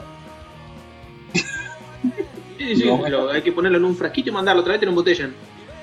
Sí, 2.58 2.76
sí, 2.78 2.86
No. 2.86 3.30
hay 3.30 3.42
que 3.42 3.52
ponerlo 3.52 3.78
en 3.78 3.86
un 3.86 3.96
frasquito 3.96 4.30
y 4.30 4.34
mandarlo, 4.34 4.62
otra 4.62 4.74
vez 4.74 4.80
te 4.80 4.86
lo 4.86 4.92
embotellan. 4.92 5.34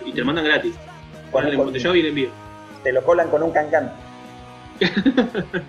Y 0.04 0.12
te 0.12 0.20
lo 0.20 0.26
mandan 0.26 0.44
gratis. 0.44 0.74
Ponerle 1.30 1.56
Con- 1.56 1.66
embotellado 1.68 1.94
y 1.96 2.00
el 2.00 2.06
envío. 2.06 2.30
Te 2.82 2.92
lo 2.92 3.04
colan 3.04 3.28
con 3.28 3.42
un 3.42 3.50
cancán. 3.52 3.92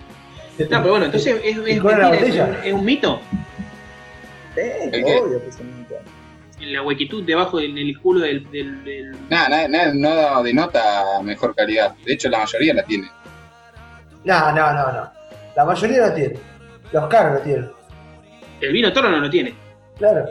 No, 0.59 0.67
pero 0.79 0.91
bueno, 0.91 1.05
entonces 1.05 1.41
es, 1.43 1.57
es 1.57 1.77
¿Y 1.77 1.79
cuál 1.79 2.01
es 2.01 2.21
mentira, 2.21 2.43
es 2.43 2.49
un- 2.59 2.65
es 2.67 2.73
un 2.73 2.85
mito. 2.85 3.19
Sí, 4.53 4.61
¿El 4.91 5.03
qué? 5.05 5.17
obvio 5.19 5.43
que 5.43 5.51
se 5.51 5.63
nota. 5.63 5.95
La 6.59 6.83
huequitud 6.83 7.23
debajo 7.23 7.57
del, 7.57 7.73
del 7.73 7.97
culo 7.99 8.19
del, 8.19 8.43
del- 8.51 8.83
del- 8.83 9.15
Nada, 9.29 9.67
nada, 9.67 9.91
nada, 9.95 10.33
no 10.35 10.43
denota 10.43 11.03
mejor 11.23 11.55
calidad. 11.55 11.95
De 12.05 12.13
hecho, 12.13 12.29
la 12.29 12.39
mayoría 12.39 12.75
la 12.75 12.83
tiene. 12.83 13.09
No, 14.23 14.51
no, 14.51 14.73
no, 14.73 14.91
no. 14.91 15.11
La 15.55 15.65
mayoría 15.65 16.07
lo 16.07 16.13
tiene. 16.13 16.35
Los 16.91 17.07
caros 17.07 17.33
lo 17.35 17.39
tienen. 17.41 17.69
El 18.59 18.71
vino 18.73 18.91
toro 18.93 19.09
no 19.09 19.17
lo 19.17 19.29
tiene. 19.29 19.53
Claro. 19.97 20.25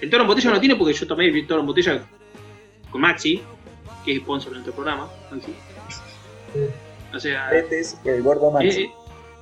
El 0.00 0.10
toro 0.10 0.22
en 0.22 0.28
botella 0.28 0.48
no 0.50 0.54
lo 0.54 0.60
tiene 0.60 0.76
porque 0.76 0.92
yo 0.94 1.06
tomé 1.06 1.26
el 1.28 1.46
toro 1.46 1.60
en 1.60 1.66
botella 1.66 2.00
con 2.90 3.00
Maxi, 3.00 3.42
que 4.04 4.12
es 4.12 4.18
sponsor 4.20 4.50
de 4.50 4.58
nuestro 4.58 4.74
programa. 4.74 5.08
Maxi. 5.30 5.54
O 7.14 7.18
sea, 7.20 7.50
Este 7.50 7.80
es 7.80 7.98
el 8.04 8.22
gordo 8.22 8.50
Maxi. 8.50 8.82
eh, 8.82 8.90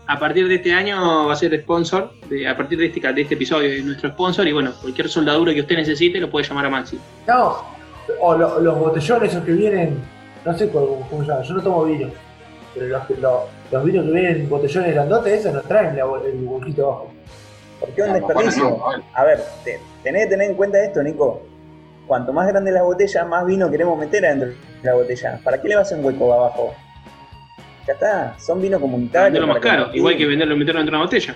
a 0.06 0.18
partir 0.18 0.46
de 0.48 0.56
este 0.56 0.72
año 0.72 1.26
va 1.26 1.32
a 1.32 1.36
ser 1.36 1.58
sponsor, 1.62 2.12
de- 2.28 2.46
a 2.46 2.56
partir 2.56 2.78
de 2.78 2.86
este, 2.86 3.00
de 3.12 3.22
este 3.22 3.34
episodio 3.34 3.70
es 3.70 3.84
nuestro 3.84 4.10
sponsor 4.10 4.46
y 4.46 4.52
bueno, 4.52 4.72
cualquier 4.80 5.08
soldadura 5.08 5.54
que 5.54 5.60
usted 5.60 5.76
necesite 5.76 6.18
lo 6.20 6.30
puede 6.30 6.46
llamar 6.46 6.66
a 6.66 6.70
Maxi. 6.70 6.98
No. 7.26 7.64
O 8.20 8.36
lo- 8.36 8.60
los 8.60 8.78
botellones 8.78 9.30
esos 9.30 9.44
que 9.44 9.52
vienen. 9.52 9.98
No 10.44 10.56
sé 10.56 10.68
cómo, 10.70 11.06
cómo 11.08 11.22
se 11.22 11.28
llama. 11.28 11.42
Yo 11.42 11.54
no 11.54 11.62
tomo 11.62 11.84
vino. 11.84 12.10
Pero 12.74 12.86
los, 12.88 13.06
que- 13.06 13.14
los, 13.16 13.40
los 13.70 13.84
vinos 13.84 14.04
que 14.06 14.10
vienen 14.12 14.36
en 14.36 14.48
botellones 14.48 14.94
grandotes, 14.94 15.32
esos 15.40 15.54
no 15.54 15.60
traen 15.62 15.96
la, 15.96 16.02
el 16.02 16.44
huequito 16.44 16.86
abajo. 16.86 17.12
¿Por 17.80 17.88
qué 17.90 18.02
un 18.02 18.12
desperdicio? 18.14 18.78
A 19.14 19.24
ver, 19.24 19.40
te- 19.64 19.80
tenés 20.02 20.24
que 20.24 20.30
tener 20.30 20.50
en 20.50 20.56
cuenta 20.56 20.82
esto, 20.82 21.02
Nico. 21.02 21.42
Cuanto 22.06 22.32
más 22.32 22.46
grande 22.48 22.70
la 22.70 22.82
botella, 22.82 23.24
más 23.24 23.46
vino 23.46 23.70
queremos 23.70 23.98
meter 23.98 24.26
adentro 24.26 24.48
de 24.48 24.56
la 24.82 24.94
botella. 24.94 25.40
¿Para 25.42 25.60
qué 25.60 25.68
le 25.68 25.76
vas 25.76 25.84
a 25.90 25.94
hacer 25.94 25.98
un 25.98 26.04
hueco 26.04 26.32
abajo? 26.34 26.74
Ya 27.86 27.92
está, 27.94 28.34
son 28.38 28.60
vino 28.60 28.78
Para 28.78 28.80
comunitario. 28.82 29.24
venderlo 29.26 29.46
más 29.48 29.58
caro, 29.60 29.76
compartir. 29.76 29.98
igual 29.98 30.16
que 30.16 30.26
venderlo 30.26 30.56
meterlo 30.56 30.80
dentro 30.80 30.92
de 30.92 30.96
una 30.98 31.04
botella. 31.06 31.34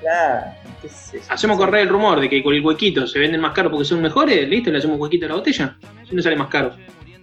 Claro. 0.00 0.46
qué 0.82 0.88
sé 0.88 1.18
yo. 1.18 1.24
Hacemos 1.28 1.56
correr 1.56 1.82
el 1.82 1.88
rumor 1.88 2.20
de 2.20 2.28
que 2.28 2.42
con 2.42 2.54
el 2.54 2.64
huequito 2.64 3.06
se 3.06 3.18
venden 3.18 3.40
más 3.40 3.52
caro 3.52 3.70
porque 3.70 3.84
son 3.84 4.00
mejores, 4.02 4.48
listo, 4.48 4.70
le 4.70 4.78
hacemos 4.78 4.98
huequito 5.00 5.26
a 5.26 5.28
la 5.30 5.34
botella. 5.36 5.76
Si 6.08 6.14
no 6.14 6.22
sale 6.22 6.36
más 6.36 6.48
caro. 6.48 6.72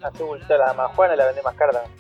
Hace 0.02 0.24
bulto 0.24 0.58
la 0.58 0.74
majuana 0.74 1.16
la 1.16 1.26
vendés 1.28 1.44
más 1.44 1.54
cara 1.56 1.72
también. 1.74 1.94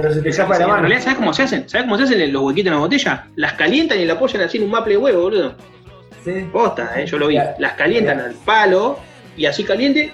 Pero 0.00 0.14
se 0.14 0.22
te 0.22 0.28
escapa 0.28 0.54
de 0.54 0.58
la 0.60 0.64
en 0.64 0.70
mano. 0.70 0.80
realidad, 0.82 1.02
¿sabes 1.02 1.18
cómo 1.18 1.32
se 1.32 1.42
hacen? 1.42 1.68
¿Sabes 1.68 1.84
cómo 1.86 1.96
se 1.98 2.04
hacen 2.04 2.32
los 2.32 2.42
huequitos 2.42 2.68
en 2.68 2.74
la 2.74 2.80
botella? 2.80 3.26
Las 3.36 3.52
calientan 3.54 3.98
y 4.00 4.04
la 4.04 4.12
apoyan 4.14 4.42
así 4.42 4.58
en 4.58 4.64
un 4.64 4.70
maple 4.70 4.92
de 4.94 4.98
huevo, 4.98 5.22
boludo. 5.22 5.54
Sí. 6.24 6.48
Posta, 6.52 7.00
eh, 7.00 7.06
yo 7.06 7.18
lo 7.18 7.26
vi. 7.28 7.34
Ya. 7.34 7.54
Las 7.58 7.72
calientan 7.72 8.18
Ya. 8.18 8.24
al 8.26 8.34
palo 8.34 8.98
y 9.36 9.46
así 9.46 9.64
caliente, 9.64 10.12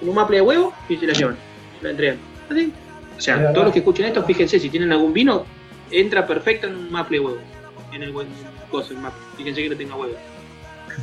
en 0.00 0.08
un 0.08 0.14
maple 0.14 0.36
de 0.36 0.42
huevo 0.42 0.72
y 0.88 0.96
se 0.96 1.06
la 1.06 1.12
llevan. 1.12 1.36
La 1.82 1.90
entregan. 1.90 2.18
Así. 2.50 2.72
O 3.16 3.20
sea, 3.20 3.36
verdad. 3.36 3.52
todos 3.52 3.64
los 3.66 3.72
que 3.72 3.78
escuchen 3.80 4.06
esto, 4.06 4.22
fíjense, 4.24 4.58
si 4.58 4.68
tienen 4.70 4.90
algún 4.92 5.12
vino, 5.12 5.44
entra 5.90 6.26
perfecto 6.26 6.66
en 6.66 6.76
un 6.76 6.90
maple 6.92 7.18
de 7.18 7.24
huevo. 7.24 7.38
En 7.92 8.02
el 8.02 8.12
buen 8.12 8.28
coso, 8.70 8.92
el 8.94 8.98
maple. 9.00 9.20
Fíjense 9.36 9.62
que 9.62 9.68
no 9.70 9.76
tenga 9.76 9.94
huevo. 9.96 10.14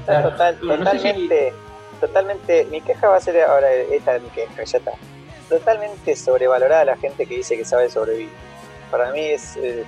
Total- 0.05 0.57
Bueno, 0.63 0.83
no 0.83 0.91
sé 0.91 0.97
si- 0.99 1.03
totalmente, 1.07 1.53
totalmente. 2.01 2.67
Mi 2.71 2.81
queja 2.81 3.07
va 3.07 3.17
a 3.17 3.21
ser 3.21 3.41
ahora 3.41 3.71
esta 3.71 4.15
es 4.15 4.23
mi 4.23 4.29
queja, 4.29 4.63
ya 4.63 4.77
está. 4.77 4.91
Totalmente 5.49 6.15
sobrevalorada 6.15 6.85
la 6.85 6.97
gente 6.97 7.25
que 7.25 7.35
dice 7.37 7.57
que 7.57 7.65
sabe 7.65 7.89
sobrevivir. 7.89 8.29
Para 8.91 9.11
mí 9.11 9.19
es 9.31 9.55
el 9.57 9.83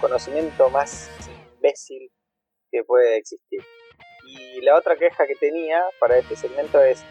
conocimiento 0.00 0.68
más 0.70 1.10
imbécil 1.56 2.10
que 2.70 2.84
puede 2.84 3.16
existir. 3.16 3.60
Y 4.26 4.60
la 4.62 4.76
otra 4.76 4.96
queja 4.96 5.26
que 5.26 5.34
tenía 5.36 5.82
para 6.00 6.18
este 6.18 6.36
segmento 6.36 6.80
es 6.82 7.02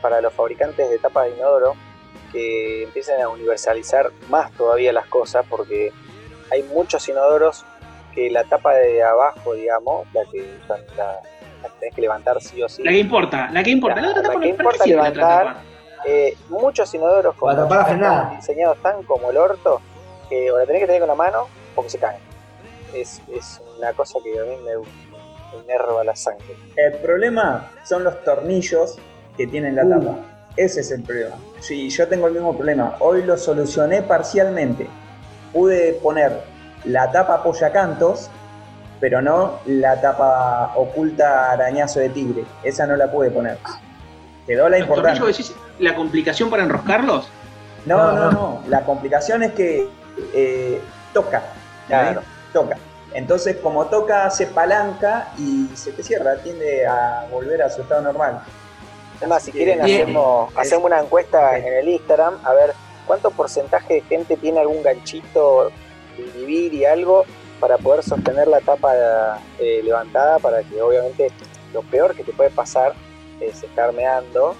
para 0.00 0.20
los 0.20 0.32
fabricantes 0.32 0.90
de 0.90 0.98
tapas 0.98 1.26
de 1.26 1.36
inodoro 1.36 1.74
que 2.32 2.84
empiecen 2.84 3.20
a 3.20 3.28
universalizar 3.28 4.10
más 4.28 4.50
todavía 4.52 4.92
las 4.92 5.06
cosas 5.06 5.44
porque 5.48 5.92
hay 6.50 6.62
muchos 6.64 7.06
inodoros 7.08 7.64
que 8.14 8.30
la 8.30 8.44
tapa 8.44 8.74
de 8.74 9.02
abajo, 9.02 9.54
digamos, 9.54 10.06
la 10.12 10.24
que 10.30 10.44
la, 10.68 10.76
la 10.96 11.68
que 11.68 11.74
tenés 11.78 11.94
que 11.94 12.00
levantar 12.02 12.40
sí 12.40 12.62
o 12.62 12.68
sí. 12.68 12.82
La 12.82 12.90
que 12.90 12.98
importa, 12.98 13.50
la 13.52 13.62
que 13.62 13.70
importa. 13.70 14.00
La, 14.00 14.02
La- 14.02 14.08
otra 14.10 14.22
la 14.22 14.28
tapa 14.28 14.40
que 14.40 14.52
no- 14.52 14.56
¿para 14.56 14.70
qué 14.70 14.72
importa 14.80 14.86
levantar. 14.86 15.56
Eh, 16.06 16.36
muchos 16.48 16.92
inodoros 16.94 17.34
con 17.36 17.50
están 17.52 18.36
diseñados 18.36 18.78
tan 18.82 19.02
como 19.04 19.30
el 19.30 19.36
orto 19.36 19.80
que 20.28 20.50
o 20.50 20.58
la 20.58 20.66
tenés 20.66 20.80
que 20.80 20.86
tener 20.86 21.00
con 21.00 21.08
la 21.08 21.14
mano 21.14 21.46
o 21.76 21.82
que 21.82 21.90
se 21.90 21.98
caen. 21.98 22.20
Es, 22.92 23.20
es 23.32 23.60
una 23.78 23.92
cosa 23.92 24.18
que 24.22 24.38
a 24.38 24.42
mí 24.44 24.56
me, 24.64 24.76
me 24.76 25.62
enerva 25.64 26.02
la 26.04 26.16
sangre. 26.16 26.56
El 26.76 26.94
problema 26.94 27.70
son 27.84 28.04
los 28.04 28.22
tornillos 28.24 28.98
que 29.36 29.46
tienen 29.46 29.76
la 29.76 29.84
Uh. 29.84 29.90
tapa. 30.00 30.16
Ese 30.56 30.80
es 30.80 30.90
el 30.90 31.02
problema. 31.02 31.36
Sí, 31.60 31.88
yo 31.88 32.06
tengo 32.08 32.26
el 32.26 32.34
mismo 32.34 32.54
problema. 32.54 32.96
Hoy 33.00 33.22
lo 33.22 33.38
solucioné 33.38 34.02
parcialmente. 34.02 34.86
Pude 35.52 35.94
poner 35.94 36.42
la 36.84 37.10
tapa 37.10 37.36
apoyacantos, 37.36 38.28
pero 39.00 39.22
no 39.22 39.60
la 39.66 39.98
tapa 40.00 40.72
oculta 40.76 41.52
arañazo 41.52 42.00
de 42.00 42.10
tigre. 42.10 42.44
Esa 42.62 42.86
no 42.86 42.96
la 42.96 43.10
pude 43.10 43.30
poner. 43.30 43.56
Quedó 44.46 44.68
la 44.68 44.78
¿Los 44.78 44.88
tornillos 44.88 45.40
importante. 45.40 45.61
La 45.82 45.94
complicación 45.94 46.48
para 46.50 46.62
enroscarlos? 46.62 47.28
No, 47.84 48.12
No, 48.12 48.30
no. 48.30 48.62
La 48.68 48.84
complicación 48.84 49.42
es 49.42 49.52
que 49.52 49.88
eh, 50.34 50.80
toca. 51.12 51.42
Claro. 51.88 52.20
¿eh? 52.20 52.24
Toca. 52.52 52.76
Entonces, 53.14 53.56
como 53.56 53.86
toca, 53.86 54.24
hace 54.24 54.46
palanca 54.46 55.32
y 55.36 55.68
se 55.74 55.92
te 55.92 56.02
cierra, 56.02 56.36
tiende 56.36 56.86
a 56.86 57.26
volver 57.30 57.62
a 57.62 57.68
su 57.68 57.82
estado 57.82 58.02
normal. 58.02 58.42
Es 59.20 59.28
más, 59.28 59.42
si 59.42 59.52
quieren 59.52 59.84
bien. 59.84 60.02
hacemos, 60.02 60.52
hacemos 60.56 60.84
una 60.86 61.00
encuesta 61.00 61.58
en 61.58 61.72
el 61.72 61.88
Instagram 61.88 62.38
a 62.44 62.54
ver 62.54 62.72
cuánto 63.06 63.30
porcentaje 63.30 63.94
de 63.94 64.00
gente 64.02 64.36
tiene 64.36 64.60
algún 64.60 64.82
ganchito 64.82 65.70
de 66.16 66.24
dividir 66.38 66.74
y 66.74 66.84
algo 66.84 67.24
para 67.60 67.78
poder 67.78 68.02
sostener 68.02 68.48
la 68.48 68.60
tapa 68.60 69.38
eh, 69.58 69.82
levantada 69.84 70.38
para 70.38 70.62
que 70.62 70.80
obviamente 70.80 71.30
lo 71.72 71.82
peor 71.82 72.14
que 72.14 72.24
te 72.24 72.32
puede 72.32 72.50
pasar 72.50 72.94
es 73.40 73.62
estar 73.62 73.92
meando, 73.92 74.56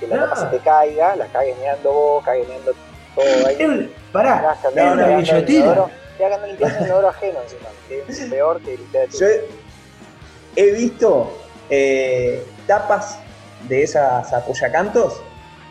que 0.00 0.06
la 0.06 0.16
No. 0.16 0.24
tapa 0.24 0.36
se 0.36 0.46
te 0.46 0.58
caiga, 0.58 1.16
la 1.16 1.26
cagues 1.26 1.56
meando 1.58 1.92
vos, 1.92 2.24
cagues 2.24 2.48
meando 2.48 2.72
todo 3.14 3.46
ahí. 3.46 3.56
Es- 3.58 3.88
Pará, 4.12 4.56
es 4.64 4.70
una 4.72 5.06
el 5.08 5.16
guillotina. 5.18 5.58
inodoro, 5.60 5.90
Y 6.18 6.22
hagan 6.22 6.46
limpiando 6.46 6.78
el 6.78 6.84
inodoro 6.86 7.08
ajeno 7.08 7.38
encima, 7.42 7.68
que 7.88 8.04
es 8.08 8.30
peor 8.30 8.60
que 8.60 8.74
el 8.74 9.10
Yo 9.10 9.26
he, 9.26 9.44
he 10.56 10.70
visto 10.72 11.32
eh, 11.70 12.44
tapas 12.66 13.18
de 13.68 13.82
esas 13.82 14.32
apoyacantos 14.32 15.20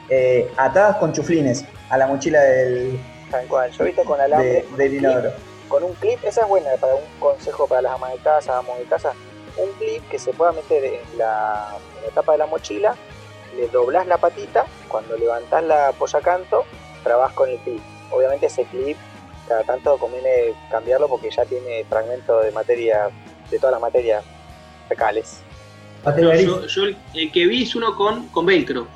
eh, 0.09 0.51
atadas 0.57 0.97
con 0.97 1.13
chuflines 1.13 1.63
a 1.89 1.97
la 1.97 2.07
mochila 2.07 2.41
del, 2.41 2.99
Tal 3.31 3.47
cual. 3.47 3.71
Yo 3.71 3.83
he 3.83 3.87
visto 3.87 4.03
con 4.03 4.19
alambre, 4.19 4.65
de- 4.69 4.77
del 4.77 4.93
inodoro. 4.95 5.31
con 5.69 5.83
un 5.83 5.93
clip, 5.93 6.19
esa 6.23 6.41
es 6.41 6.47
buena 6.47 6.69
para 6.79 6.95
un 6.95 7.01
consejo 7.19 7.65
para 7.67 7.81
las 7.83 7.93
amas 7.93 8.11
de 8.11 8.17
casa, 8.19 8.57
amos 8.57 8.77
de 8.77 8.83
casa, 8.85 9.13
un 9.57 9.71
clip 9.79 10.07
que 10.09 10.19
se 10.19 10.33
pueda 10.33 10.51
meter 10.51 10.83
en 10.83 11.17
la, 11.17 11.69
en 11.99 12.07
la 12.07 12.13
tapa 12.13 12.33
de 12.33 12.39
la 12.39 12.45
mochila, 12.47 12.95
le 13.55 13.67
doblás 13.67 14.07
la 14.07 14.17
patita, 14.17 14.65
cuando 14.87 15.17
levantás 15.17 15.63
la 15.63 15.89
apoyacanto, 15.89 16.63
trabas 17.03 17.33
con 17.33 17.49
el 17.49 17.57
clip. 17.59 17.81
Obviamente 18.11 18.45
ese 18.47 18.63
clip 18.65 18.97
cada 19.47 19.63
tanto 19.63 19.97
conviene 19.97 20.53
cambiarlo 20.71 21.07
porque 21.07 21.29
ya 21.29 21.43
tiene 21.45 21.83
fragmento 21.85 22.39
de 22.41 22.51
materia, 22.51 23.09
de 23.49 23.57
todas 23.59 23.73
las 23.73 23.81
materias 23.81 24.23
fecales. 24.87 25.41
No, 26.05 26.33
yo, 26.35 26.65
yo 26.65 26.83
el, 26.83 26.97
el 27.13 27.31
que 27.31 27.45
vi 27.47 27.63
es 27.63 27.75
uno 27.75 27.95
con, 27.95 28.27
con 28.29 28.45
velcro. 28.45 28.87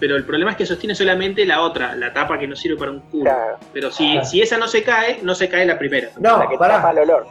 Pero 0.00 0.14
el 0.14 0.24
problema 0.24 0.52
es 0.52 0.56
que 0.56 0.64
sostiene 0.66 0.94
solamente 0.94 1.44
la 1.44 1.60
otra, 1.62 1.96
la 1.96 2.12
tapa 2.12 2.38
que 2.38 2.46
no 2.46 2.54
sirve 2.54 2.76
para 2.78 2.92
un 2.92 3.00
culo. 3.00 3.24
Claro, 3.24 3.58
Pero 3.72 3.90
si, 3.90 4.12
Claro. 4.12 4.26
si 4.26 4.40
esa 4.42 4.56
no 4.56 4.68
se 4.68 4.84
cae, 4.84 5.18
no 5.22 5.34
se 5.34 5.48
cae 5.48 5.66
la 5.66 5.76
primera. 5.76 6.10
No, 6.20 6.38
la 6.38 6.48
que 6.48 6.56
pará. 6.56 6.76
tapa 6.76 6.90
el 6.92 6.98
olor. 6.98 7.26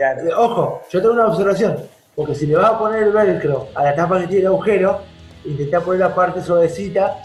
Eh, 0.00 0.32
Ojo, 0.36 0.82
yo 0.90 1.00
tengo 1.00 1.14
una 1.14 1.26
observación. 1.28 1.76
Porque 2.16 2.34
si 2.34 2.46
le 2.46 2.56
vas 2.56 2.70
a 2.72 2.78
poner 2.78 3.04
el 3.04 3.12
velcro 3.12 3.68
a 3.74 3.84
la 3.84 3.94
tapa 3.94 4.18
que 4.20 4.26
tiene 4.26 4.40
el 4.42 4.46
agujero, 4.48 5.00
intentá 5.46 5.80
poner 5.80 6.00
la 6.00 6.14
parte 6.14 6.40
suavecita 6.42 7.18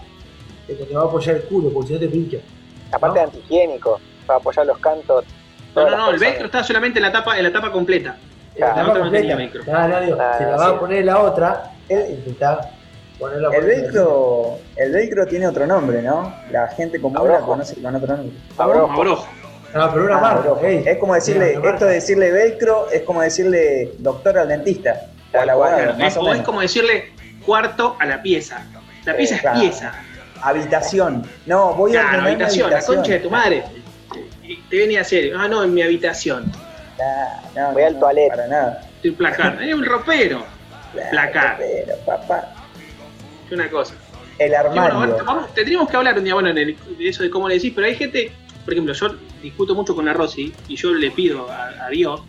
que 0.68 0.74
te 0.76 0.94
va 0.94 1.02
a 1.02 1.06
apoyar 1.06 1.36
el 1.38 1.44
culo, 1.44 1.70
porque 1.74 1.88
si 1.90 1.94
no 1.96 2.00
te 2.00 2.08
pincha. 2.08 2.38
Aparte 2.92 3.20
¿No? 3.20 3.26
antihigiénico, 3.26 4.00
para 4.26 4.40
apoyar 4.40 4.66
los 4.66 4.78
cantos. 4.80 5.26
No, 5.76 5.90
no, 5.90 5.98
no, 5.98 6.10
el 6.12 6.20
velcro 6.20 6.46
está 6.46 6.64
solamente 6.64 7.00
en 7.00 7.04
la 7.04 7.12
tapa, 7.12 7.38
en 7.38 7.44
la 7.44 7.52
tapa 7.52 7.72
completa. 7.72 8.16
La 8.58 8.74
Claro, 8.74 8.88
tapa 8.88 9.00
la 9.00 9.06
no 9.06 9.12
tenía 9.12 9.36
completa. 9.36 9.60
velcro. 9.60 9.90
No, 9.90 10.02
digo, 10.06 10.18
Ah, 10.22 10.36
si 10.38 10.44
la 10.44 10.50
sí. 10.52 10.56
vas 10.60 10.68
a 10.68 10.80
poner 10.80 11.06
la 11.06 11.20
otra, 11.20 11.72
intentá 11.90 12.72
ponerla 13.20 13.50
El 13.56 13.66
velcro, 13.66 14.58
el 14.76 14.92
velcro 14.92 15.26
tiene 15.28 15.48
otro 15.48 15.66
nombre, 15.68 16.02
¿no? 16.02 16.34
La 16.52 16.68
gente 16.70 17.00
común 17.02 17.28
la 17.28 17.40
conoce 17.40 17.82
con 17.82 17.96
otro 17.96 18.18
nombre. 18.18 18.36
Abrojo. 18.58 18.94
Abrojo. 18.94 19.28
No, 19.74 19.90
pero 19.94 20.04
una 20.06 20.18
Ah, 20.18 20.22
marca. 20.22 20.68
Es 20.70 20.98
como 20.98 21.16
decirle, 21.16 21.54
esto 21.64 21.86
de 21.86 21.94
decirle 21.94 22.32
velcro 22.32 22.90
es 22.92 23.04
como 23.04 23.22
decirle 23.22 23.94
doctor 24.00 24.38
al 24.38 24.50
dentista. 24.50 25.08
O 25.34 25.40
al 25.40 25.50
abogado, 25.50 25.78
Claro, 25.78 25.94
más 25.98 26.08
es, 26.12 26.18
o 26.18 26.22
o 26.22 26.26
es 26.26 26.32
menos. 26.32 26.46
como 26.46 26.60
decirle 26.60 27.14
cuarto 27.46 27.96
a 28.00 28.06
la 28.06 28.22
pieza. 28.22 28.66
La 29.06 29.16
pieza 29.16 29.36
es 29.36 29.42
claro. 29.42 29.60
pieza. 29.60 29.94
Habitación. 30.42 31.24
No, 31.46 31.74
voy 31.74 31.92
a 31.92 32.02
Claro, 32.02 32.08
ordenar 32.08 32.24
mi 32.24 32.30
habitación, 32.44 32.70
la 32.72 32.82
concha 32.84 33.12
de 33.14 33.20
tu 33.20 33.30
madre. 33.30 33.64
Te 34.70 34.78
venía 34.78 35.00
a 35.00 35.02
hacer, 35.04 35.34
ah, 35.38 35.48
no, 35.48 35.64
en 35.64 35.74
mi 35.74 35.82
habitación. 35.82 36.52
No, 37.56 37.62
no, 37.68 37.74
Voy 37.74 37.84
al 37.84 37.94
no, 37.94 38.00
toilet. 38.00 38.30
Para 38.30 38.48
nada. 38.48 38.90
Estoy 38.96 39.12
placar. 39.12 39.62
Es 39.62 39.74
un 39.74 39.86
ropero. 39.86 40.46
Placar. 41.12 41.58
Pero, 41.58 41.96
papá. 42.06 42.54
Es 43.46 43.52
una 43.54 43.70
cosa. 43.70 43.94
El 44.38 44.54
armario. 44.56 44.98
bueno, 44.98 45.18
vamos- 45.26 45.54
tendríamos 45.54 45.90
que 45.90 45.96
hablar 45.98 46.18
un 46.18 46.24
día, 46.24 46.34
bueno, 46.34 46.50
en 46.50 46.58
el- 46.58 46.78
de 46.98 47.08
eso 47.10 47.24
de 47.24 47.30
cómo 47.30 47.48
le 47.48 47.56
decís, 47.56 47.72
pero 47.76 47.88
hay 47.88 47.96
gente, 47.96 48.32
por 48.66 48.74
ejemplo, 48.74 48.94
yo 48.94 49.16
discuto 49.42 49.74
mucho 49.76 49.96
con 49.96 50.06
la 50.06 50.14
Rosy 50.14 50.54
y 50.68 50.76
yo 50.76 50.94
le 50.94 51.12
pido 51.12 51.50
a, 51.50 51.86
a 51.86 51.90
Dios 51.90 52.22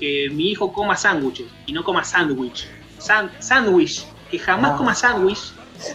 que 0.00 0.28
mi 0.32 0.50
hijo 0.50 0.72
coma 0.72 0.96
sándwiches 0.96 1.46
y 1.66 1.72
no 1.72 1.84
coma 1.84 2.02
sándwich. 2.04 2.66
San- 2.98 3.30
Sándwich, 3.40 4.06
que 4.32 4.38
jamás 4.38 4.72
Ah. 4.72 4.76
coma 4.78 4.94
sándwich 4.94 5.52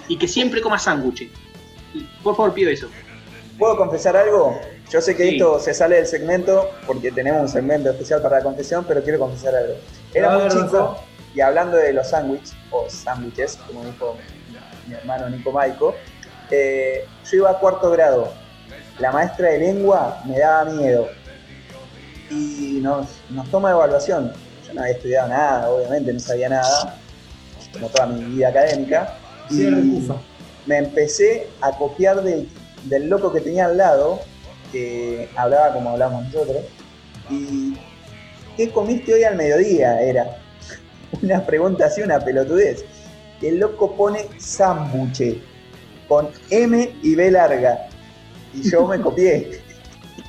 y 0.07 0.15
que 0.17 0.27
siempre 0.27 0.61
coma 0.61 0.77
sándwiches. 0.77 1.29
Por 2.23 2.35
favor, 2.35 2.53
pido 2.53 2.69
eso. 2.69 2.87
¿Puedo 3.57 3.75
confesar 3.75 4.15
algo? 4.15 4.61
Yo 4.91 5.01
sé 5.01 5.15
que 5.17 5.23
Sí. 5.23 5.35
esto 5.35 5.59
se 5.59 5.73
sale 5.73 5.95
del 5.95 6.05
segmento 6.05 6.69
porque 6.85 7.11
tenemos 7.11 7.41
un 7.41 7.49
segmento 7.49 7.89
especial 7.89 8.21
para 8.21 8.37
la 8.37 8.43
confesión, 8.43 8.85
pero 8.87 9.01
quiero 9.03 9.17
confesar 9.19 9.55
algo. 9.55 9.73
Era 10.13 10.37
muy 10.37 10.47
chico 10.49 10.99
y 11.33 11.41
hablando 11.41 11.75
de 11.77 11.91
los 11.93 12.07
sándwiches, 12.11 12.53
o 12.71 12.87
sándwiches, 12.89 13.57
como 13.67 13.83
dijo 13.83 14.15
mi 14.87 14.93
hermano 14.93 15.29
Nico 15.29 15.51
Maico, 15.51 15.95
eh, 16.51 17.05
yo 17.29 17.37
iba 17.37 17.49
a 17.49 17.57
cuarto 17.59 17.89
grado. 17.89 18.31
La 18.99 19.11
maestra 19.11 19.49
de 19.49 19.57
lengua 19.59 20.21
me 20.25 20.37
daba 20.39 20.65
miedo 20.71 21.07
y 22.29 22.79
nos, 22.83 23.07
nos 23.31 23.49
toma 23.49 23.71
evaluación. 23.71 24.31
Yo 24.67 24.73
no 24.73 24.81
había 24.81 24.93
estudiado 24.93 25.27
nada, 25.29 25.69
obviamente, 25.69 26.13
no 26.13 26.19
sabía 26.19 26.49
nada, 26.49 26.95
como 27.77 27.89
toda 27.89 28.07
mi 28.07 28.23
vida 28.35 28.49
académica. 28.49 29.13
Sí, 29.49 29.63
y 29.65 30.07
me 30.65 30.77
empecé 30.79 31.47
a 31.61 31.71
copiar 31.71 32.21
del, 32.23 32.49
del 32.83 33.07
loco 33.09 33.31
que 33.31 33.39
tenía 33.41 33.65
al 33.67 33.77
lado, 33.77 34.19
que 34.71 35.29
hablaba 35.35 35.73
como 35.73 35.91
hablamos 35.91 36.25
nosotros. 36.25 36.63
¿Y 37.29 37.73
qué 38.57 38.69
comiste 38.71 39.13
hoy 39.13 39.23
al 39.23 39.35
mediodía? 39.37 40.01
Era 40.01 40.37
una 41.21 41.45
pregunta 41.45 41.85
así, 41.85 42.01
una 42.01 42.19
pelotudez. 42.19 42.83
El 43.41 43.59
loco 43.59 43.95
pone 43.95 44.25
sambuche 44.37 45.39
con 46.07 46.29
M 46.49 46.89
y 47.03 47.15
B 47.15 47.31
larga. 47.31 47.87
Y 48.53 48.69
yo 48.69 48.87
me 48.87 48.99
copié. 49.01 49.61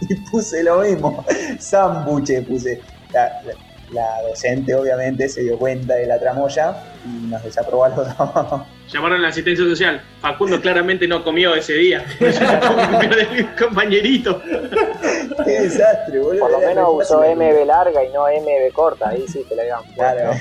y 0.02 0.14
puse 0.30 0.62
lo 0.62 0.80
mismo. 0.82 1.24
Sambuche 1.58 2.42
puse. 2.42 2.80
La, 3.12 3.42
la- 3.44 3.67
la 3.92 4.22
docente 4.28 4.74
obviamente 4.74 5.28
se 5.28 5.42
dio 5.42 5.58
cuenta 5.58 5.94
de 5.94 6.06
la 6.06 6.18
tramoya 6.18 6.76
y 7.04 7.26
nos 7.26 7.42
desaprobó 7.42 7.84
a 7.84 7.88
los 7.88 8.18
dos. 8.18 8.62
Llamaron 8.92 9.18
a 9.18 9.22
la 9.22 9.28
asistencia 9.28 9.64
social. 9.64 10.00
Facundo 10.20 10.60
claramente 10.60 11.06
no 11.06 11.22
comió 11.22 11.54
ese 11.54 11.74
día. 11.74 12.04
Por 12.18 12.28
eso 12.28 12.40
se 12.40 12.58
comió 12.58 13.16
del 13.16 13.54
compañerito. 13.54 14.42
Qué 15.44 15.60
desastre, 15.60 16.18
boludo. 16.18 16.40
Por 16.40 16.50
lo 16.52 16.60
menos 16.60 16.88
usó. 16.92 17.20
MB 17.20 17.66
larga 17.66 18.04
y 18.04 18.08
no 18.12 18.24
MB 18.24 18.72
corta, 18.72 19.10
ahí 19.10 19.26
sí 19.28 19.44
te 19.48 19.56
la 19.56 19.78
puesto. 19.78 19.94
Claro. 19.94 20.32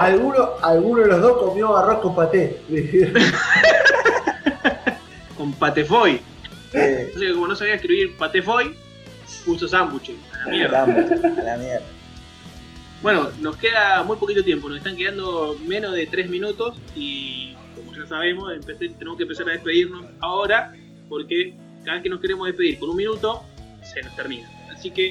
Alguno, 0.00 0.48
alguno 0.62 1.02
de 1.02 1.08
los 1.08 1.20
dos 1.20 1.38
comió 1.38 1.76
arroz 1.76 2.00
con 2.00 2.14
paté. 2.14 2.60
Con 5.36 5.52
patefoy. 5.52 6.20
Eh, 6.72 7.04
Entonces, 7.06 7.32
como 7.34 7.46
no 7.48 7.54
sabía 7.54 7.74
escribir 7.74 8.16
patefoy, 8.16 8.76
puso 9.44 9.68
sambuche. 9.68 10.14
A 10.32 10.46
la 10.46 10.50
mierda. 10.50 10.82
a 10.82 11.42
la 11.42 11.56
mierda. 11.56 11.95
Bueno, 13.02 13.30
nos 13.40 13.56
queda 13.56 14.02
muy 14.02 14.16
poquito 14.16 14.42
tiempo. 14.42 14.68
Nos 14.68 14.78
están 14.78 14.96
quedando 14.96 15.56
menos 15.66 15.92
de 15.94 16.06
3 16.06 16.28
minutos. 16.28 16.76
Y 16.94 17.54
como 17.74 17.94
ya 17.94 18.06
sabemos, 18.06 18.52
empecé- 18.52 18.88
tenemos 18.98 19.16
que 19.16 19.24
empezar 19.24 19.48
a 19.48 19.52
despedirnos 19.52 20.06
ahora. 20.20 20.74
Porque 21.08 21.54
cada 21.84 21.94
vez 21.94 22.02
que 22.02 22.08
nos 22.08 22.20
queremos 22.20 22.46
despedir 22.46 22.78
con 22.78 22.90
un 22.90 22.96
minuto, 22.96 23.44
se 23.82 24.02
nos 24.02 24.14
termina. 24.16 24.48
Así 24.72 24.90
que, 24.90 25.10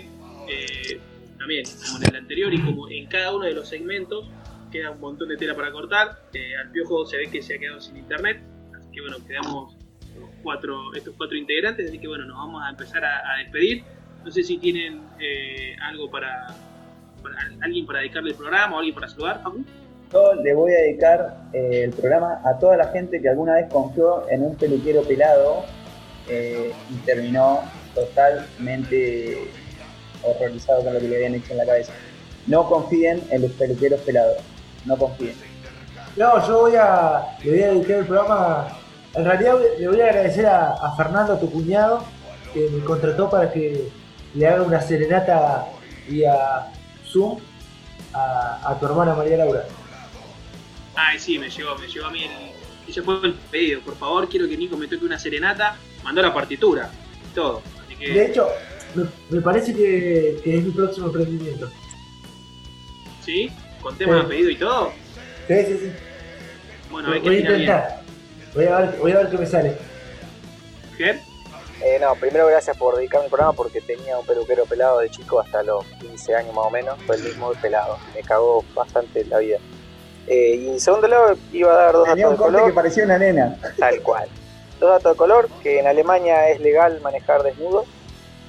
eh, 0.49 0.99
también, 1.37 1.63
como 1.85 1.97
en 1.99 2.09
el 2.09 2.15
anterior 2.17 2.53
y 2.53 2.61
como 2.61 2.89
en 2.89 3.05
cada 3.07 3.33
uno 3.35 3.45
de 3.45 3.53
los 3.53 3.69
segmentos, 3.69 4.27
queda 4.71 4.91
un 4.91 4.99
montón 4.99 5.29
de 5.29 5.37
tela 5.37 5.55
para 5.55 5.71
cortar. 5.71 6.19
Eh, 6.33 6.55
al 6.57 6.71
piojo 6.71 7.05
se 7.05 7.17
ve 7.17 7.29
que 7.29 7.41
se 7.41 7.55
ha 7.55 7.59
quedado 7.59 7.79
sin 7.79 7.95
internet. 7.97 8.41
Así 8.75 8.89
que 8.91 9.01
bueno, 9.01 9.17
quedamos 9.25 9.73
los 10.19 10.29
cuatro, 10.43 10.93
estos 10.95 11.13
cuatro 11.15 11.37
integrantes. 11.37 11.87
Así 11.87 11.99
que 11.99 12.07
bueno, 12.07 12.25
nos 12.25 12.35
vamos 12.37 12.61
a 12.63 12.69
empezar 12.71 13.05
a, 13.05 13.37
despedir. 13.37 13.83
No 14.25 14.31
sé 14.31 14.43
si 14.43 14.57
tienen 14.57 15.01
eh, 15.19 15.75
algo 15.81 16.09
para- 16.09 16.47
alguien 17.61 17.85
para 17.85 17.99
dedicarle 17.99 18.31
el 18.31 18.35
programa 18.37 18.75
o 18.75 18.79
alguien 18.79 18.95
para 18.95 19.07
saludar, 19.07 19.41
Facu. 19.43 19.63
Yo 20.11 20.33
le 20.35 20.53
voy 20.53 20.71
a 20.71 20.77
dedicar 20.77 21.37
eh, 21.51 21.83
el 21.85 21.91
programa 21.91 22.39
a 22.45 22.57
toda 22.57 22.77
la 22.77 22.87
gente 22.87 23.21
que 23.21 23.29
alguna 23.29 23.55
vez 23.55 23.67
confió 23.71 24.29
en 24.29 24.43
un 24.43 24.55
peluquero 24.55 25.01
pelado 25.01 25.65
eh, 26.29 26.71
y 26.89 26.95
terminó 27.05 27.61
totalmente 27.93 29.49
horrorizado 30.23 30.83
con 30.83 30.93
lo 30.93 30.99
que 30.99 31.07
le 31.07 31.15
habían 31.15 31.35
hecho 31.35 31.51
en 31.51 31.57
la 31.57 31.65
cabeza. 31.65 31.93
No 32.47 32.69
confíen 32.69 33.23
en 33.31 33.41
los 33.41 33.51
peluqueros 33.51 33.99
pelados. 34.01 34.37
No 34.85 34.97
confíen. 34.97 35.35
No, 36.15 36.47
yo 36.47 36.61
voy 36.61 36.75
a, 36.75 37.37
le 37.43 37.51
voy 37.51 37.61
a 37.61 37.67
dedicar 37.71 37.97
el 37.97 38.05
programa. 38.05 38.67
En 39.15 39.25
realidad 39.25 39.55
le 39.79 39.87
voy 39.87 40.01
a 40.01 40.05
agradecer 40.05 40.45
a, 40.45 40.73
a 40.73 40.95
Fernando, 40.95 41.37
tu 41.37 41.51
cuñado, 41.51 42.03
que 42.53 42.69
me 42.69 42.83
contrató 42.85 43.29
para 43.29 43.51
que 43.51 43.89
le 44.33 44.47
haga 44.47 44.63
una 44.63 44.79
serenata 44.79 45.65
vía 46.07 46.71
Zoom 47.15 47.39
a, 48.13 48.71
a 48.71 48.79
tu 48.79 48.85
hermana 48.85 49.15
María 49.15 49.37
Laura. 49.37 49.63
Ay, 50.95 51.17
sí, 51.19 51.39
me 51.39 51.49
llegó, 51.49 51.75
me 51.77 51.87
llegó 51.87 52.07
a 52.07 52.11
mí 52.11 52.23
el. 52.23 52.31
Ella 52.89 53.01
fue 53.03 53.19
el 53.23 53.33
pedido. 53.33 53.81
Por 53.81 53.95
favor, 53.97 54.27
quiero 54.29 54.47
que 54.47 54.57
Nico 54.57 54.75
me 54.77 54.87
toque 54.87 55.05
una 55.05 55.17
serenata. 55.17 55.75
Mandó 56.03 56.21
la 56.21 56.33
partitura 56.33 56.91
y 57.31 57.33
todo. 57.33 57.61
Así 57.85 57.95
que, 57.95 58.09
De 58.13 58.25
hecho, 58.27 58.47
me, 58.93 59.05
me 59.29 59.41
parece 59.41 59.73
que, 59.73 60.39
que 60.43 60.57
es 60.57 60.63
mi 60.63 60.71
próximo 60.71 61.07
emprendimiento. 61.07 61.69
¿sí? 63.25 63.49
Con 63.81 63.97
temas 63.97 64.17
Sí. 64.17 64.21
de 64.23 64.29
pedido 64.29 64.49
y 64.51 64.55
todo. 64.57 64.91
Sí, 65.47 65.53
sí, 65.67 65.77
sí. 65.79 65.91
Bueno, 66.91 67.11
hay 67.11 67.21
que 67.21 67.27
voy 67.29 67.37
a 67.37 67.39
bien. 67.39 67.51
intentar. 67.51 68.01
Voy 68.53 68.65
a, 68.65 68.77
ver, 68.77 68.97
voy 68.99 69.11
a 69.11 69.17
ver 69.17 69.29
qué 69.29 69.37
me 69.37 69.45
sale. 69.47 69.77
Ger, 70.97 71.19
Eh, 71.81 71.97
no, 71.99 72.15
primero 72.15 72.47
gracias 72.47 72.77
por 72.77 72.95
dedicarme 72.95 73.25
el 73.25 73.31
programa 73.31 73.53
porque 73.53 73.81
tenía 73.81 74.17
un 74.17 74.25
peluquero 74.25 74.65
pelado 74.65 74.99
de 74.99 75.09
chico 75.09 75.39
hasta 75.39 75.61
los 75.61 75.85
15 75.99 76.35
años 76.35 76.55
más 76.55 76.65
o 76.65 76.69
menos, 76.69 76.97
fue 77.05 77.17
el 77.17 77.23
mismo 77.23 77.51
pelado, 77.61 77.97
me 78.13 78.21
cagó 78.21 78.63
bastante 78.73 79.25
la 79.25 79.39
vida. 79.39 79.57
Eh, 80.27 80.55
y 80.55 80.69
en 80.69 80.79
segundo 80.79 81.07
lado 81.07 81.37
iba 81.51 81.71
a 81.71 81.75
dar 81.75 81.93
dos 81.93 82.07
Tenía 82.07 82.29
un 82.29 82.35
datos 82.35 82.47
de 82.47 82.53
color, 82.53 82.69
que 82.69 82.75
parecía 82.75 83.03
una 83.03 83.17
nena. 83.17 83.57
tal 83.77 84.01
cual. 84.01 84.29
Dos 84.79 84.89
datos 84.89 85.11
de 85.13 85.17
color, 85.17 85.49
que 85.61 85.79
en 85.79 85.87
Alemania 85.87 86.49
es 86.49 86.59
legal 86.61 86.99
manejar 87.01 87.43
desnudo, 87.43 87.85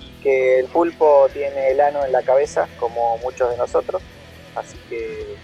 y 0.00 0.22
que 0.22 0.60
el 0.60 0.66
pulpo 0.66 1.28
tiene 1.32 1.72
el 1.72 1.80
ano 1.80 2.04
en 2.04 2.12
la 2.12 2.22
cabeza, 2.22 2.68
como 2.78 3.18
muchos 3.18 3.50
de 3.50 3.56
nosotros, 3.56 4.02
así 4.54 4.78
que 4.88 5.36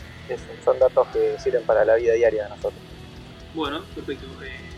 son 0.64 0.78
datos 0.78 1.08
que 1.08 1.36
sirven 1.38 1.64
para 1.64 1.84
la 1.84 1.96
vida 1.96 2.14
diaria 2.14 2.44
de 2.44 2.48
nosotros. 2.48 2.80
bueno, 3.54 3.82
perfecto. 3.94 4.26
Eh, 4.42 4.72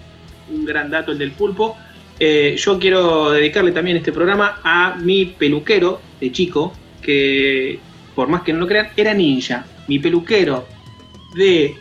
un 0.51 0.65
gran 0.65 0.91
dato 0.91 1.13
el 1.13 1.19
del 1.19 1.33
pulpo. 1.33 1.77
Eh, 2.19 2.57
yo 2.57 2.79
quiero 2.79 3.31
dedicarle 3.31 3.73
también 3.73 3.97
este 3.97 4.13
programa 4.13 4.61
a 4.63 4.97
mi 4.97 5.27
peluquero 5.27 6.01
de 6.21 6.31
chico, 6.31 6.73
que 7.03 7.79
por 8.15 8.29
más 8.29 8.43
que 8.43 8.53
no 8.53 8.61
lo 8.61 8.67
crean, 8.67 8.89
era 8.97 9.13
ninja. 9.15 9.67
Mi 9.89 9.99
peluquero 9.99 10.67
de 11.35 11.75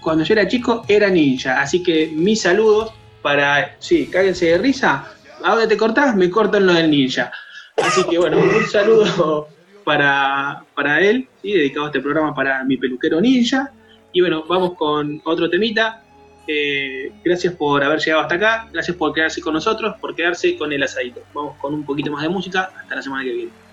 cuando 0.00 0.24
yo 0.24 0.34
era 0.34 0.48
chico 0.48 0.84
era 0.88 1.10
ninja. 1.10 1.60
Así 1.60 1.82
que 1.82 2.10
mis 2.14 2.42
saludos 2.42 2.92
para. 3.22 3.76
Sí, 3.78 4.06
cáguense 4.06 4.46
de 4.46 4.58
risa. 4.58 5.12
¿A 5.42 5.50
dónde 5.50 5.66
te 5.66 5.76
cortás? 5.76 6.16
Me 6.16 6.30
corto 6.30 6.58
en 6.58 6.66
lo 6.66 6.74
del 6.74 6.90
ninja. 6.90 7.32
Así 7.76 8.04
que 8.04 8.18
bueno, 8.18 8.38
un 8.38 8.66
saludo 8.66 9.48
para, 9.84 10.64
para 10.74 11.00
él, 11.00 11.28
¿sí? 11.42 11.52
dedicado 11.52 11.86
a 11.86 11.88
este 11.88 12.00
programa 12.00 12.34
para 12.34 12.64
mi 12.64 12.76
peluquero 12.76 13.20
ninja. 13.20 13.72
Y 14.12 14.20
bueno, 14.20 14.44
vamos 14.48 14.74
con 14.74 15.20
otro 15.24 15.50
temita. 15.50 16.03
Eh, 16.46 17.12
gracias 17.24 17.54
por 17.54 17.82
haber 17.82 17.98
llegado 18.00 18.22
hasta 18.22 18.34
acá, 18.34 18.68
gracias 18.72 18.96
por 18.96 19.12
quedarse 19.14 19.40
con 19.40 19.54
nosotros, 19.54 19.96
por 20.00 20.14
quedarse 20.14 20.56
con 20.56 20.72
el 20.72 20.82
asadito. 20.82 21.22
Vamos 21.32 21.56
con 21.58 21.74
un 21.74 21.84
poquito 21.84 22.10
más 22.10 22.22
de 22.22 22.28
música, 22.28 22.70
hasta 22.76 22.96
la 22.96 23.02
semana 23.02 23.24
que 23.24 23.32
viene. 23.32 23.63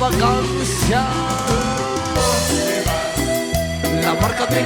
Vacancia. 0.00 1.04
La 4.02 4.14
marca 4.14 4.46
de 4.46 4.62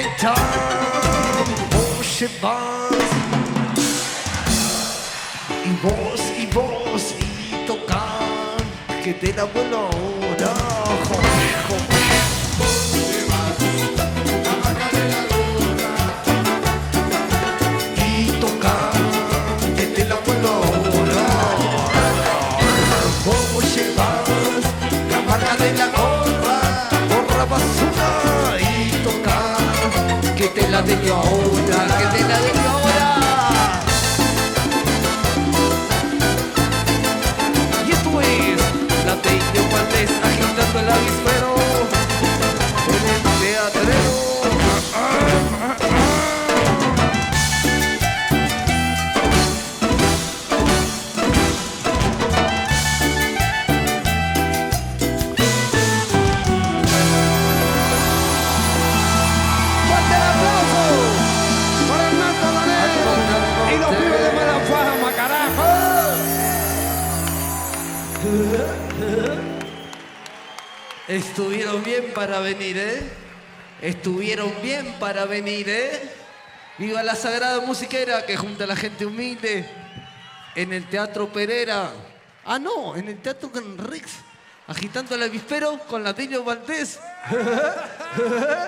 Mándale 0.00 0.08
mecha, 0.08 0.34
oye 1.98 2.28
vas. 2.40 2.90
Y 5.64 5.72
vos, 5.82 6.20
y 6.38 6.46
vos, 6.46 7.14
y 7.18 7.66
tocar, 7.66 8.56
que 9.02 9.14
te 9.14 9.32
la 9.32 9.44
vuelo 9.44 9.90
tocar 30.82 31.00
que 31.00 31.29
Estuvieron 71.10 71.82
bien 71.82 72.12
para 72.14 72.38
venir, 72.38 72.78
¿eh? 72.78 73.02
Estuvieron 73.82 74.52
bien 74.62 74.94
para 75.00 75.24
venir, 75.24 75.68
¿eh? 75.68 76.08
Viva 76.78 77.02
la 77.02 77.16
sagrada 77.16 77.60
musiquera 77.62 78.24
que 78.24 78.36
junta 78.36 78.62
a 78.62 78.68
la 78.68 78.76
gente 78.76 79.04
humilde 79.04 79.68
en 80.54 80.72
el 80.72 80.88
Teatro 80.88 81.32
Pereira. 81.32 81.90
Ah, 82.44 82.60
no, 82.60 82.94
en 82.94 83.08
el 83.08 83.18
Teatro 83.18 83.50
Canrix. 83.50 84.18
Agitando 84.68 85.16
el 85.16 85.24
avispero 85.24 85.80
con 85.88 86.04
la 86.04 86.14
Tillo 86.14 86.44
Valdés. 86.44 87.00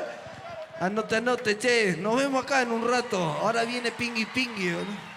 Anote, 0.81 1.15
anote, 1.15 1.57
che. 1.59 1.97
Nos 1.97 2.17
vemos 2.17 2.43
acá 2.43 2.63
en 2.63 2.73
un 2.73 2.91
rato. 2.91 3.19
Ahora 3.41 3.63
viene 3.63 3.93
Pingui 3.93 4.27
Pingui. 4.27 4.71
¿no? 4.71 5.12